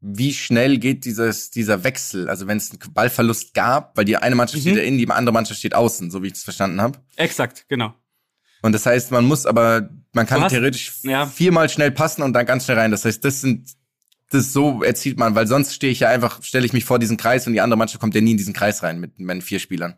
[0.00, 2.28] wie schnell geht dieses, dieser Wechsel?
[2.28, 4.68] Also wenn es einen Ballverlust gab, weil die eine Mannschaft Mhm.
[4.70, 6.98] steht ja innen, die andere Mannschaft steht außen, so wie ich das verstanden habe.
[7.16, 7.94] Exakt, genau.
[8.62, 11.26] Und das heißt, man muss aber, man kann hast- theoretisch ja.
[11.26, 12.90] viermal schnell passen und dann ganz schnell rein.
[12.92, 13.70] Das heißt, das sind,
[14.30, 17.16] das so erzielt man, weil sonst stehe ich ja einfach, stelle ich mich vor diesen
[17.16, 19.58] Kreis und die andere Mannschaft kommt ja nie in diesen Kreis rein mit meinen vier
[19.58, 19.96] Spielern.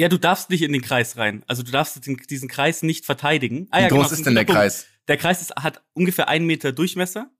[0.00, 1.44] Ja, du darfst nicht in den Kreis rein.
[1.46, 3.68] Also du darfst den, diesen Kreis nicht verteidigen.
[3.70, 4.58] Ah, Wie ja, groß genau, ist denn der Punkt.
[4.58, 4.86] Kreis?
[5.08, 7.30] Der Kreis ist, hat ungefähr einen Meter Durchmesser.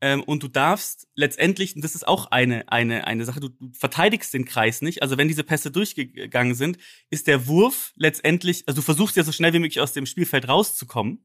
[0.00, 3.70] Ähm, und du darfst letztendlich, und das ist auch eine, eine, eine Sache, du, du
[3.72, 5.00] verteidigst den Kreis nicht.
[5.00, 6.76] Also wenn diese Pässe durchgegangen sind,
[7.08, 10.48] ist der Wurf letztendlich, also du versuchst ja so schnell wie möglich aus dem Spielfeld
[10.48, 11.24] rauszukommen,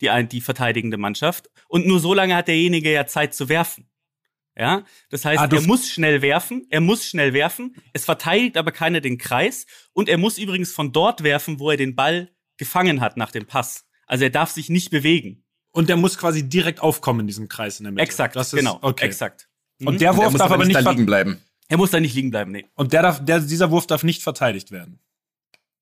[0.00, 1.50] die, die verteidigende Mannschaft.
[1.66, 3.90] Und nur so lange hat derjenige ja Zeit zu werfen.
[4.56, 8.70] Ja, das heißt, Ah, er muss schnell werfen, er muss schnell werfen, es verteidigt aber
[8.70, 13.00] keiner den Kreis und er muss übrigens von dort werfen, wo er den Ball gefangen
[13.00, 13.84] hat nach dem Pass.
[14.06, 15.44] Also er darf sich nicht bewegen.
[15.72, 18.04] Und der muss quasi direkt aufkommen in diesem Kreis in der Mitte.
[18.04, 19.06] Exakt, das ist, genau, Okay.
[19.06, 19.48] exakt.
[19.80, 19.98] Und Mhm.
[19.98, 21.40] der Und Wurf er muss darf aber aber nicht nicht da ver- liegen bleiben.
[21.66, 22.64] Er muss da nicht liegen bleiben, nee.
[22.74, 25.00] und der darf, der, dieser Wurf darf nicht verteidigt werden.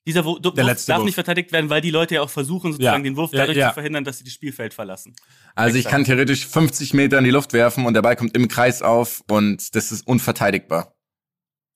[0.06, 1.06] Dieser Wu- Wurf Der letzte darf Wurf.
[1.06, 3.56] nicht verteidigt werden, weil die Leute ja auch versuchen, sozusagen Ja, den Wurf ja, dadurch
[3.58, 3.68] ja.
[3.68, 5.14] zu verhindern, dass sie das Spielfeld verlassen.
[5.54, 5.92] Also ich Exakt.
[5.94, 9.22] kann theoretisch 50 Meter in die Luft werfen und der Ball kommt im Kreis auf
[9.30, 10.94] und das ist unverteidigbar.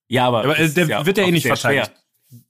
[0.09, 1.93] Ja, aber, Aber äh, der ja wird ja eh nicht verteidigt.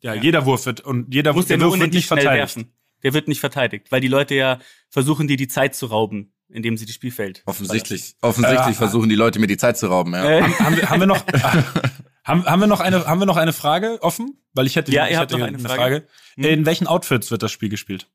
[0.00, 0.22] Ja, Ja.
[0.22, 2.32] jeder Wurf wird und jeder Du musst der ja Wurf wird nicht verteidigt.
[2.38, 2.72] werfen.
[3.02, 4.58] Der wird nicht verteidigt, weil die Leute ja
[4.88, 8.14] versuchen, dir die Zeit zu rauben, indem sie das Spielfeld Offensichtlich.
[8.22, 10.22] Offensichtlich Äh, versuchen die Leute mir die Zeit zu rauben, ja.
[10.22, 10.52] verlassen.
[10.52, 11.22] Äh, haben, wir, haben wir noch
[12.26, 14.42] haben, haben wir noch eine haben wir noch eine Frage offen?
[14.52, 16.06] Weil ich hätte Ja, ich ihr habt hätte noch eine Frage.
[16.34, 16.44] Hm.
[16.44, 18.08] In welchen Outfits wird das Spiel gespielt?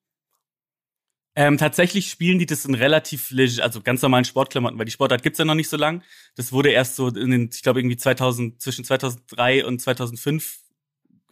[1.33, 5.39] Ähm, tatsächlich spielen die das in relativ, also ganz normalen Sportklamotten, weil die Sportart gibt's
[5.39, 6.03] ja noch nicht so lang.
[6.35, 10.59] Das wurde erst so in den, ich glaube irgendwie 2000, zwischen 2003 und 2005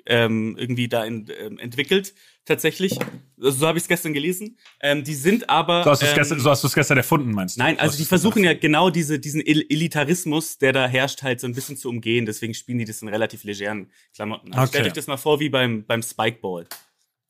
[0.09, 2.97] ähm, irgendwie da in, ähm, entwickelt, tatsächlich.
[3.41, 4.57] Also, so habe ich es gestern gelesen.
[4.81, 5.83] Ähm, die sind aber.
[5.83, 7.61] So hast du es ähm, gestern, so hast du es gestern erfunden, meinst du?
[7.61, 11.39] Nein, So also die versuchen ja genau diese, diesen El- Elitarismus, der da herrscht, halt
[11.39, 12.25] so ein bisschen zu umgehen.
[12.25, 14.47] Deswegen spielen die das in relativ legeren Klamotten.
[14.51, 14.69] Also Okay.
[14.69, 16.67] Stellt euch das mal vor wie beim, beim Spikeball.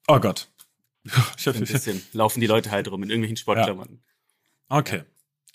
[0.07, 0.47] Oh Gott.
[1.03, 4.01] Ich So ein hab, bisschen laufen die Leute halt rum in irgendwelchen Sportklamotten.
[4.69, 5.03] okay.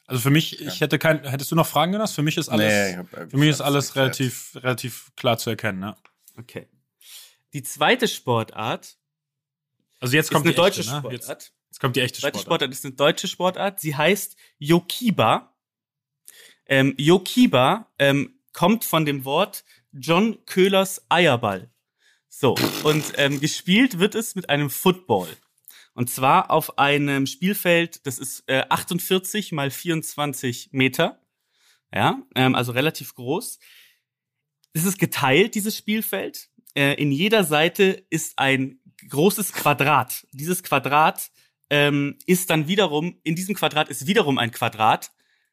[0.07, 2.13] Also für mich, ich hätte kein, hättest du noch Fragen Jonas?
[2.13, 5.49] Für mich ist alles, Nee, hab eigentlich für mich ist alles relativ, relativ klar zu
[5.49, 5.79] erkennen.
[5.81, 5.97] Ne?
[6.39, 6.67] Okay.
[7.55, 8.99] Die zweite Sportart
[10.01, 10.99] Also jetzt kommt eine die deutsche echte, ne?
[10.99, 11.13] Sportart.
[11.13, 12.61] Jetzt, jetzt kommt die echte Die zweite Sportart.
[12.63, 13.81] Sportart ist eine deutsche Sportart.
[13.81, 15.57] Sie heißt Yokiba.
[16.67, 21.71] Ähm, Yokiba ähm, kommt von dem Wort John Köhlers Eierball.
[22.29, 25.29] So, und ähm, gespielt wird es mit einem Football.
[25.95, 31.21] Und zwar auf einem Spielfeld, das ist äh, 48 mal 24 Meter.
[31.95, 33.61] Ja, ähm, also relativ groß.
[34.73, 36.51] Es ist geteilt, dieses Spielfeld.
[36.75, 40.27] Äh, in jeder Seite ist ein großes Quadrat.
[40.33, 41.31] Dieses Quadrat
[41.71, 45.13] ähm, ist dann wiederum, in diesem Quadrat ist wiederum ein Quadrat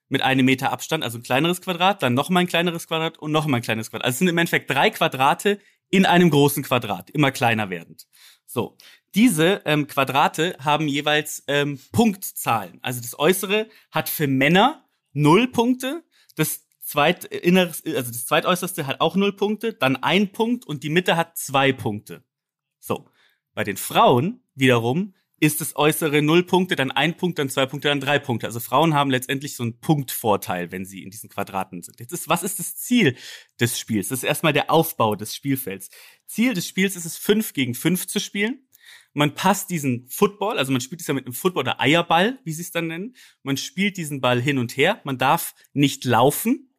[0.10, 3.60] mit einem Meter Abstand, also ein kleineres Quadrat, dann nochmal ein kleineres Quadrat und nochmal
[3.60, 4.06] ein kleines Quadrat.
[4.06, 5.60] Also es sind im Endeffekt drei Quadrate
[5.90, 8.08] in einem großen Quadrat, immer kleiner werdend.
[8.46, 8.78] So,
[9.16, 12.80] diese ähm, Quadrate haben jeweils ähm, Punktzahlen.
[12.82, 16.04] Also das Äußere hat für Männer null Punkte,
[16.36, 20.90] das zweit inneres, also das zweitäußerste hat auch null Punkte, dann ein Punkt und die
[20.90, 22.24] Mitte hat zwei Punkte.
[22.80, 23.10] So.
[23.54, 27.88] Bei den Frauen wiederum ist das äußere null Punkte, dann ein Punkt, dann zwei Punkte,
[27.88, 28.46] dann drei Punkte.
[28.46, 32.00] Also Frauen haben letztendlich so einen Punktvorteil, wenn sie in diesen Quadraten sind.
[32.00, 33.16] Jetzt ist, was ist das Ziel
[33.60, 34.10] des Spiels?
[34.10, 35.90] Das ist erstmal der Aufbau des Spielfelds.
[36.28, 38.68] Ziel des Spiels ist es, fünf gegen fünf zu spielen.
[39.14, 42.54] Man passt diesen Football, also man spielt es ja mit einem Football oder Eierball, wie
[42.54, 43.16] sie es dann nennen.
[43.44, 45.02] Man spielt diesen Ball hin und her.
[45.04, 46.71] Man darf nicht laufen.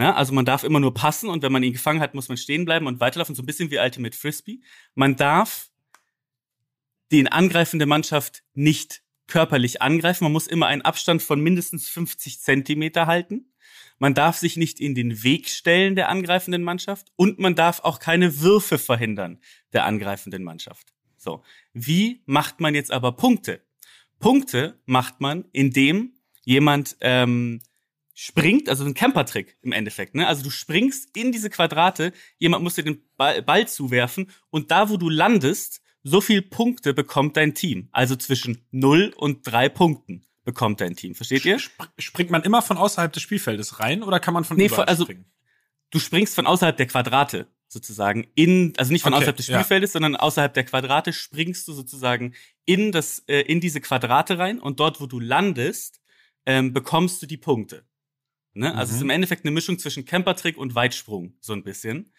[0.00, 2.38] Ja, also man darf immer nur passen und wenn man ihn gefangen hat, muss man
[2.38, 4.60] stehen bleiben und weiterlaufen, so ein bisschen wie Ultimate Frisbee.
[4.94, 5.70] Man darf
[7.10, 10.24] die angreifende Mannschaft nicht körperlich angreifen.
[10.24, 13.52] Man muss immer einen Abstand von mindestens 50 Zentimeter halten.
[13.98, 17.98] Man darf sich nicht in den Weg stellen der angreifenden Mannschaft und man darf auch
[17.98, 19.38] keine Würfe verhindern
[19.74, 20.94] der angreifenden Mannschaft.
[21.18, 21.42] So.
[21.74, 23.60] Wie macht man jetzt aber Punkte?
[24.18, 27.60] Punkte macht man, indem jemand ähm,
[28.20, 30.14] springt, also ein Campertrick im Endeffekt.
[30.14, 30.26] Ne?
[30.26, 34.90] Also du springst in diese Quadrate, jemand muss dir den Ball, Ball zuwerfen und da,
[34.90, 37.88] wo du landest, so viel Punkte bekommt dein Team.
[37.92, 41.14] Also zwischen 0 und 3 Punkten bekommt dein Team.
[41.14, 41.58] Versteht ihr?
[41.98, 45.04] Springt man immer von außerhalb des Spielfeldes rein oder kann man von nee, überall also,
[45.04, 45.24] springen?
[45.90, 49.58] Du springst von außerhalb der Quadrate sozusagen in, also nicht von Okay, außerhalb des ja.
[49.60, 52.34] Spielfeldes, sondern außerhalb der Quadrate springst du sozusagen
[52.66, 56.02] in das, äh, in diese Quadrate rein und dort, wo du landest,
[56.44, 57.86] ähm, bekommst du die Punkte.
[58.54, 58.74] Ne?
[58.74, 59.10] Also es ist Mhm.
[59.10, 62.12] im Endeffekt eine Mischung zwischen Campertrick und Weitsprung, so ein bisschen.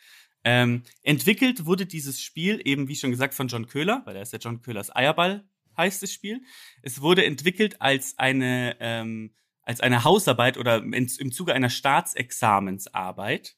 [0.43, 4.34] Ähm, entwickelt wurde dieses Spiel eben, wie schon gesagt, von John Köhler, weil er ist
[4.34, 5.43] ja John Köhlers Eierball,
[5.77, 6.41] heißt das Spiel.
[6.82, 13.55] Es wurde entwickelt als eine, ähm, als eine Hausarbeit oder in, im Zuge einer Staatsexamensarbeit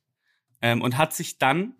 [0.61, 1.75] ähm, und hat sich dann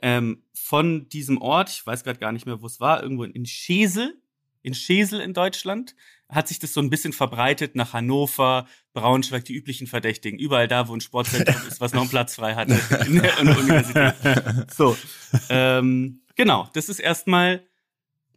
[0.00, 3.46] ähm, von diesem Ort, ich weiß gerade gar nicht mehr, wo es war, irgendwo in
[3.46, 4.20] Schesel,
[4.62, 5.94] in Schesel in Deutschland,
[6.32, 10.38] hat sich das so ein bisschen verbreitet nach Hannover, Braunschweig, die üblichen Verdächtigen.
[10.38, 14.14] Überall da, wo ein Sportzentrum ist, was noch einen Platz frei hatte in der, Universität.
[14.74, 14.96] So,
[15.50, 17.62] ähm, genau, das ist erstmal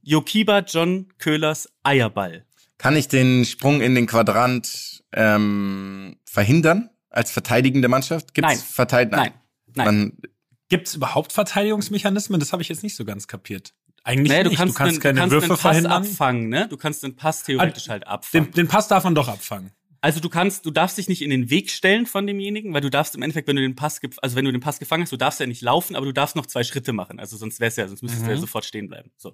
[0.01, 2.45] Jokiba John Köhlers Eierball.
[2.77, 8.33] Kann ich den Sprung in den Quadrant ähm, verhindern als verteidigende Mannschaft?
[8.33, 8.59] Gibt's Nein.
[8.59, 9.33] Verteid Nein,
[9.73, 9.85] nein.
[9.85, 10.17] Man,
[10.67, 12.39] Gibt es überhaupt Verteidigungsmechanismen?
[12.39, 13.73] Das habe ich jetzt nicht so ganz kapiert.
[14.07, 14.57] Eigentlich Naja, du nicht.
[14.59, 15.91] kannst, einen, keine du kannst Würfe einen Pass verhindern.
[15.91, 16.67] abfangen, ne?
[16.69, 18.45] Du kannst den Pass theoretisch halt abfangen.
[18.45, 19.71] Den, den Pass darf man doch abfangen.
[19.99, 22.91] Also du kannst, du darfst dich nicht in den Weg stellen von demjenigen, weil du
[22.91, 25.17] darfst im Endeffekt, wenn du den Pass, also wenn du den Pass gefangen hast, du
[25.17, 27.19] darfst ja nicht laufen, aber du darfst noch zwei Schritte machen.
[27.19, 28.41] Also sonst wär's ja, sonst müsstest du ja Mhm.
[28.41, 29.09] sofort stehen bleiben.
[29.17, 29.29] So,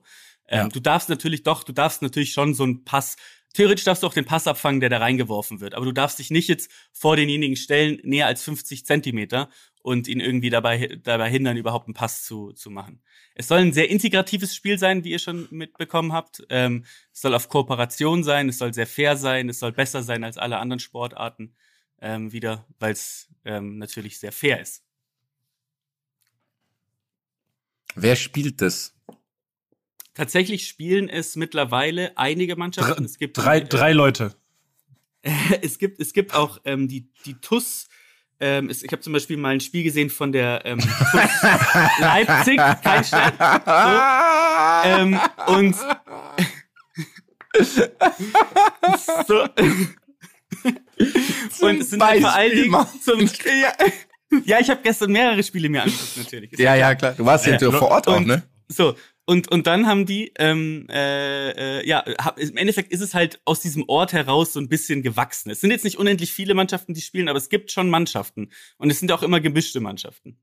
[0.48, 0.68] ähm, Ja.
[0.70, 3.18] du darfst natürlich doch, du darfst natürlich schon so einen Pass.
[3.54, 6.32] Theoretisch darfst du auch den Pass abfangen, der da reingeworfen wird, aber du darfst dich
[6.32, 9.50] nicht jetzt vor denjenigen stellen, näher als 50 Zentimeter
[9.84, 13.02] und ihn irgendwie dabei dabei hindern, überhaupt einen Pass zu zu machen.
[13.36, 16.44] Es soll ein sehr integratives Spiel sein, wie ihr schon mitbekommen habt.
[16.50, 20.24] Ähm, es soll auf Kooperation sein, es soll sehr fair sein, es soll besser sein
[20.24, 21.56] als alle anderen Sportarten
[22.02, 24.84] ähm, wieder, weil es ähm, natürlich sehr fair ist.
[27.96, 28.96] wer spielt das?
[30.14, 33.06] Tatsächlich spielen es mittlerweile einige Mannschaften.
[33.06, 34.36] es gibt Drei, äh, drei Leute.
[35.62, 37.88] es gibt es gibt auch ähm, die die TUS.
[38.42, 40.80] Ähm, es, ich habe zum Beispiel mal ein Spiel gesehen von der ähm,
[42.00, 43.34] Leipzig, kein Stein.
[43.38, 45.76] So, ähm, und
[49.28, 49.44] so.
[51.66, 53.74] und es sind halt vor allen Dingen zum, ja,
[54.46, 56.54] ja, ich habe gestern mehrere Spiele mir angeguckt natürlich.
[56.54, 57.14] Ist Ja, ja, klar.
[57.14, 57.72] Du warst ja, Ja.
[57.72, 58.44] vor Ort auch, ne?
[58.68, 63.14] So, und, und dann haben die, ähm, äh, äh, ja, hab, im Endeffekt ist es
[63.14, 65.52] halt aus diesem Ort heraus so ein bisschen gewachsen.
[65.52, 68.50] Es sind jetzt nicht unendlich viele Mannschaften, die spielen, aber es gibt schon Mannschaften.
[68.78, 70.38] Und es sind auch immer gemischte Mannschaften.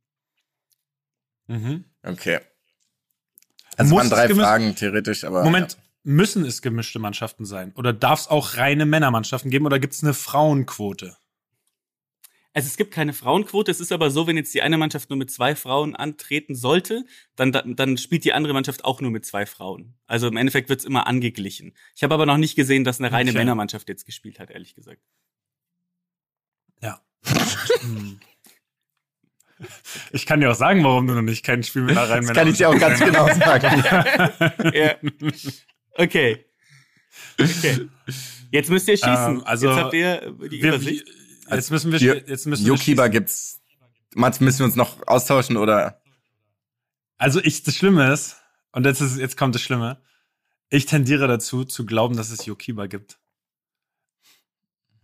[1.49, 1.85] Mhm.
[2.03, 2.41] Okay.
[3.77, 5.45] Also Muss waren drei Fragen theoretisch, aber.
[5.45, 7.73] Moment, müssen es gemischte Mannschaften sein?
[7.75, 9.67] Oder darf es auch reine Männermannschaften geben?
[9.67, 11.17] Oder gibt es eine Frauenquote?
[12.55, 13.71] Also es gibt keine Frauenquote.
[13.71, 17.05] Es ist aber so, wenn jetzt die eine Mannschaft nur mit zwei Frauen antreten sollte,
[17.37, 19.95] dann, dann, dann spielt die andere Mannschaft auch nur mit zwei Frauen.
[20.07, 21.75] Also im Endeffekt wird's immer angeglichen.
[21.95, 23.39] Ich habe aber noch nicht gesehen, dass eine reine Okay.
[23.39, 25.01] Männermannschaft jetzt gespielt hat, ehrlich gesagt.
[26.83, 27.01] Ja.
[27.81, 28.19] Hm.
[30.13, 32.37] Ich kann dir auch sagen, warum du noch nicht kein Spiel mit einer reinen das
[32.37, 33.85] kann ich dir auch ganz genau sagen.
[34.73, 34.95] ja.
[35.95, 36.45] Okay.
[37.41, 37.89] Okay.
[38.51, 39.37] Jetzt müsst ihr schießen.
[39.37, 41.18] Ähm, also, Jetzt habt ihr die Wir, Übersicht.
[41.51, 43.61] Jetzt müssen wir, jetzt müssen wir Jokiba gibt's.
[44.15, 46.01] Mats, müssen wir uns noch austauschen oder?
[47.19, 48.37] Also ich, das Schlimme ist,
[48.73, 50.01] und jetzt, ist, jetzt kommt das Schlimme,
[50.71, 53.19] ich tendiere dazu, zu glauben, dass es Yokiba gibt.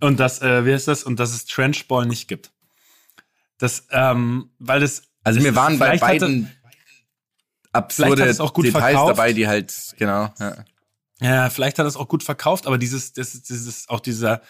[0.00, 1.04] Und dass, äh, wie heißt das?
[1.04, 2.52] Und dass es Trenchball nicht gibt.
[3.58, 5.02] Das, ähm, weil das.
[5.22, 6.50] Also ist- waren bei beiden
[7.72, 8.40] absurde Details
[8.92, 9.10] verkauft.
[9.18, 10.32] dabei, die halt, genau.
[10.38, 10.64] Ja.
[11.20, 14.42] Ja, vielleicht hat es auch gut verkauft, aber dieses, das, ist- dieses, auch dieser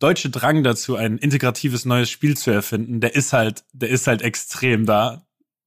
[0.00, 4.22] deutsche Drang dazu, ein integratives neues Spiel zu erfinden, der ist halt, der ist halt
[4.22, 5.24] extrem da.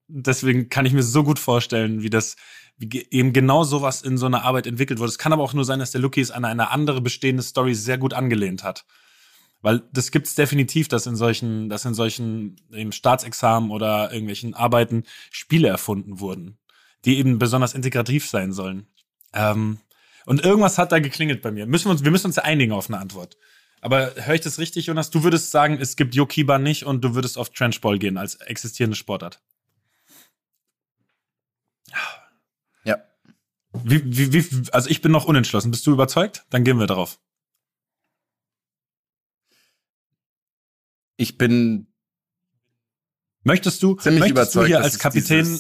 [0.07, 2.35] deswegen kann ich mir so gut vorstellen, wie das
[2.77, 5.09] wie eben genau sowas in so einer Arbeit entwickelt wurde.
[5.09, 7.75] Es kann aber auch nur sein, dass der Lucky es an eine andere bestehende Story
[7.75, 8.85] sehr gut angelehnt hat.
[9.61, 15.03] Weil das gibt's definitiv, dass in solchen, dass in solchen eben Staatsexamen oder irgendwelchen Arbeiten
[15.31, 16.57] Spiele erfunden wurden,
[17.05, 18.87] die eben besonders integrativ sein sollen.
[19.33, 19.77] Ähm,
[20.25, 21.65] und irgendwas hat da geklingelt bei mir.
[21.65, 23.37] Müssen wir uns, wir müssen uns ja einigen auf eine Antwort.
[23.83, 25.09] Aber höre ich das richtig, Jonas?
[25.09, 28.95] Du würdest sagen, es gibt Yokiba nicht und du würdest auf Trenchball gehen als existierende
[28.95, 29.43] Sportart.
[32.85, 33.03] Ja.
[33.73, 35.69] Wie, wie, wie, also ich bin noch unentschlossen.
[35.69, 36.45] Bist du überzeugt?
[36.49, 37.19] Dann gehen wir darauf.
[41.17, 41.87] Ich bin
[43.43, 45.59] Möchtest du, ziemlich möchtest überzeugt, du hier als Kapitän,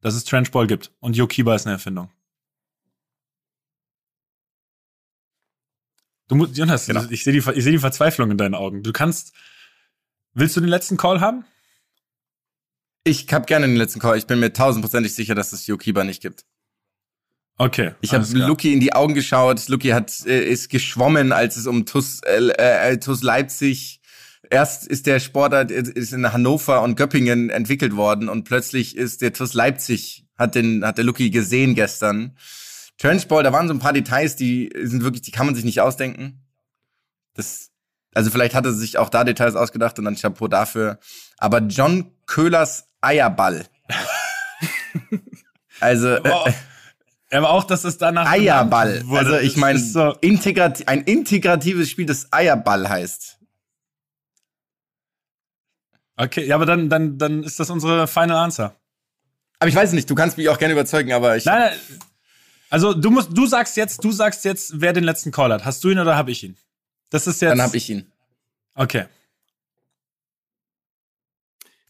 [0.00, 2.10] dass es Trenchball gibt und Yokiba ist eine Erfindung?
[6.28, 7.04] Du musst, Jonas, Genau.
[7.10, 8.82] ich sehe die, ich sehe die Verzweiflung in deinen Augen.
[8.82, 9.32] Du kannst,
[10.34, 11.44] willst du den letzten Call haben?
[13.04, 14.18] Ich habe gerne den letzten Call.
[14.18, 16.44] Ich bin mir tausendprozentig sicher, dass es Yokiba nicht gibt.
[17.56, 17.92] Okay.
[18.02, 18.24] Ich habe.
[18.34, 19.66] Luki in die Augen geschaut.
[19.68, 24.00] Luki hat äh, ist geschwommen, als es um TUS, äh, äh, TUS Leipzig.
[24.50, 29.22] Erst ist der Sportart ist ist in Hannover und Göppingen entwickelt worden und plötzlich ist
[29.22, 32.36] der TUS Leipzig hat den hat der Luki gesehen gestern.
[32.98, 35.80] Trenchball, da waren so ein paar Details, die sind wirklich, die kann man sich nicht
[35.80, 36.44] ausdenken.
[37.34, 37.70] Das,
[38.12, 40.98] also vielleicht hat er sich auch da Details ausgedacht und dann Chapeau dafür.
[41.38, 43.66] Aber John Köhlers Eierball.
[45.80, 46.52] also äh,
[47.30, 49.04] aber auch, dass es danach Eierball.
[49.10, 53.38] Also ich meine, so, integrat ein integratives Spiel, das Eierball heißt.
[56.16, 58.74] okay, ja, aber dann, dann, dann ist das unsere Final Answer.
[59.60, 61.44] Aber ich weiß nicht, du kannst mich auch gerne überzeugen, aber ich.
[61.44, 62.00] Nein, nein.
[62.70, 65.64] Also du musst, du sagst jetzt, du sagst jetzt, wer den letzten Call hat.
[65.64, 66.56] Hast du ihn oder habe ich ihn?
[67.10, 67.50] Das ist jetzt.
[67.52, 68.12] dann hab ich ihn.
[68.74, 69.06] Okay.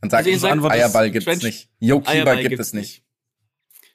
[0.01, 1.69] Dann sag Also ich, sagt, Eierball gibt's Trench- nicht.
[1.81, 3.03] Yokiba Eierball gibt es nicht.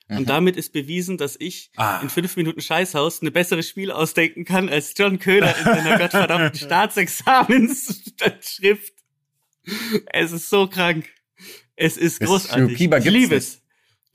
[0.10, 2.02] Und damit ist bewiesen, dass ich Ah.
[2.02, 6.60] in fünf Minuten Scheißhaus eine bessere Spiel ausdenken kann als John Köhler in seiner gottverdammten
[6.60, 8.94] Staatsexamensschrift.
[10.12, 11.06] Es ist so krank.
[11.78, 12.72] Es ist Das großartig.
[12.72, 13.62] Yokiba ich liebe es.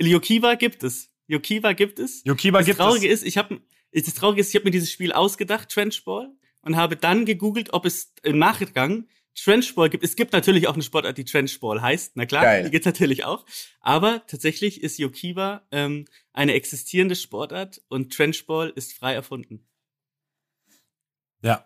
[0.01, 1.09] Yokiba gibt es.
[1.29, 2.23] Yokiba gibt es.
[2.25, 3.21] Yokiba Das gibt Traurige es.
[3.23, 3.61] ist, ich habe
[3.93, 6.31] das Traurige ist, ich habe mir dieses Spiel ausgedacht, Trenchball,
[6.63, 10.03] und habe dann gegoogelt, ob es im Nachgang Trenchball gibt.
[10.05, 12.13] Es gibt natürlich auch eine Sportart, die Trenchball heißt.
[12.17, 12.65] Na klar, Geil.
[12.65, 13.47] die gibt's natürlich auch.
[13.81, 19.65] Aber tatsächlich ist Yokiba ähm, eine existierende Sportart und Trenchball ist frei erfunden.
[21.43, 21.65] Ja,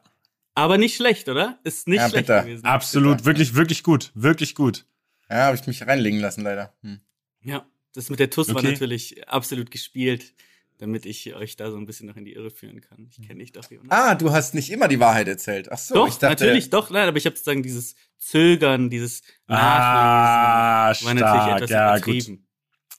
[0.55, 1.59] Aber nicht schlecht, oder?
[1.65, 2.43] Ist nicht Ja, schlecht bitter.
[2.43, 2.65] gewesen.
[2.67, 3.17] absolut.
[3.19, 3.27] Bitte.
[3.27, 4.11] Wirklich, wirklich gut.
[4.15, 4.85] Wirklich gut.
[5.31, 6.75] Ja, habe ich mich reinlegen lassen, leider.
[6.83, 7.01] Hm.
[7.41, 8.71] Ja, das mit der TUS war Okay.
[8.73, 10.35] natürlich absolut gespielt,
[10.79, 13.07] damit ich euch da so ein bisschen noch in die Irre führen kann.
[13.11, 13.91] Ich kenne dich doch, Jonas.
[13.91, 15.71] Ah, du hast nicht immer die Wahrheit erzählt.
[15.71, 19.23] Ach so, doch, ich dachte, natürlich, doch, nein, aber ich habe sozusagen dieses Zögern, dieses
[19.47, 22.07] Ah, Nachlesen, war natürlich etwas Ja, gut.
[22.07, 22.47] übertrieben.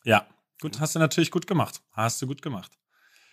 [0.06, 0.28] Ja,
[0.62, 1.82] gut, hast du natürlich gut gemacht.
[1.92, 2.72] Hast du gut gemacht.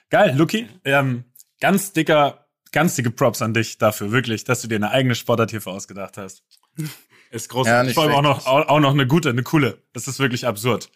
[0.08, 0.68] Geil, Luki.
[0.84, 1.24] Ähm,
[1.60, 5.50] ganz dicker, ganz dicke Props an dich dafür, wirklich, dass du dir eine eigene Sportart
[5.50, 6.42] hierfür ausgedacht hast.
[7.30, 7.86] Ist Ja, großartig.
[7.88, 9.80] nicht Vor allem auch noch, auch, auch noch eine gute, eine coole.
[9.92, 10.90] Das ist wirklich absurd.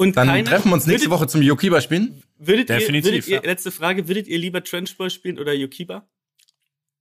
[0.00, 2.22] Und Dann keiner- treffen wir uns nächste würdet, Woche zum Yokiba spielen.
[2.38, 3.42] Würdet Definitiv, ihr, würdet ihr, ja.
[3.42, 6.08] letzte Frage, würdet ihr lieber Trenchball spielen oder Yokiba?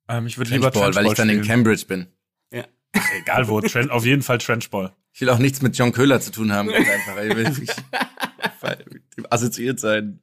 [0.10, 1.48] Ähm, ich würde lieber Trenchball, weil ich dann in spielen.
[1.64, 2.08] Cambridge bin.
[2.52, 2.66] Ja.
[3.22, 4.96] Egal wo, Tren auf jeden Fall Trenchball.
[5.14, 7.24] Ich will auch nichts mit John Köhler zu tun haben, ganz einfach.
[7.24, 7.50] Ich will
[8.92, 10.20] mit dem assoziiert sein.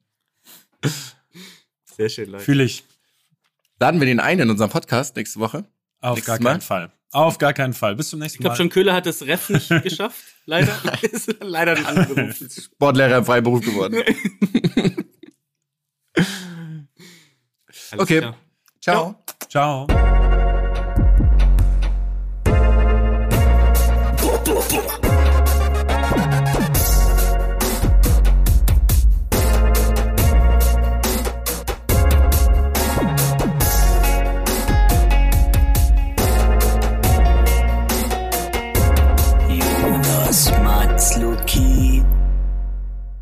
[1.97, 2.43] Sehr schön, Leute.
[2.45, 2.83] Fühle ich.
[3.79, 5.65] Laden wir den ein in unserem Podcast nächste Woche?
[6.01, 6.51] Auf Nächstes gar Mal?
[6.53, 6.93] keinen Fall.
[7.15, 7.95] Auf gar keinen Fall.
[7.95, 8.59] Bis zum nächsten Ich glaube, Mal.
[8.59, 10.23] John Köhler hat das Ref nicht geschafft.
[10.47, 10.77] Leider.
[11.03, 12.37] ist leider ein anderer Beruf.
[12.37, 14.03] Sportlehrer im Freiberuf geworden.
[17.97, 18.19] Okay.
[18.21, 18.37] klar.
[18.81, 19.25] Ciao.
[19.49, 20.44] Ciao.